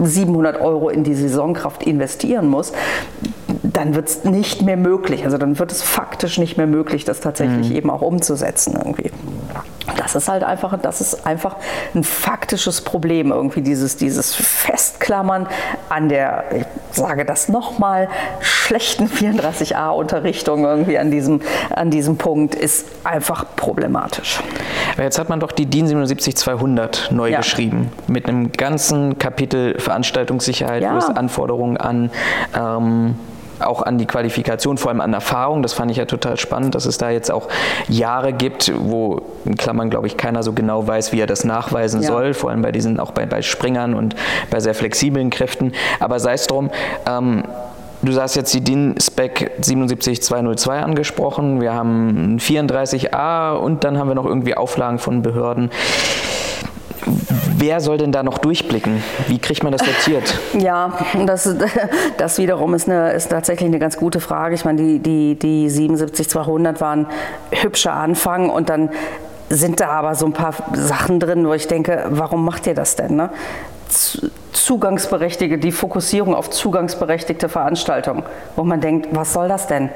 700 0.02 0.60
Euro 0.60 0.88
in 0.88 1.04
die 1.04 1.14
Saisonkraft 1.14 1.82
investieren 1.82 2.48
muss, 2.48 2.72
dann 3.62 3.94
wird 3.94 4.08
es 4.08 4.24
nicht 4.24 4.62
mehr 4.62 4.76
möglich. 4.76 5.24
Also 5.24 5.38
dann 5.38 5.58
wird 5.58 5.72
es 5.72 5.82
faktisch 5.82 6.38
nicht 6.38 6.56
mehr 6.56 6.66
möglich, 6.66 7.04
das 7.04 7.20
tatsächlich 7.20 7.70
mhm. 7.70 7.76
eben 7.76 7.90
auch 7.90 8.02
umzusetzen 8.02 8.74
irgendwie. 8.76 9.10
Das 9.96 10.14
ist 10.14 10.28
halt 10.28 10.44
einfach, 10.44 10.78
das 10.80 11.00
ist 11.00 11.26
einfach 11.26 11.56
ein 11.94 12.04
faktisches 12.04 12.80
Problem 12.80 13.30
irgendwie 13.30 13.62
dieses, 13.62 13.96
dieses 13.96 14.34
Festklammern 14.34 15.46
an 15.88 16.08
der, 16.08 16.44
ich 16.54 16.66
sage 16.90 17.24
das 17.24 17.48
nochmal, 17.48 18.08
schlechten 18.40 19.08
34a-Unterrichtung 19.08 20.64
irgendwie 20.64 20.98
an 20.98 21.10
diesem, 21.10 21.40
an 21.70 21.90
diesem 21.90 22.16
Punkt 22.16 22.54
ist 22.54 22.86
einfach 23.04 23.44
problematisch. 23.56 24.40
Jetzt 24.96 25.18
hat 25.18 25.28
man 25.28 25.40
doch 25.40 25.52
die 25.52 25.66
DIN 25.66 25.86
77200 25.86 27.10
neu 27.10 27.30
ja. 27.30 27.38
geschrieben 27.38 27.92
mit 28.06 28.28
einem 28.28 28.52
ganzen 28.52 29.18
Kapitel 29.18 29.78
Veranstaltungssicherheit, 29.78 30.82
ja. 30.82 30.98
Anforderungen 30.98 31.76
an 31.76 32.10
ähm, 32.56 33.16
auch 33.64 33.82
an 33.82 33.98
die 33.98 34.06
Qualifikation, 34.06 34.78
vor 34.78 34.90
allem 34.90 35.00
an 35.00 35.12
Erfahrung. 35.12 35.62
Das 35.62 35.72
fand 35.72 35.90
ich 35.90 35.96
ja 35.96 36.04
total 36.04 36.36
spannend, 36.36 36.74
dass 36.74 36.86
es 36.86 36.98
da 36.98 37.10
jetzt 37.10 37.30
auch 37.30 37.48
Jahre 37.88 38.32
gibt, 38.32 38.72
wo 38.76 39.22
in 39.44 39.56
Klammern, 39.56 39.90
glaube 39.90 40.06
ich, 40.06 40.16
keiner 40.16 40.42
so 40.42 40.52
genau 40.52 40.86
weiß, 40.86 41.12
wie 41.12 41.20
er 41.20 41.26
das 41.26 41.44
nachweisen 41.44 42.02
ja. 42.02 42.08
soll, 42.08 42.34
vor 42.34 42.50
allem 42.50 42.62
bei 42.62 42.72
diesen, 42.72 43.00
auch 43.00 43.12
bei, 43.12 43.26
bei 43.26 43.42
Springern 43.42 43.94
und 43.94 44.14
bei 44.50 44.60
sehr 44.60 44.74
flexiblen 44.74 45.30
Kräften. 45.30 45.72
Aber 46.00 46.20
sei 46.20 46.34
es 46.34 46.46
drum, 46.46 46.70
ähm, 47.06 47.44
Du 48.02 48.20
hast 48.20 48.34
jetzt 48.34 48.52
die 48.52 48.60
DIN-Spec 48.60 49.52
77202 49.62 50.78
angesprochen. 50.82 51.62
Wir 51.62 51.72
haben 51.72 52.36
34a 52.38 53.54
und 53.54 53.82
dann 53.82 53.96
haben 53.96 54.08
wir 54.08 54.14
noch 54.14 54.26
irgendwie 54.26 54.54
Auflagen 54.54 54.98
von 54.98 55.22
Behörden. 55.22 55.70
Wer 57.64 57.80
soll 57.80 57.96
denn 57.96 58.12
da 58.12 58.22
noch 58.22 58.36
durchblicken? 58.36 59.02
Wie 59.26 59.38
kriegt 59.38 59.62
man 59.62 59.72
das 59.72 59.80
sortiert? 59.80 60.38
Ja, 60.58 60.92
das, 61.26 61.48
das 62.18 62.36
wiederum 62.36 62.74
ist, 62.74 62.88
eine, 62.88 63.12
ist 63.12 63.30
tatsächlich 63.30 63.66
eine 63.66 63.78
ganz 63.78 63.96
gute 63.96 64.20
Frage. 64.20 64.54
Ich 64.54 64.66
meine, 64.66 64.82
die, 64.82 64.98
die, 64.98 65.34
die 65.34 65.70
77200 65.70 66.82
waren 66.82 67.06
hübscher 67.50 67.94
Anfang 67.94 68.50
und 68.50 68.68
dann 68.68 68.90
sind 69.48 69.80
da 69.80 69.88
aber 69.88 70.14
so 70.14 70.26
ein 70.26 70.34
paar 70.34 70.54
Sachen 70.74 71.20
drin, 71.20 71.46
wo 71.48 71.54
ich 71.54 71.66
denke, 71.66 72.04
warum 72.10 72.44
macht 72.44 72.66
ihr 72.66 72.74
das 72.74 72.96
denn? 72.96 73.16
Ne? 73.16 73.30
Zugangsberechtigte, 74.52 75.56
die 75.56 75.72
Fokussierung 75.72 76.34
auf 76.34 76.50
zugangsberechtigte 76.50 77.48
Veranstaltungen, 77.48 78.24
wo 78.56 78.64
man 78.64 78.82
denkt, 78.82 79.08
was 79.12 79.32
soll 79.32 79.48
das 79.48 79.66
denn? 79.68 79.88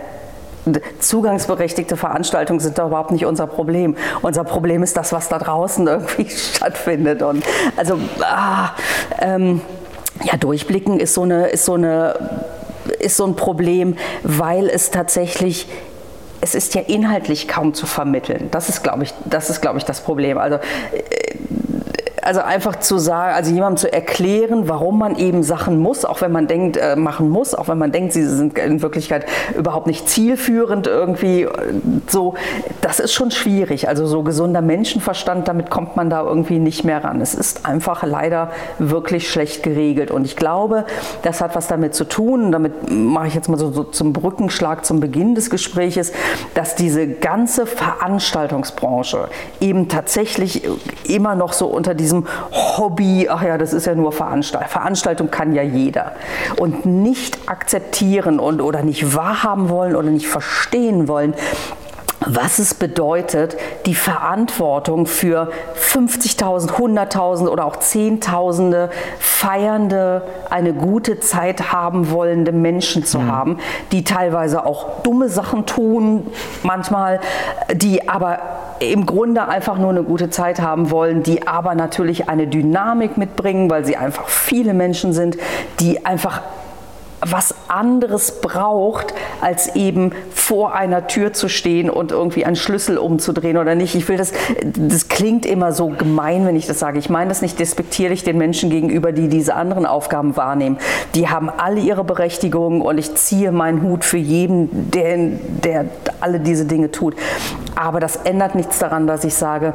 Zugangsberechtigte 1.01 1.97
Veranstaltungen 1.97 2.61
sind 2.61 2.79
da 2.79 2.87
überhaupt 2.87 3.11
nicht 3.11 3.27
unser 3.27 3.47
Problem. 3.47 3.97
Unser 4.23 4.45
Problem 4.45 4.83
ist 4.83 4.97
das, 4.97 5.13
was 5.13 5.29
da 5.29 5.39
draußen 5.39 5.87
irgendwie 5.89 6.29
stattfindet. 6.31 7.23
Und 7.23 7.45
also 7.77 7.99
ah, 8.21 8.71
ähm, 9.21 9.61
ja, 10.25 10.37
durchblicken 10.37 11.01
ist 11.01 11.15
so 11.15 11.23
eine, 11.23 11.49
ist 11.49 11.65
so 11.65 11.75
eine 11.75 12.15
ist 13.01 13.17
so 13.17 13.27
ein 13.27 13.37
Problem, 13.37 13.97
weil 14.23 14.69
es 14.69 14.91
tatsächlich 14.91 15.69
es 16.41 16.55
ist 16.55 16.75
ja 16.75 16.83
inhaltlich 16.83 17.49
kaum 17.49 17.75
zu 17.75 17.87
vermitteln. 17.87 18.49
Das 18.51 18.69
ist, 18.69 18.83
glaube 18.83 19.03
ich, 19.03 19.15
das 19.25 19.51
ist, 19.51 19.61
glaube 19.61 19.79
ich, 19.79 19.85
das 19.85 20.01
Problem. 20.01 20.39
Also 20.39 20.57
äh, 20.57 21.35
also 22.29 22.43
einfach 22.43 22.77
zu 22.77 22.99
sagen, 22.99 23.33
also 23.35 23.51
jemandem 23.51 23.79
zu 23.79 23.91
erklären, 23.91 24.69
warum 24.69 24.99
man 24.99 25.17
eben 25.17 25.43
Sachen 25.43 25.79
muss, 25.79 26.05
auch 26.05 26.21
wenn 26.21 26.31
man 26.31 26.47
denkt, 26.47 26.77
äh, 26.77 26.95
machen 26.95 27.31
muss, 27.31 27.55
auch 27.55 27.69
wenn 27.69 27.79
man 27.79 27.91
denkt, 27.91 28.13
sie 28.13 28.23
sind 28.23 28.59
in 28.59 28.83
Wirklichkeit 28.83 29.25
überhaupt 29.57 29.87
nicht 29.87 30.11
zielführend 30.11 30.87
irgendwie 30.87 31.45
äh, 31.45 31.49
so, 32.07 32.35
das 32.83 33.01
ist 33.01 33.15
schon 33.15 33.31
schwierig. 33.31 33.89
Also 33.89 34.07
so 34.07 34.23
gesunder 34.25 34.61
Menschenverstand, 34.61 35.49
damit 35.49 35.71
kommt 35.71 35.97
man 35.97 36.11
da 36.11 36.21
irgendwie 36.23 36.59
nicht 36.59 36.85
mehr 36.85 37.03
ran. 37.03 37.23
Es 37.23 37.33
ist 37.33 37.65
einfach 37.65 38.03
leider 38.03 38.51
wirklich 38.79 39.31
schlecht 39.31 39.63
geregelt. 39.63 40.11
Und 40.11 40.27
ich 40.27 40.37
glaube, 40.37 40.85
das 41.23 41.41
hat 41.41 41.57
was 41.57 41.67
damit 41.67 41.95
zu 41.95 42.05
tun, 42.05 42.53
damit 42.53 42.91
mache 42.91 43.29
ich 43.29 43.35
jetzt 43.35 43.49
mal 43.49 43.57
so, 43.57 43.71
so 43.71 43.85
zum 43.85 44.13
Brückenschlag 44.13 44.85
zum 44.85 45.01
Beginn 45.01 45.35
des 45.35 45.49
Gespräches, 45.49 46.13
dass 46.53 46.75
diese 46.75 47.09
ganze 47.09 47.65
Veranstaltungsbranche 47.65 49.29
eben 49.61 49.89
tatsächlich 49.89 50.69
immer 51.05 51.35
noch 51.35 51.55
so 51.55 51.69
unter 51.69 51.95
diesem 51.95 52.18
diesem 52.19 52.27
Hobby, 52.53 53.29
ach 53.29 53.43
ja, 53.43 53.59
das 53.59 53.73
ist 53.73 53.87
ja 53.87 53.95
nur 53.95 54.13
Veranstaltung. 54.13 54.69
Veranstaltung 54.69 55.31
kann 55.31 55.53
ja 55.53 55.63
jeder. 55.63 56.13
Und 56.59 56.87
nicht 56.87 57.49
akzeptieren 57.49 58.39
und, 58.39 58.61
oder 58.61 58.83
nicht 58.83 59.15
wahrhaben 59.15 59.69
wollen 59.69 59.97
oder 59.97 60.11
nicht 60.11 60.29
verstehen 60.29 61.09
wollen, 61.09 61.35
was 62.29 62.59
es 62.59 62.75
bedeutet, 62.75 63.57
die 63.87 63.95
Verantwortung 63.95 65.07
für 65.07 65.51
50.000, 65.77 66.73
100.000 66.73 67.49
oder 67.49 67.65
auch 67.65 67.77
Zehntausende 67.77 68.91
feiernde, 69.19 70.23
eine 70.51 70.75
gute 70.75 71.21
Zeit 71.21 71.73
haben 71.73 72.11
wollende 72.11 72.53
Menschen 72.53 73.05
zu 73.05 73.19
mhm. 73.21 73.33
haben, 73.33 73.59
die 73.93 74.05
teilweise 74.05 74.67
auch 74.67 75.03
dumme 75.03 75.29
Sachen 75.29 75.65
tun, 75.65 76.27
manchmal, 76.63 77.21
die 77.73 78.09
aber 78.09 78.39
im 78.81 79.07
Grunde 79.07 79.49
einfach 79.49 79.79
nur 79.79 79.91
eine 79.91 80.03
gute 80.03 80.31
Zeit 80.31 80.61
haben 80.61 80.91
wollen, 80.91 81.23
die 81.23 81.47
aber 81.47 81.75
natürlich 81.75 82.29
eine 82.29 82.47
Dynamik 82.47 83.17
mitbringen, 83.17 83.71
weil 83.71 83.85
sie 83.85 83.97
einfach 83.97 84.29
viele 84.29 84.75
Menschen 84.75 85.13
sind, 85.13 85.37
die 85.81 86.05
einfach 86.05 86.43
was 87.21 87.55
anderes 87.69 88.41
braucht, 88.41 89.15
als 89.41 89.75
eben 89.75 90.13
vor 90.31 90.75
einer 90.75 91.07
Tür 91.07 91.33
zu 91.33 91.49
stehen 91.49 91.91
und 91.91 92.13
irgendwie 92.13 92.45
einen 92.45 92.57
Schlüssel 92.57 92.99
umzudrehen 92.99 93.57
oder 93.57 93.75
nicht. 93.75 93.95
Ich 93.95 94.09
will 94.09 94.17
das, 94.17 94.33
das 94.77 95.09
klingt 95.09 95.45
immer 95.45 95.73
so 95.73 95.89
gemein, 95.89 96.47
wenn 96.47 96.57
ich 96.57 96.67
das 96.67 96.79
sage. 96.79 96.99
Ich 96.99 97.11
meine 97.11 97.29
das 97.29 97.43
nicht 97.43 97.59
despektierlich 97.59 98.25
den 98.25 98.39
Menschen 98.39 98.71
gegenüber, 98.71 99.13
die 99.13 99.29
diese 99.29 99.55
anderen 99.55 99.87
Aufgaben 99.87 100.37
wahrnehmen. 100.37 100.79
Die 101.15 101.29
haben 101.29 101.51
alle 101.51 101.81
ihre 101.81 102.05
Berechtigung 102.05 102.81
und 102.81 102.99
ich 102.99 103.15
ziehe 103.15 103.53
meinen 103.53 103.83
Hut 103.83 104.05
für 104.05 104.19
jeden, 104.19 104.91
der, 104.91 105.17
der 105.65 105.87
alle 106.21 106.41
diese 106.41 106.65
Dinge 106.67 106.91
tut. 106.91 107.17
Aber 107.75 108.01
das 108.01 108.17
ändert 108.17 108.55
nichts 108.55 108.79
daran, 108.79 109.07
dass 109.07 109.25
ich 109.25 109.35
sage, 109.35 109.75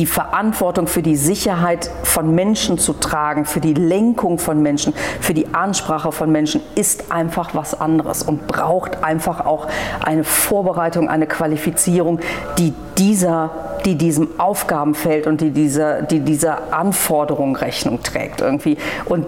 die 0.00 0.06
Verantwortung 0.06 0.86
für 0.86 1.02
die 1.02 1.14
Sicherheit 1.14 1.90
von 2.04 2.34
Menschen 2.34 2.78
zu 2.78 2.94
tragen, 2.94 3.44
für 3.44 3.60
die 3.60 3.74
Lenkung 3.74 4.38
von 4.38 4.62
Menschen, 4.62 4.94
für 5.20 5.34
die 5.34 5.52
Ansprache 5.52 6.10
von 6.10 6.32
Menschen, 6.32 6.62
ist 6.74 7.12
einfach 7.12 7.54
was 7.54 7.78
anderes 7.78 8.22
und 8.22 8.46
braucht 8.46 9.04
einfach 9.04 9.44
auch 9.44 9.68
eine 10.02 10.24
Vorbereitung, 10.24 11.10
eine 11.10 11.26
Qualifizierung, 11.26 12.18
die 12.56 12.72
dieser 12.96 13.50
die 13.84 13.96
diesem 13.96 14.38
Aufgabenfeld 14.38 15.26
und 15.26 15.40
die 15.40 15.50
dieser, 15.50 16.02
die 16.02 16.20
dieser 16.20 16.74
Anforderung 16.74 17.56
Rechnung 17.56 18.02
trägt 18.02 18.42
irgendwie. 18.42 18.76
Und 19.06 19.24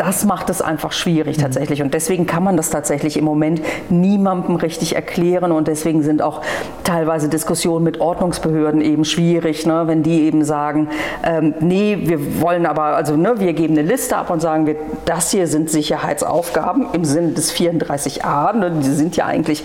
das 0.00 0.24
macht 0.24 0.48
es 0.48 0.62
einfach 0.62 0.92
schwierig 0.92 1.36
mhm. 1.36 1.42
tatsächlich. 1.42 1.82
Und 1.82 1.92
deswegen 1.92 2.26
kann 2.26 2.42
man 2.42 2.56
das 2.56 2.70
tatsächlich 2.70 3.18
im 3.18 3.24
Moment 3.24 3.60
niemandem 3.90 4.56
richtig 4.56 4.96
erklären. 4.96 5.52
Und 5.52 5.68
deswegen 5.68 6.02
sind 6.02 6.22
auch 6.22 6.40
teilweise 6.84 7.28
Diskussionen 7.28 7.84
mit 7.84 8.00
Ordnungsbehörden 8.00 8.80
eben 8.80 9.04
schwierig, 9.04 9.66
ne? 9.66 9.82
wenn 9.86 10.02
die 10.02 10.22
eben 10.22 10.42
sagen, 10.42 10.88
ähm, 11.22 11.54
nee, 11.60 11.98
wir 12.00 12.40
wollen 12.40 12.64
aber, 12.64 12.96
also 12.96 13.14
ne, 13.14 13.34
wir 13.40 13.52
geben 13.52 13.76
eine 13.76 13.86
Liste 13.86 14.16
ab 14.16 14.30
und 14.30 14.40
sagen, 14.40 14.66
wir, 14.66 14.76
das 15.04 15.32
hier 15.32 15.46
sind 15.46 15.68
Sicherheitsaufgaben 15.68 16.86
im 16.94 17.04
Sinne 17.04 17.32
des 17.32 17.52
34a. 17.52 18.56
Ne? 18.56 18.72
Die 18.82 18.88
sind 18.88 19.16
ja 19.16 19.26
eigentlich 19.26 19.64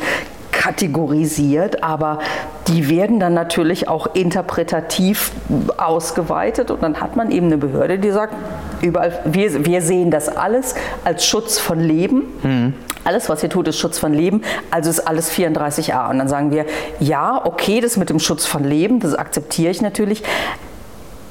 kategorisiert, 0.65 1.83
aber 1.83 2.19
die 2.67 2.89
werden 2.89 3.19
dann 3.19 3.35
natürlich 3.35 3.87
auch 3.87 4.07
interpretativ 4.15 5.31
ausgeweitet 5.77 6.71
und 6.71 6.81
dann 6.81 6.99
hat 7.01 7.15
man 7.15 7.29
eben 7.29 7.47
eine 7.47 7.57
Behörde, 7.57 7.99
die 7.99 8.09
sagt, 8.09 8.33
überall, 8.81 9.19
wir, 9.25 9.65
wir 9.65 9.81
sehen 9.83 10.09
das 10.09 10.27
alles 10.27 10.73
als 11.03 11.23
Schutz 11.23 11.59
von 11.59 11.79
Leben. 11.79 12.23
Mhm. 12.41 12.73
Alles, 13.03 13.29
was 13.29 13.43
ihr 13.43 13.49
tut, 13.49 13.67
ist 13.67 13.77
Schutz 13.77 13.99
von 13.99 14.15
Leben, 14.15 14.41
also 14.71 14.89
ist 14.89 15.01
alles 15.01 15.31
34a. 15.31 16.09
Und 16.09 16.17
dann 16.17 16.27
sagen 16.27 16.49
wir, 16.49 16.65
ja, 16.99 17.39
okay, 17.45 17.79
das 17.79 17.97
mit 17.97 18.09
dem 18.09 18.19
Schutz 18.19 18.47
von 18.47 18.63
Leben, 18.63 18.99
das 18.99 19.13
akzeptiere 19.13 19.69
ich 19.69 19.83
natürlich, 19.83 20.23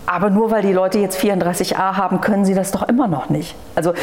Aber 0.06 0.30
nur 0.30 0.50
weil 0.50 0.62
die 0.62 0.72
Leute 0.72 0.98
jetzt 0.98 1.18
34a 1.18 1.96
haben, 1.96 2.20
können 2.20 2.44
sie 2.44 2.54
das 2.54 2.70
doch 2.70 2.82
immer 2.88 3.06
noch 3.06 3.30
nicht. 3.30 3.54
Also 3.74 3.94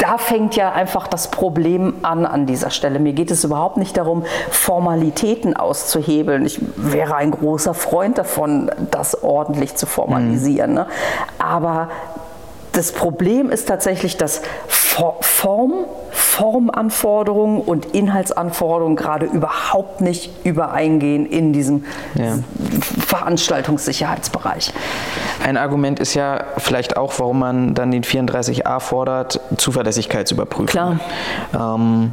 da 0.00 0.18
fängt 0.18 0.56
ja 0.56 0.72
einfach 0.72 1.06
das 1.06 1.30
Problem 1.30 1.94
an 2.02 2.24
an 2.24 2.46
dieser 2.46 2.70
Stelle. 2.70 2.98
Mir 2.98 3.12
geht 3.12 3.30
es 3.30 3.44
überhaupt 3.44 3.76
nicht 3.76 3.96
darum, 3.96 4.24
Formalitäten 4.50 5.56
auszuhebeln. 5.56 6.46
Ich 6.46 6.60
wäre 6.76 7.16
ein 7.16 7.30
großer 7.30 7.74
Freund 7.74 8.18
davon, 8.18 8.70
das 8.90 9.22
ordentlich 9.22 9.76
zu 9.76 9.86
formalisieren. 9.86 10.70
Mhm. 10.70 10.76
Ne? 10.76 10.86
Aber 11.38 11.88
das 12.76 12.92
Problem 12.92 13.50
ist 13.50 13.66
tatsächlich, 13.68 14.16
dass 14.18 14.42
Form, 14.66 15.86
Formanforderungen 16.10 17.60
und 17.62 17.86
Inhaltsanforderungen 17.86 18.96
gerade 18.96 19.26
überhaupt 19.26 20.02
nicht 20.02 20.30
übereingehen 20.44 21.24
in 21.26 21.52
diesem 21.52 21.84
ja. 22.14 22.38
Veranstaltungssicherheitsbereich. 23.06 24.72
Ein 25.42 25.56
Argument 25.56 26.00
ist 26.00 26.14
ja 26.14 26.44
vielleicht 26.58 26.96
auch, 26.96 27.14
warum 27.18 27.38
man 27.38 27.74
dann 27.74 27.90
den 27.90 28.04
34a 28.04 28.80
fordert, 28.80 29.40
Zuverlässigkeitsüberprüfung. 29.56 30.66
Klar. 30.66 31.00
Ähm, 31.54 32.12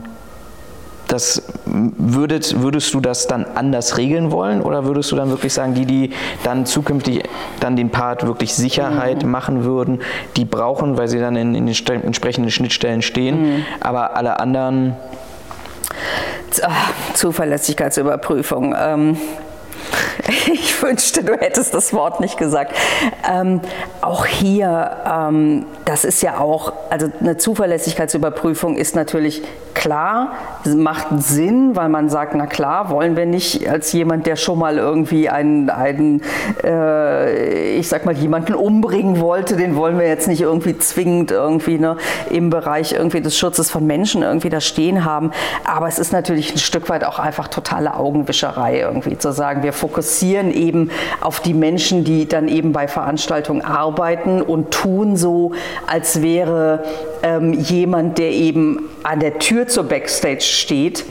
das 1.14 1.44
würdet, 1.66 2.62
würdest 2.62 2.94
du 2.94 3.00
das 3.00 3.28
dann 3.28 3.46
anders 3.56 3.98
regeln 3.98 4.32
wollen 4.32 4.62
oder 4.62 4.86
würdest 4.86 5.12
du 5.12 5.16
dann 5.16 5.30
wirklich 5.30 5.54
sagen, 5.54 5.76
die, 5.76 5.86
die 5.86 6.10
dann 6.44 6.66
zukünftig 6.66 7.24
dann 7.60 7.76
den 7.76 7.92
Part 7.92 8.26
wirklich 8.26 8.54
Sicherheit 8.54 9.24
mhm. 9.24 9.32
machen 9.32 9.64
würden, 9.64 10.02
die 10.36 10.46
brauchen, 10.46 10.98
weil 10.98 11.08
sie 11.08 11.20
dann 11.20 11.36
in, 11.36 11.54
in 11.54 11.68
den 11.68 12.04
entsprechenden 12.04 12.50
Schnittstellen 12.50 13.02
stehen, 13.02 13.42
mhm. 13.42 13.66
aber 13.80 14.16
alle 14.18 14.40
anderen 14.40 14.96
Zuverlässigkeitsüberprüfung. 17.14 18.76
Ähm, 18.78 19.18
ich 20.52 20.82
wünschte, 20.82 21.24
du 21.24 21.34
hättest 21.34 21.74
das 21.74 21.94
Wort 21.94 22.20
nicht 22.20 22.38
gesagt. 22.38 22.76
Ähm, 23.30 23.62
auch 24.02 24.26
hier, 24.26 24.98
ähm, 25.06 25.66
das 25.86 26.06
ist 26.06 26.22
ja 26.22 26.40
auch, 26.40 26.74
also 26.90 27.12
eine 27.20 27.38
Zuverlässigkeitsüberprüfung 27.38 28.78
ist 28.78 28.96
natürlich 28.96 29.44
klar, 29.74 30.34
macht 30.66 31.08
Sinn, 31.18 31.76
weil 31.76 31.90
man 31.90 32.10
sagt, 32.10 32.36
na 32.36 32.48
klar, 32.48 32.90
wollen 32.90 33.16
wir 33.16 33.26
nicht 33.26 33.68
als 33.70 33.92
jemand, 33.92 34.26
der 34.28 34.36
schon 34.36 34.60
mal 34.60 34.78
irgendwie 34.78 35.30
einen, 35.30 35.70
einen 35.70 36.22
äh, 36.64 37.76
ich 37.78 37.88
sag 37.90 38.06
mal, 38.06 38.16
jemanden 38.16 38.56
umbringen 38.56 39.20
wollte, 39.20 39.56
den 39.56 39.76
wollen 39.76 40.00
wir 40.00 40.08
jetzt 40.08 40.28
nicht 40.28 40.42
irgendwie 40.42 40.78
zwingend 40.78 41.32
irgendwie 41.32 41.78
ne, 41.78 41.98
im 42.30 42.50
Bereich 42.50 42.94
irgendwie 42.94 43.22
des 43.22 43.38
Schutzes 43.38 43.70
von 43.70 43.86
Menschen 43.86 44.24
irgendwie 44.24 44.50
da 44.50 44.62
stehen 44.62 45.06
haben. 45.06 45.32
Aber 45.66 45.88
es 45.88 46.00
ist 46.00 46.14
natürlich 46.14 46.54
ein 46.54 46.60
Stück 46.60 46.90
weit 46.90 47.04
auch 47.04 47.20
einfach 47.20 47.48
totale 47.48 47.96
Augenwischerei 47.96 48.80
irgendwie 48.80 49.18
zu 49.18 49.32
sagen, 49.32 49.64
wir 49.64 49.74
fokussieren 49.74 50.52
eben 50.52 50.92
auf 51.22 51.40
die 51.40 51.54
Menschen, 51.54 52.04
die 52.04 52.28
dann 52.28 52.48
eben 52.48 52.72
bei 52.72 52.88
Veranstaltungen 52.88 53.64
arbeiten 53.64 54.42
und 54.42 54.72
tun 54.72 55.18
so, 55.18 55.52
als 55.88 56.22
wäre 56.22 56.84
ähm, 57.24 57.54
jemand, 57.54 58.18
der 58.18 58.32
eben 58.32 58.90
an 59.04 59.20
der 59.20 59.40
Tür 59.40 59.63
zur 59.68 59.84
Backstage 59.84 60.42
steht, 60.42 61.06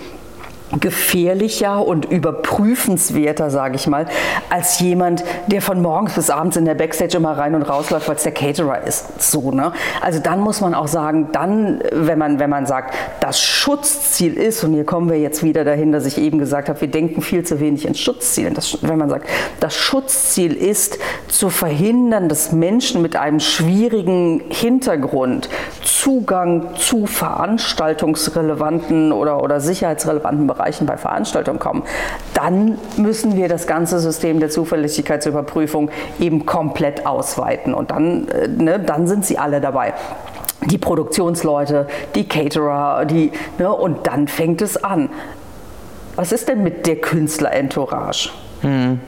gefährlicher 0.80 1.86
und 1.86 2.06
überprüfenswerter, 2.06 3.50
sage 3.50 3.76
ich 3.76 3.86
mal, 3.86 4.06
als 4.48 4.80
jemand, 4.80 5.22
der 5.46 5.60
von 5.60 5.82
morgens 5.82 6.14
bis 6.14 6.30
abends 6.30 6.56
in 6.56 6.64
der 6.64 6.74
Backstage 6.74 7.18
immer 7.18 7.36
rein 7.36 7.54
und 7.54 7.62
rausläuft, 7.62 8.08
weil 8.08 8.16
es 8.16 8.22
der 8.22 8.32
Caterer 8.32 8.86
ist. 8.86 9.20
So, 9.20 9.50
ne? 9.50 9.72
Also 10.00 10.18
dann 10.18 10.40
muss 10.40 10.62
man 10.62 10.74
auch 10.74 10.88
sagen, 10.88 11.28
dann, 11.32 11.82
wenn 11.92 12.18
man, 12.18 12.38
wenn 12.38 12.50
man 12.50 12.66
sagt, 12.66 12.94
das 13.20 13.40
Schutzziel 13.40 14.34
ist, 14.34 14.64
und 14.64 14.72
hier 14.72 14.84
kommen 14.84 15.10
wir 15.10 15.18
jetzt 15.18 15.42
wieder 15.42 15.64
dahin, 15.64 15.90
dass 15.92 16.06
ich 16.06 16.18
eben 16.18 16.38
gesagt 16.38 16.68
habe, 16.68 16.80
wir 16.80 16.88
denken 16.88 17.20
viel 17.20 17.44
zu 17.44 17.60
wenig 17.60 17.86
in 17.86 17.94
Schutzzielen. 17.94 18.54
Das, 18.54 18.78
wenn 18.82 18.98
man 18.98 19.10
sagt, 19.10 19.28
das 19.60 19.74
Schutzziel 19.74 20.54
ist, 20.54 20.98
zu 21.28 21.50
verhindern, 21.50 22.28
dass 22.28 22.52
Menschen 22.52 23.02
mit 23.02 23.16
einem 23.16 23.40
schwierigen 23.40 24.44
Hintergrund 24.48 25.48
Zugang 25.82 26.76
zu 26.76 27.06
veranstaltungsrelevanten 27.06 29.12
oder, 29.12 29.42
oder 29.42 29.60
sicherheitsrelevanten 29.60 30.46
Bereichen 30.46 30.61
Bereichen 30.62 30.86
bei 30.86 30.96
Veranstaltungen 30.96 31.58
kommen, 31.58 31.82
dann 32.34 32.78
müssen 32.96 33.36
wir 33.36 33.48
das 33.48 33.66
ganze 33.66 33.98
System 33.98 34.38
der 34.38 34.48
Zuverlässigkeitsüberprüfung 34.48 35.90
eben 36.20 36.46
komplett 36.46 37.04
ausweiten. 37.04 37.74
Und 37.74 37.90
dann, 37.90 38.28
äh, 38.28 38.46
ne, 38.48 38.78
dann 38.78 39.06
sind 39.08 39.24
sie 39.24 39.38
alle 39.38 39.60
dabei 39.60 39.94
die 40.66 40.78
Produktionsleute, 40.78 41.88
die 42.14 42.28
Caterer, 42.28 43.04
die, 43.04 43.32
ne, 43.58 43.72
und 43.72 44.06
dann 44.06 44.28
fängt 44.28 44.62
es 44.62 44.82
an. 44.82 45.10
Was 46.14 46.30
ist 46.30 46.48
denn 46.48 46.62
mit 46.62 46.86
der 46.86 46.96
Künstler-Entourage? 46.96 48.30
Mhm 48.62 49.00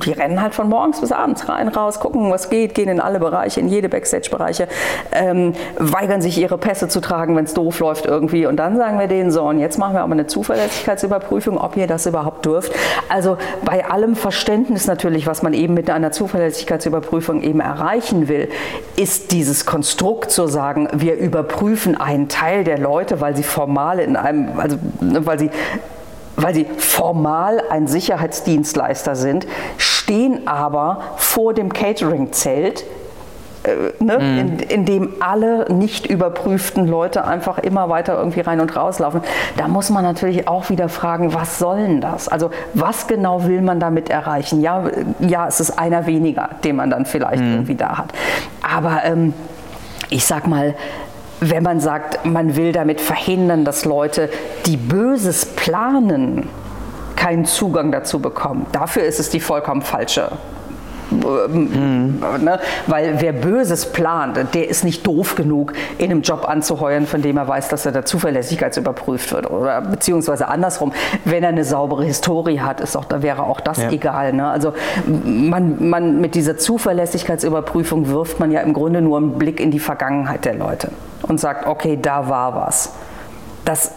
die 0.00 0.12
rennen 0.12 0.40
halt 0.40 0.54
von 0.54 0.68
morgens 0.68 1.00
bis 1.00 1.12
abends 1.12 1.48
rein, 1.48 1.68
raus, 1.68 2.00
gucken, 2.00 2.30
was 2.30 2.50
geht, 2.50 2.74
gehen 2.74 2.88
in 2.88 3.00
alle 3.00 3.18
Bereiche, 3.18 3.60
in 3.60 3.68
jede 3.68 3.88
Backstage-Bereiche, 3.88 4.68
ähm, 5.12 5.54
weigern 5.78 6.22
sich 6.22 6.38
ihre 6.38 6.58
Pässe 6.58 6.88
zu 6.88 7.00
tragen, 7.00 7.36
wenn 7.36 7.44
es 7.44 7.54
doof 7.54 7.80
läuft 7.80 8.06
irgendwie. 8.06 8.46
Und 8.46 8.56
dann 8.56 8.76
sagen 8.76 8.98
wir 8.98 9.06
denen 9.06 9.30
so, 9.30 9.42
und 9.42 9.58
jetzt 9.58 9.78
machen 9.78 9.94
wir 9.94 10.02
aber 10.02 10.12
eine 10.12 10.26
Zuverlässigkeitsüberprüfung, 10.26 11.58
ob 11.58 11.76
ihr 11.76 11.86
das 11.86 12.06
überhaupt 12.06 12.44
dürft. 12.46 12.72
Also 13.08 13.36
bei 13.64 13.84
allem 13.84 14.16
Verständnis 14.16 14.86
natürlich, 14.86 15.26
was 15.26 15.42
man 15.42 15.54
eben 15.54 15.74
mit 15.74 15.90
einer 15.90 16.12
Zuverlässigkeitsüberprüfung 16.12 17.42
eben 17.42 17.60
erreichen 17.60 18.28
will, 18.28 18.48
ist 18.96 19.32
dieses 19.32 19.66
Konstrukt 19.66 20.30
zu 20.30 20.46
sagen, 20.46 20.88
wir 20.92 21.16
überprüfen 21.16 22.00
einen 22.00 22.28
Teil 22.28 22.64
der 22.64 22.78
Leute, 22.78 23.20
weil 23.20 23.36
sie 23.36 23.42
formal 23.42 23.98
in 23.98 24.16
einem, 24.16 24.58
also 24.58 24.76
ne, 25.00 25.24
weil 25.26 25.38
sie 25.38 25.50
weil 26.36 26.54
sie 26.54 26.66
formal 26.78 27.62
ein 27.70 27.86
Sicherheitsdienstleister 27.86 29.16
sind, 29.16 29.46
stehen 29.76 30.46
aber 30.46 31.00
vor 31.16 31.54
dem 31.54 31.72
Catering-Zelt, 31.72 32.84
äh, 33.64 34.02
ne, 34.02 34.18
mm. 34.18 34.38
in, 34.38 34.58
in, 34.58 34.84
dem 34.84 35.14
alle 35.20 35.72
nicht 35.72 36.06
überprüften 36.06 36.86
Leute 36.86 37.24
einfach 37.24 37.58
immer 37.58 37.88
weiter 37.88 38.18
irgendwie 38.18 38.40
rein 38.40 38.60
und 38.60 38.74
rauslaufen. 38.74 39.20
Da 39.56 39.68
muss 39.68 39.90
man 39.90 40.02
natürlich 40.02 40.48
auch 40.48 40.68
wieder 40.70 40.88
fragen, 40.88 41.32
was 41.32 41.58
soll 41.58 41.78
denn 41.78 42.00
das? 42.00 42.28
Also 42.28 42.50
was 42.74 43.06
genau 43.06 43.44
will 43.46 43.62
man 43.62 43.78
damit 43.78 44.10
erreichen? 44.10 44.62
Ja, 44.62 44.84
ja 45.20 45.46
es 45.46 45.60
ist 45.60 45.78
einer 45.78 46.06
weniger, 46.06 46.50
den 46.64 46.76
man 46.76 46.90
dann 46.90 47.06
vielleicht 47.06 47.42
mm. 47.42 47.52
irgendwie 47.52 47.76
da 47.76 47.98
hat. 47.98 48.12
Aber 48.62 49.04
ähm, 49.04 49.32
ich 50.10 50.24
sag 50.24 50.46
mal, 50.46 50.74
wenn 51.40 51.62
man 51.62 51.80
sagt, 51.80 52.24
man 52.24 52.56
will 52.56 52.72
damit 52.72 53.00
verhindern, 53.00 53.64
dass 53.64 53.84
Leute, 53.84 54.28
die 54.66 54.76
Böses 54.76 55.46
planen, 55.46 56.48
keinen 57.16 57.44
Zugang 57.44 57.92
dazu 57.92 58.20
bekommen. 58.20 58.66
Dafür 58.72 59.04
ist 59.04 59.20
es 59.20 59.30
die 59.30 59.40
vollkommen 59.40 59.82
falsche 59.82 60.30
Mhm. 61.12 62.20
Ne? 62.40 62.58
Weil 62.86 63.20
wer 63.20 63.32
Böses 63.32 63.86
plant, 63.92 64.38
der 64.54 64.68
ist 64.68 64.84
nicht 64.84 65.06
doof 65.06 65.34
genug, 65.34 65.72
in 65.98 66.10
einem 66.10 66.22
Job 66.22 66.48
anzuheuern, 66.48 67.06
von 67.06 67.22
dem 67.22 67.36
er 67.36 67.48
weiß, 67.48 67.68
dass 67.68 67.86
er 67.86 67.92
da 67.92 68.04
zuverlässigkeitsüberprüft 68.04 69.32
wird. 69.32 69.50
Oder 69.50 69.80
beziehungsweise 69.80 70.48
andersrum, 70.48 70.92
wenn 71.24 71.42
er 71.42 71.50
eine 71.50 71.64
saubere 71.64 72.04
Historie 72.04 72.60
hat, 72.60 72.80
ist 72.80 72.96
auch, 72.96 73.04
da 73.04 73.22
wäre 73.22 73.44
auch 73.44 73.60
das 73.60 73.78
ja. 73.78 73.90
egal. 73.90 74.32
Ne? 74.32 74.48
Also 74.48 74.72
man, 75.06 75.88
man 75.88 76.20
mit 76.20 76.34
dieser 76.34 76.56
Zuverlässigkeitsüberprüfung 76.56 78.08
wirft 78.08 78.40
man 78.40 78.50
ja 78.50 78.60
im 78.60 78.72
Grunde 78.72 79.02
nur 79.02 79.18
einen 79.18 79.38
Blick 79.38 79.60
in 79.60 79.70
die 79.70 79.80
Vergangenheit 79.80 80.44
der 80.44 80.54
Leute 80.54 80.90
und 81.22 81.38
sagt, 81.38 81.66
okay, 81.66 81.98
da 82.00 82.28
war 82.28 82.54
was. 82.54 82.92
Das 83.64 83.92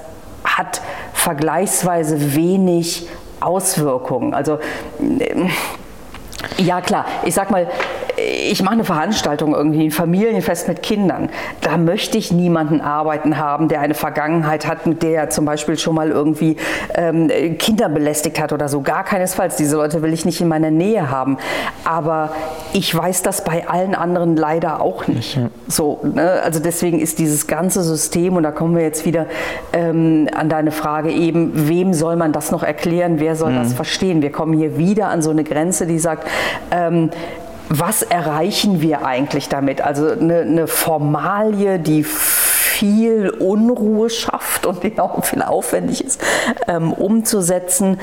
hat 0.46 0.82
vergleichsweise 1.14 2.36
wenig 2.36 3.08
Auswirkungen. 3.40 4.34
Also 4.34 4.60
ja, 6.58 6.82
klar. 6.82 7.06
Ich 7.24 7.34
sag 7.34 7.52
mal, 7.52 7.68
ich 8.18 8.62
mache 8.64 8.74
eine 8.74 8.84
Veranstaltung 8.84 9.54
irgendwie, 9.54 9.86
ein 9.86 9.92
Familienfest 9.92 10.68
mit 10.68 10.82
Kindern. 10.82 11.30
Da 11.62 11.78
möchte 11.78 12.18
ich 12.18 12.32
niemanden 12.32 12.82
arbeiten 12.82 13.38
haben, 13.38 13.68
der 13.68 13.82
eine 13.82 13.94
Vergangenheit 13.94 14.68
hat, 14.68 14.86
mit 14.88 15.04
der 15.04 15.22
er 15.22 15.30
zum 15.30 15.46
Beispiel 15.46 15.78
schon 15.78 15.96
mal 15.96 16.10
irgendwie 16.10 16.58
ähm, 16.94 17.30
Kinder 17.58 17.90
belästigt 17.90 18.40
hat 18.40 18.54
oder 18.54 18.70
so. 18.70 18.82
Gar 18.82 19.04
keinesfalls. 19.04 19.58
Diese 19.58 19.76
Leute 19.76 20.02
will 20.02 20.14
ich 20.14 20.26
nicht 20.26 20.40
in 20.42 20.48
meiner 20.48 20.72
Nähe 20.72 21.10
haben. 21.10 21.38
Aber 21.84 22.32
ich 22.74 22.94
weiß 22.94 23.22
das 23.24 23.44
bei 23.44 23.68
allen 23.68 23.96
anderen 23.96 24.36
leider 24.36 24.82
auch 24.82 25.08
nicht. 25.08 25.40
So, 25.68 26.00
ne? 26.04 26.42
Also 26.44 26.60
deswegen 26.60 27.00
ist 27.00 27.20
dieses 27.20 27.48
ganze 27.48 27.84
System, 27.84 28.36
und 28.36 28.44
da 28.44 28.52
kommen 28.52 28.76
wir 28.76 28.84
jetzt 28.84 29.06
wieder 29.06 29.26
ähm, 29.74 30.30
an 30.34 30.50
deine 30.50 30.72
Frage 30.72 31.12
eben, 31.12 31.68
wem 31.68 31.94
soll 31.94 32.16
man 32.16 32.32
das 32.32 32.52
noch 32.52 32.64
erklären? 32.64 33.20
Wer 33.20 33.36
soll 33.36 33.52
mhm. 33.52 33.58
das 33.58 33.74
verstehen? 33.74 34.22
Wir 34.22 34.32
kommen 34.32 34.54
hier 34.54 34.78
wieder 34.78 35.08
an 35.08 35.22
so 35.22 35.32
eine 35.32 35.44
Grenze, 35.44 35.86
die 35.86 36.00
sagt, 36.00 36.28
ähm, 36.72 37.10
was 37.70 38.02
erreichen 38.04 38.82
wir 38.82 39.06
eigentlich 39.06 39.50
damit? 39.50 39.82
Also 39.82 40.10
eine, 40.10 40.40
eine 40.42 40.68
Formalie, 40.68 41.80
die 41.80 42.04
viel 42.04 43.30
Unruhe 43.30 44.10
schafft 44.10 44.66
und 44.66 44.84
die 44.84 45.00
auch 45.00 45.24
viel 45.24 45.42
aufwendig 45.42 46.04
ist, 46.04 46.22
ähm, 46.68 46.92
umzusetzen, 46.92 48.00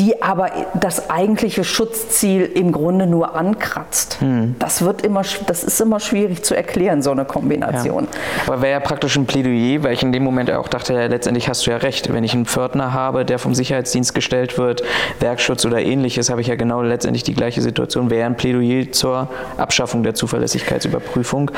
die 0.00 0.22
aber 0.22 0.50
das 0.72 1.10
eigentliche 1.10 1.62
Schutzziel 1.62 2.46
im 2.46 2.72
Grunde 2.72 3.06
nur 3.06 3.34
ankratzt. 3.34 4.16
Hm. 4.20 4.54
Das 4.58 4.80
wird 4.80 5.02
immer, 5.02 5.20
das 5.46 5.62
ist 5.62 5.78
immer 5.78 6.00
schwierig 6.00 6.42
zu 6.42 6.54
erklären, 6.56 7.02
so 7.02 7.10
eine 7.10 7.26
Kombination. 7.26 8.04
Ja. 8.04 8.44
Aber 8.46 8.62
wäre 8.62 8.72
ja 8.72 8.80
praktisch 8.80 9.16
ein 9.16 9.26
Plädoyer, 9.26 9.82
weil 9.82 9.92
ich 9.92 10.02
in 10.02 10.10
dem 10.12 10.24
Moment 10.24 10.50
auch 10.52 10.68
dachte, 10.68 10.94
ja, 10.94 11.04
letztendlich 11.04 11.50
hast 11.50 11.66
du 11.66 11.70
ja 11.70 11.76
recht. 11.76 12.10
Wenn 12.10 12.24
ich 12.24 12.32
einen 12.32 12.46
Pförtner 12.46 12.94
habe, 12.94 13.26
der 13.26 13.38
vom 13.38 13.54
Sicherheitsdienst 13.54 14.14
gestellt 14.14 14.56
wird, 14.56 14.82
Werkschutz 15.18 15.66
oder 15.66 15.82
ähnliches, 15.82 16.30
habe 16.30 16.40
ich 16.40 16.46
ja 16.46 16.54
genau 16.54 16.80
letztendlich 16.80 17.22
die 17.22 17.34
gleiche 17.34 17.60
Situation. 17.60 18.08
Wäre 18.08 18.24
ein 18.24 18.38
Plädoyer 18.38 18.90
zur 18.92 19.28
Abschaffung 19.58 20.02
der 20.02 20.14
Zuverlässigkeitsüberprüfung 20.14 21.50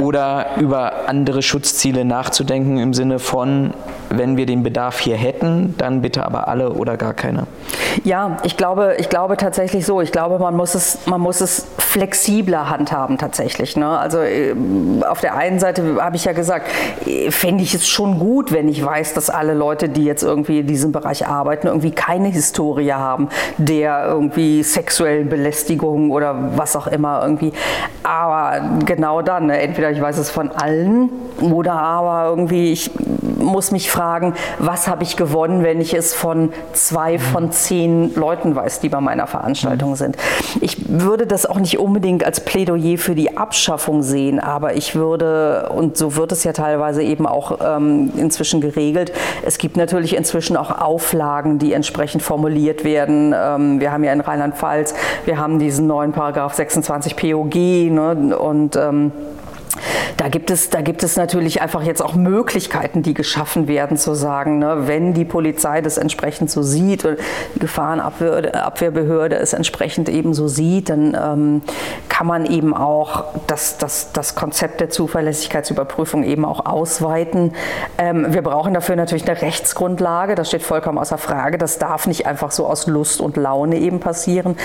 oder 0.00 0.56
über 0.58 1.08
andere 1.08 1.42
Schutzziele 1.42 2.06
nachzudenken 2.06 2.78
im 2.78 2.94
Sinne 2.94 3.18
von, 3.18 3.74
wenn 4.08 4.38
wir 4.38 4.46
den 4.46 4.62
Bedarf 4.62 4.98
hier 4.98 5.16
hätten, 5.16 5.74
dann 5.76 6.00
bitte 6.00 6.24
aber 6.24 6.48
alle 6.48 6.72
oder 6.72 6.96
gar 6.96 7.12
keine. 7.12 7.46
Ja, 8.04 8.38
ich 8.42 8.56
glaube, 8.56 8.96
ich 8.98 9.08
glaube 9.08 9.36
tatsächlich 9.36 9.86
so. 9.86 10.00
Ich 10.00 10.12
glaube, 10.12 10.38
man 10.38 10.54
muss 10.54 10.74
es, 10.74 11.06
man 11.06 11.20
muss 11.20 11.40
es 11.40 11.66
flexibler 11.78 12.68
handhaben 12.70 13.18
tatsächlich. 13.18 13.76
Ne? 13.76 13.86
Also 13.86 14.18
äh, 14.18 14.54
auf 15.08 15.20
der 15.20 15.36
einen 15.36 15.58
Seite 15.58 15.96
habe 16.00 16.16
ich 16.16 16.24
ja 16.24 16.32
gesagt, 16.32 16.68
fände 17.30 17.62
ich 17.62 17.74
es 17.74 17.86
schon 17.86 18.18
gut, 18.18 18.52
wenn 18.52 18.68
ich 18.68 18.84
weiß, 18.84 19.14
dass 19.14 19.30
alle 19.30 19.54
Leute, 19.54 19.88
die 19.88 20.04
jetzt 20.04 20.22
irgendwie 20.22 20.60
in 20.60 20.66
diesem 20.66 20.92
Bereich 20.92 21.26
arbeiten, 21.26 21.66
irgendwie 21.66 21.90
keine 21.90 22.28
Historie 22.28 22.92
haben 22.92 23.28
der 23.58 24.06
irgendwie 24.06 24.62
sexuellen 24.62 25.28
Belästigung 25.28 26.10
oder 26.10 26.56
was 26.56 26.76
auch 26.76 26.86
immer 26.86 27.22
irgendwie. 27.22 27.52
Aber 28.02 28.80
genau 28.84 29.22
dann, 29.22 29.46
ne? 29.46 29.60
entweder 29.60 29.90
ich 29.90 30.00
weiß 30.00 30.18
es 30.18 30.30
von 30.30 30.50
allen 30.50 31.10
oder 31.40 31.72
aber 31.72 32.30
irgendwie 32.30 32.72
ich 32.72 32.90
muss 33.36 33.70
mich 33.70 33.90
fragen, 33.90 34.34
was 34.58 34.88
habe 34.88 35.02
ich 35.02 35.16
gewonnen, 35.16 35.62
wenn 35.62 35.80
ich 35.80 35.94
es 35.94 36.14
von 36.14 36.52
zwei 36.72 37.18
von 37.18 37.52
zehn 37.52 38.14
Leuten 38.14 38.54
weiß, 38.54 38.80
die 38.80 38.88
bei 38.88 39.00
meiner 39.00 39.26
Veranstaltung 39.26 39.90
mhm. 39.90 39.96
sind. 39.96 40.16
Ich 40.60 40.88
würde 40.88 41.26
das 41.26 41.46
auch 41.46 41.58
nicht 41.58 41.78
unbedingt 41.78 42.24
als 42.24 42.40
Plädoyer 42.40 42.98
für 42.98 43.14
die 43.14 43.36
Abschaffung 43.36 44.02
sehen, 44.02 44.40
aber 44.40 44.74
ich 44.74 44.94
würde, 44.94 45.68
und 45.74 45.96
so 45.96 46.16
wird 46.16 46.32
es 46.32 46.44
ja 46.44 46.52
teilweise 46.52 47.02
eben 47.02 47.26
auch 47.26 47.58
ähm, 47.62 48.12
inzwischen 48.16 48.60
geregelt, 48.60 49.12
es 49.44 49.58
gibt 49.58 49.76
natürlich 49.76 50.16
inzwischen 50.16 50.56
auch 50.56 50.70
Auflagen, 50.70 51.58
die 51.58 51.72
entsprechend 51.72 52.22
formuliert 52.22 52.84
werden. 52.84 53.34
Ähm, 53.36 53.80
wir 53.80 53.92
haben 53.92 54.04
ja 54.04 54.12
in 54.12 54.20
Rheinland-Pfalz, 54.20 54.94
wir 55.24 55.38
haben 55.38 55.58
diesen 55.58 55.86
neuen 55.86 56.12
Paragraph 56.12 56.54
26 56.54 57.16
POG 57.16 57.54
ne, 57.54 58.36
und 58.36 58.76
ähm, 58.76 59.12
da 60.16 60.28
gibt, 60.28 60.50
es, 60.50 60.70
da 60.70 60.80
gibt 60.80 61.02
es 61.02 61.16
natürlich 61.16 61.60
einfach 61.60 61.82
jetzt 61.82 62.02
auch 62.02 62.14
Möglichkeiten, 62.14 63.02
die 63.02 63.12
geschaffen 63.12 63.68
werden, 63.68 63.96
zu 63.96 64.14
sagen, 64.14 64.58
ne, 64.58 64.86
wenn 64.86 65.12
die 65.12 65.24
Polizei 65.24 65.82
das 65.82 65.98
entsprechend 65.98 66.50
so 66.50 66.62
sieht 66.62 67.04
oder 67.04 67.16
die 67.54 67.58
Gefahrenabwehrbehörde 67.58 69.36
es 69.36 69.52
entsprechend 69.52 70.08
eben 70.08 70.32
so 70.32 70.48
sieht, 70.48 70.88
dann 70.88 71.14
ähm, 71.14 71.62
kann 72.08 72.26
man 72.26 72.46
eben 72.46 72.74
auch 72.74 73.24
das, 73.46 73.76
das, 73.76 74.12
das 74.12 74.34
Konzept 74.34 74.80
der 74.80 74.88
Zuverlässigkeitsüberprüfung 74.88 76.24
eben 76.24 76.46
auch 76.46 76.64
ausweiten. 76.64 77.52
Ähm, 77.98 78.32
wir 78.32 78.42
brauchen 78.42 78.72
dafür 78.72 78.96
natürlich 78.96 79.28
eine 79.28 79.40
Rechtsgrundlage, 79.40 80.34
das 80.34 80.48
steht 80.48 80.62
vollkommen 80.62 80.98
außer 80.98 81.18
Frage. 81.18 81.58
Das 81.58 81.78
darf 81.78 82.06
nicht 82.06 82.26
einfach 82.26 82.52
so 82.52 82.66
aus 82.66 82.86
Lust 82.86 83.20
und 83.20 83.36
Laune 83.36 83.76
eben 83.78 84.00
passieren. 84.00 84.56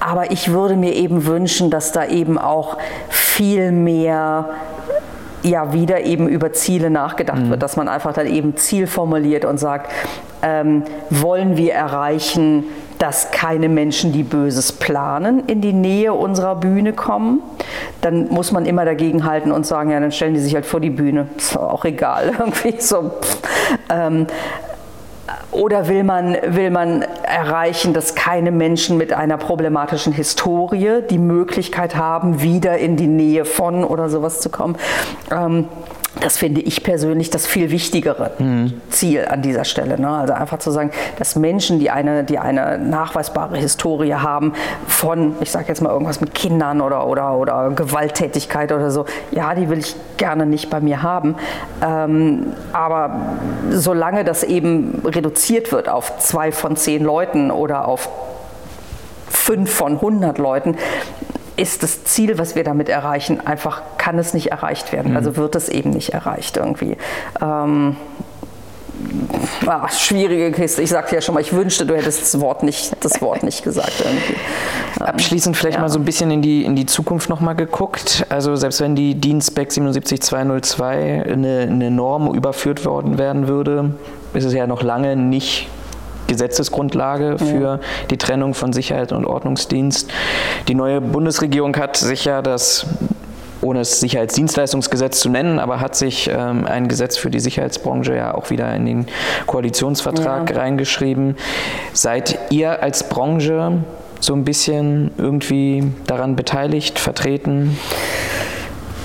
Aber 0.00 0.32
ich 0.32 0.50
würde 0.50 0.74
mir 0.74 0.94
eben 0.94 1.26
wünschen, 1.26 1.70
dass 1.70 1.92
da 1.92 2.06
eben 2.06 2.38
auch 2.38 2.76
viel 3.08 3.70
mehr 3.70 4.48
ja 5.46 5.72
wieder 5.72 6.04
eben 6.04 6.28
über 6.28 6.52
Ziele 6.52 6.90
nachgedacht 6.90 7.42
mhm. 7.42 7.50
wird, 7.50 7.62
dass 7.62 7.76
man 7.76 7.88
einfach 7.88 8.12
dann 8.12 8.26
eben 8.26 8.56
Ziel 8.56 8.86
formuliert 8.86 9.44
und 9.44 9.58
sagt, 9.58 9.90
ähm, 10.42 10.82
wollen 11.10 11.56
wir 11.56 11.74
erreichen, 11.74 12.64
dass 12.98 13.30
keine 13.30 13.68
Menschen, 13.68 14.12
die 14.12 14.22
Böses 14.22 14.72
planen, 14.72 15.44
in 15.46 15.60
die 15.60 15.72
Nähe 15.72 16.14
unserer 16.14 16.56
Bühne 16.56 16.92
kommen, 16.92 17.42
dann 18.00 18.28
muss 18.28 18.52
man 18.52 18.64
immer 18.64 18.84
dagegen 18.84 19.24
halten 19.24 19.52
und 19.52 19.66
sagen, 19.66 19.90
ja, 19.90 20.00
dann 20.00 20.12
stellen 20.12 20.34
die 20.34 20.40
sich 20.40 20.54
halt 20.54 20.66
vor 20.66 20.80
die 20.80 20.90
Bühne. 20.90 21.28
Ist 21.36 21.58
auch 21.58 21.84
egal, 21.84 22.32
irgendwie 22.38 22.80
so. 22.80 23.12
Ähm, 23.90 24.26
oder 25.56 25.88
will 25.88 26.04
man, 26.04 26.36
will 26.46 26.70
man 26.70 27.02
erreichen, 27.22 27.94
dass 27.94 28.14
keine 28.14 28.50
Menschen 28.50 28.98
mit 28.98 29.12
einer 29.12 29.38
problematischen 29.38 30.12
Historie 30.12 31.02
die 31.08 31.18
Möglichkeit 31.18 31.96
haben, 31.96 32.42
wieder 32.42 32.78
in 32.78 32.96
die 32.96 33.06
Nähe 33.06 33.44
von 33.44 33.82
oder 33.82 34.08
sowas 34.10 34.40
zu 34.40 34.50
kommen? 34.50 34.76
Ähm, 35.30 35.68
das 36.20 36.38
finde 36.38 36.62
ich 36.62 36.82
persönlich 36.82 37.30
das 37.30 37.46
viel 37.46 37.70
wichtigere 37.70 38.32
mhm. 38.38 38.80
Ziel 38.90 39.26
an 39.26 39.42
dieser 39.42 39.64
Stelle. 39.64 40.00
Ne? 40.00 40.08
Also 40.08 40.32
einfach 40.32 40.58
zu 40.58 40.70
sagen, 40.70 40.90
dass 41.18 41.36
Menschen, 41.36 41.78
die 41.78 41.90
eine, 41.90 42.24
die 42.24 42.38
eine 42.38 42.78
nachweisbare 42.78 43.56
Historie 43.56 44.14
haben 44.14 44.54
von, 44.86 45.34
ich 45.40 45.50
sage 45.50 45.66
jetzt 45.68 45.82
mal 45.82 45.90
irgendwas 45.90 46.20
mit 46.20 46.34
Kindern 46.34 46.80
oder, 46.80 47.06
oder, 47.06 47.36
oder 47.36 47.70
Gewalttätigkeit 47.70 48.72
oder 48.72 48.90
so, 48.90 49.04
ja, 49.30 49.54
die 49.54 49.68
will 49.68 49.78
ich 49.78 49.94
gerne 50.16 50.46
nicht 50.46 50.70
bei 50.70 50.80
mir 50.80 51.02
haben. 51.02 51.36
Ähm, 51.82 52.52
aber 52.72 53.36
solange 53.70 54.24
das 54.24 54.42
eben 54.42 55.02
reduziert 55.04 55.70
wird 55.70 55.88
auf 55.88 56.18
zwei 56.18 56.50
von 56.50 56.76
zehn 56.76 57.04
Leuten 57.04 57.50
oder 57.50 57.86
auf 57.86 58.08
fünf 59.28 59.70
von 59.70 60.00
hundert 60.00 60.38
Leuten, 60.38 60.76
ist 61.56 61.82
das 61.82 62.04
Ziel, 62.04 62.38
was 62.38 62.54
wir 62.54 62.64
damit 62.64 62.88
erreichen, 62.88 63.46
einfach 63.46 63.82
kann 63.98 64.18
es 64.18 64.34
nicht 64.34 64.50
erreicht 64.50 64.92
werden. 64.92 65.12
Mhm. 65.12 65.16
Also 65.16 65.36
wird 65.36 65.54
es 65.56 65.68
eben 65.68 65.90
nicht 65.90 66.10
erreicht 66.10 66.56
irgendwie. 66.56 66.96
Ähm, 67.40 67.96
Ah, 69.66 69.88
schwierige 69.88 70.52
Kiste. 70.52 70.82
Ich 70.82 70.90
sagte 70.90 71.14
ja 71.14 71.20
schon 71.20 71.34
mal, 71.34 71.40
ich 71.40 71.52
wünschte, 71.52 71.84
du 71.84 71.94
hättest 71.94 72.22
das 72.22 72.40
Wort 72.40 72.62
nicht, 72.62 72.92
das 73.00 73.20
Wort 73.20 73.42
nicht 73.42 73.62
gesagt. 73.62 74.02
Irgendwie. 74.04 74.34
Abschließend 75.00 75.56
vielleicht 75.56 75.76
ja. 75.76 75.82
mal 75.82 75.88
so 75.88 75.98
ein 75.98 76.04
bisschen 76.04 76.30
in 76.30 76.40
die, 76.40 76.64
in 76.64 76.76
die 76.76 76.86
Zukunft 76.86 77.28
nochmal 77.28 77.54
geguckt. 77.54 78.24
Also 78.28 78.56
selbst 78.56 78.80
wenn 78.80 78.96
die 78.96 79.14
DIN-Spec 79.14 79.72
77202 79.72 81.24
eine, 81.30 81.68
eine 81.70 81.90
Norm 81.90 82.34
überführt 82.34 82.84
worden 82.84 83.18
werden 83.18 83.48
würde, 83.48 83.94
ist 84.32 84.44
es 84.44 84.54
ja 84.54 84.66
noch 84.66 84.82
lange 84.82 85.16
nicht 85.16 85.68
Gesetzesgrundlage 86.26 87.38
für 87.38 87.80
die 88.10 88.18
Trennung 88.18 88.54
von 88.54 88.72
Sicherheit 88.72 89.12
und 89.12 89.24
Ordnungsdienst. 89.24 90.10
Die 90.68 90.74
neue 90.74 91.00
Bundesregierung 91.00 91.76
hat 91.76 91.96
sich 91.96 92.24
ja 92.24 92.42
das 92.42 92.86
ohne 93.62 93.80
es 93.80 94.00
Sicherheitsdienstleistungsgesetz 94.00 95.20
zu 95.20 95.28
nennen, 95.28 95.58
aber 95.58 95.80
hat 95.80 95.96
sich 95.96 96.30
ähm, 96.32 96.66
ein 96.66 96.88
Gesetz 96.88 97.16
für 97.16 97.30
die 97.30 97.40
Sicherheitsbranche 97.40 98.14
ja 98.14 98.34
auch 98.34 98.50
wieder 98.50 98.72
in 98.74 98.86
den 98.86 99.06
Koalitionsvertrag 99.46 100.50
ja. 100.50 100.56
reingeschrieben. 100.56 101.36
Seid 101.92 102.38
ihr 102.50 102.82
als 102.82 103.08
Branche 103.08 103.78
so 104.20 104.34
ein 104.34 104.44
bisschen 104.44 105.10
irgendwie 105.18 105.84
daran 106.06 106.36
beteiligt, 106.36 106.98
vertreten? 106.98 107.76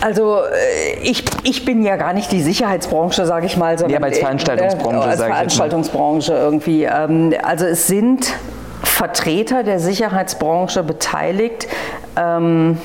Also 0.02 0.39
äh, 0.39 0.99
ich, 1.04 1.24
ich 1.43 1.64
bin 1.64 1.84
ja 1.84 1.95
gar 1.95 2.14
nicht 2.14 2.32
die 2.32 2.41
Sicherheitsbranche, 2.41 3.26
sage 3.26 3.45
ich 3.45 3.56
mal. 3.56 3.78
Sondern, 3.78 4.02
ja, 4.02 4.08
als 4.08 4.18
Veranstaltungsbranche. 4.20 5.08
Äh, 5.08 5.12
als 5.12 5.24
Veranstaltungsbranche 5.24 6.34
irgendwie. 6.34 6.84
Ähm, 6.84 7.34
also 7.43 7.66
es 7.66 7.88
sind 7.88 8.34
Vertreter 8.84 9.64
der 9.64 9.80
Sicherheitsbranche 9.80 10.84
beteiligt. 10.84 11.68
Ähm, 12.18 12.80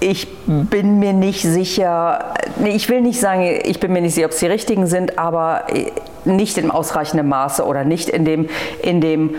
ich 0.00 0.28
bin 0.46 0.98
mir 0.98 1.12
nicht 1.12 1.42
sicher, 1.42 2.34
ich 2.64 2.88
will 2.88 3.02
nicht 3.02 3.20
sagen, 3.20 3.42
ich 3.64 3.80
bin 3.80 3.92
mir 3.92 4.00
nicht 4.00 4.14
sicher, 4.14 4.26
ob 4.26 4.32
es 4.32 4.38
die 4.38 4.46
richtigen 4.46 4.86
sind, 4.86 5.18
aber 5.18 5.64
äh, 5.68 5.90
nicht 6.24 6.58
in 6.58 6.70
ausreichendem 6.70 7.28
Maße 7.28 7.64
oder 7.64 7.84
nicht 7.84 8.08
in 8.08 8.24
dem, 8.24 8.48
in 8.82 9.00
dem 9.00 9.34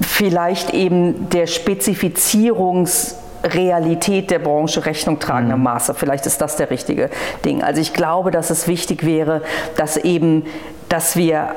vielleicht 0.00 0.72
eben 0.72 1.28
der 1.30 1.46
Spezifizierungs- 1.46 3.16
Realität 3.44 4.30
der 4.30 4.38
Branche 4.38 4.86
Rechnung 4.86 5.18
tragender 5.18 5.56
mhm. 5.56 5.64
Maße. 5.64 5.94
Vielleicht 5.94 6.26
ist 6.26 6.40
das 6.40 6.56
der 6.56 6.70
richtige 6.70 7.10
Ding. 7.44 7.62
Also 7.62 7.80
ich 7.80 7.92
glaube, 7.92 8.30
dass 8.30 8.50
es 8.50 8.66
wichtig 8.66 9.04
wäre, 9.04 9.42
dass 9.76 9.96
eben, 9.96 10.44
dass 10.88 11.16
wir 11.16 11.50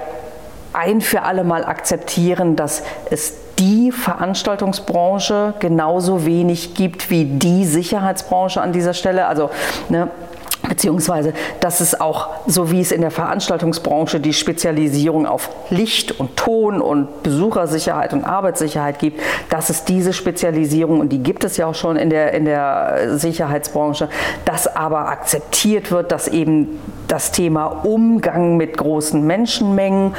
ein 0.73 1.01
für 1.01 1.23
alle 1.23 1.43
Mal 1.43 1.65
akzeptieren, 1.65 2.55
dass 2.55 2.83
es 3.09 3.33
die 3.57 3.91
Veranstaltungsbranche 3.91 5.55
genauso 5.59 6.25
wenig 6.25 6.75
gibt 6.75 7.09
wie 7.09 7.25
die 7.25 7.65
Sicherheitsbranche 7.65 8.61
an 8.61 8.71
dieser 8.71 8.93
Stelle. 8.93 9.27
Also 9.27 9.49
ne, 9.89 10.09
beziehungsweise 10.67 11.33
dass 11.59 11.81
es 11.81 11.99
auch, 11.99 12.29
so 12.45 12.71
wie 12.71 12.81
es 12.81 12.91
in 12.91 13.01
der 13.01 13.11
Veranstaltungsbranche 13.11 14.19
die 14.19 14.33
Spezialisierung 14.33 15.25
auf 15.25 15.49
Licht 15.69 16.19
und 16.19 16.35
Ton 16.37 16.81
und 16.81 17.23
Besuchersicherheit 17.23 18.13
und 18.13 18.23
Arbeitssicherheit 18.23 18.99
gibt, 18.99 19.21
dass 19.49 19.69
es 19.69 19.83
diese 19.85 20.13
Spezialisierung, 20.13 20.99
und 20.99 21.09
die 21.09 21.19
gibt 21.19 21.43
es 21.43 21.57
ja 21.57 21.67
auch 21.67 21.75
schon 21.75 21.97
in 21.97 22.09
der, 22.09 22.33
in 22.33 22.45
der 22.45 23.17
Sicherheitsbranche, 23.17 24.09
dass 24.45 24.67
aber 24.67 25.09
akzeptiert 25.09 25.91
wird, 25.91 26.11
dass 26.11 26.27
eben 26.27 26.79
das 27.07 27.31
Thema 27.31 27.65
Umgang 27.65 28.57
mit 28.57 28.77
großen 28.77 29.25
Menschenmengen, 29.25 30.13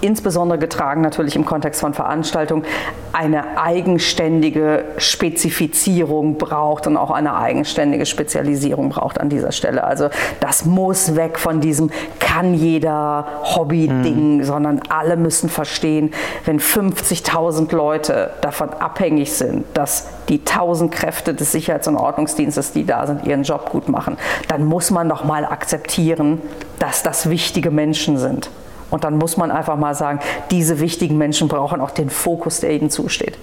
insbesondere 0.00 0.58
getragen 0.58 1.00
natürlich 1.00 1.36
im 1.36 1.44
Kontext 1.44 1.80
von 1.80 1.94
Veranstaltungen, 1.94 2.64
eine 3.12 3.58
eigenständige 3.58 4.84
Spezifizierung 4.98 6.38
braucht 6.38 6.86
und 6.86 6.96
auch 6.96 7.10
eine 7.10 7.36
eigenständige 7.36 8.06
Spezialisierung 8.06 8.90
braucht 8.90 9.20
an 9.20 9.28
dieser 9.28 9.52
Stelle. 9.52 9.84
Also 9.84 10.10
das 10.40 10.64
muss 10.64 11.16
weg 11.16 11.38
von 11.38 11.60
diesem 11.60 11.90
kann 12.20 12.54
jeder 12.54 13.26
Hobby-Ding, 13.42 14.38
mhm. 14.38 14.44
sondern 14.44 14.80
alle 14.88 15.16
müssen 15.16 15.48
verstehen, 15.48 16.12
wenn 16.44 16.60
50.000 16.60 17.74
Leute 17.74 18.30
davon 18.40 18.70
abhängig 18.70 19.32
sind, 19.32 19.64
dass 19.74 20.06
die 20.28 20.38
1000 20.38 20.92
Kräfte 20.92 21.34
des 21.34 21.50
Sicherheits- 21.50 21.88
und 21.88 21.96
Ordnungsdienstes, 21.96 22.72
die 22.72 22.86
da 22.86 23.06
sind, 23.06 23.26
ihren 23.26 23.42
Job 23.42 23.70
gut 23.70 23.88
machen, 23.88 24.16
dann 24.48 24.64
muss 24.64 24.90
man 24.90 25.08
doch 25.08 25.24
mal 25.24 25.44
akzeptieren, 25.44 26.40
dass 26.78 27.02
das 27.02 27.28
wichtige 27.28 27.70
Menschen 27.70 28.16
sind. 28.16 28.50
Und 28.90 29.04
dann 29.04 29.16
muss 29.16 29.36
man 29.36 29.50
einfach 29.50 29.76
mal 29.76 29.94
sagen, 29.94 30.20
diese 30.50 30.80
wichtigen 30.80 31.16
Menschen 31.16 31.48
brauchen 31.48 31.80
auch 31.80 31.90
den 31.90 32.10
Fokus, 32.10 32.60
der 32.60 32.72
ihnen 32.72 32.90
zusteht. 32.90 33.38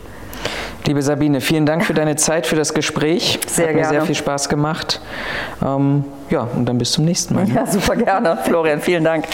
Liebe 0.85 1.01
Sabine, 1.01 1.41
vielen 1.41 1.65
Dank 1.65 1.83
für 1.83 1.93
deine 1.93 2.15
Zeit, 2.15 2.47
für 2.47 2.55
das 2.55 2.73
Gespräch. 2.73 3.39
Sehr 3.47 3.67
Hat 3.67 3.73
gerne. 3.73 3.87
mir 3.87 3.89
sehr 3.89 4.01
viel 4.03 4.15
Spaß 4.15 4.47
gemacht. 4.47 5.01
Ähm, 5.61 6.05
ja, 6.29 6.47
und 6.55 6.65
dann 6.65 6.77
bis 6.77 6.93
zum 6.93 7.03
nächsten 7.03 7.35
Mal. 7.35 7.49
Ja, 7.49 7.65
super 7.65 7.95
gerne. 7.95 8.37
Florian, 8.43 8.79
vielen 8.79 9.03
Dank. 9.03 9.25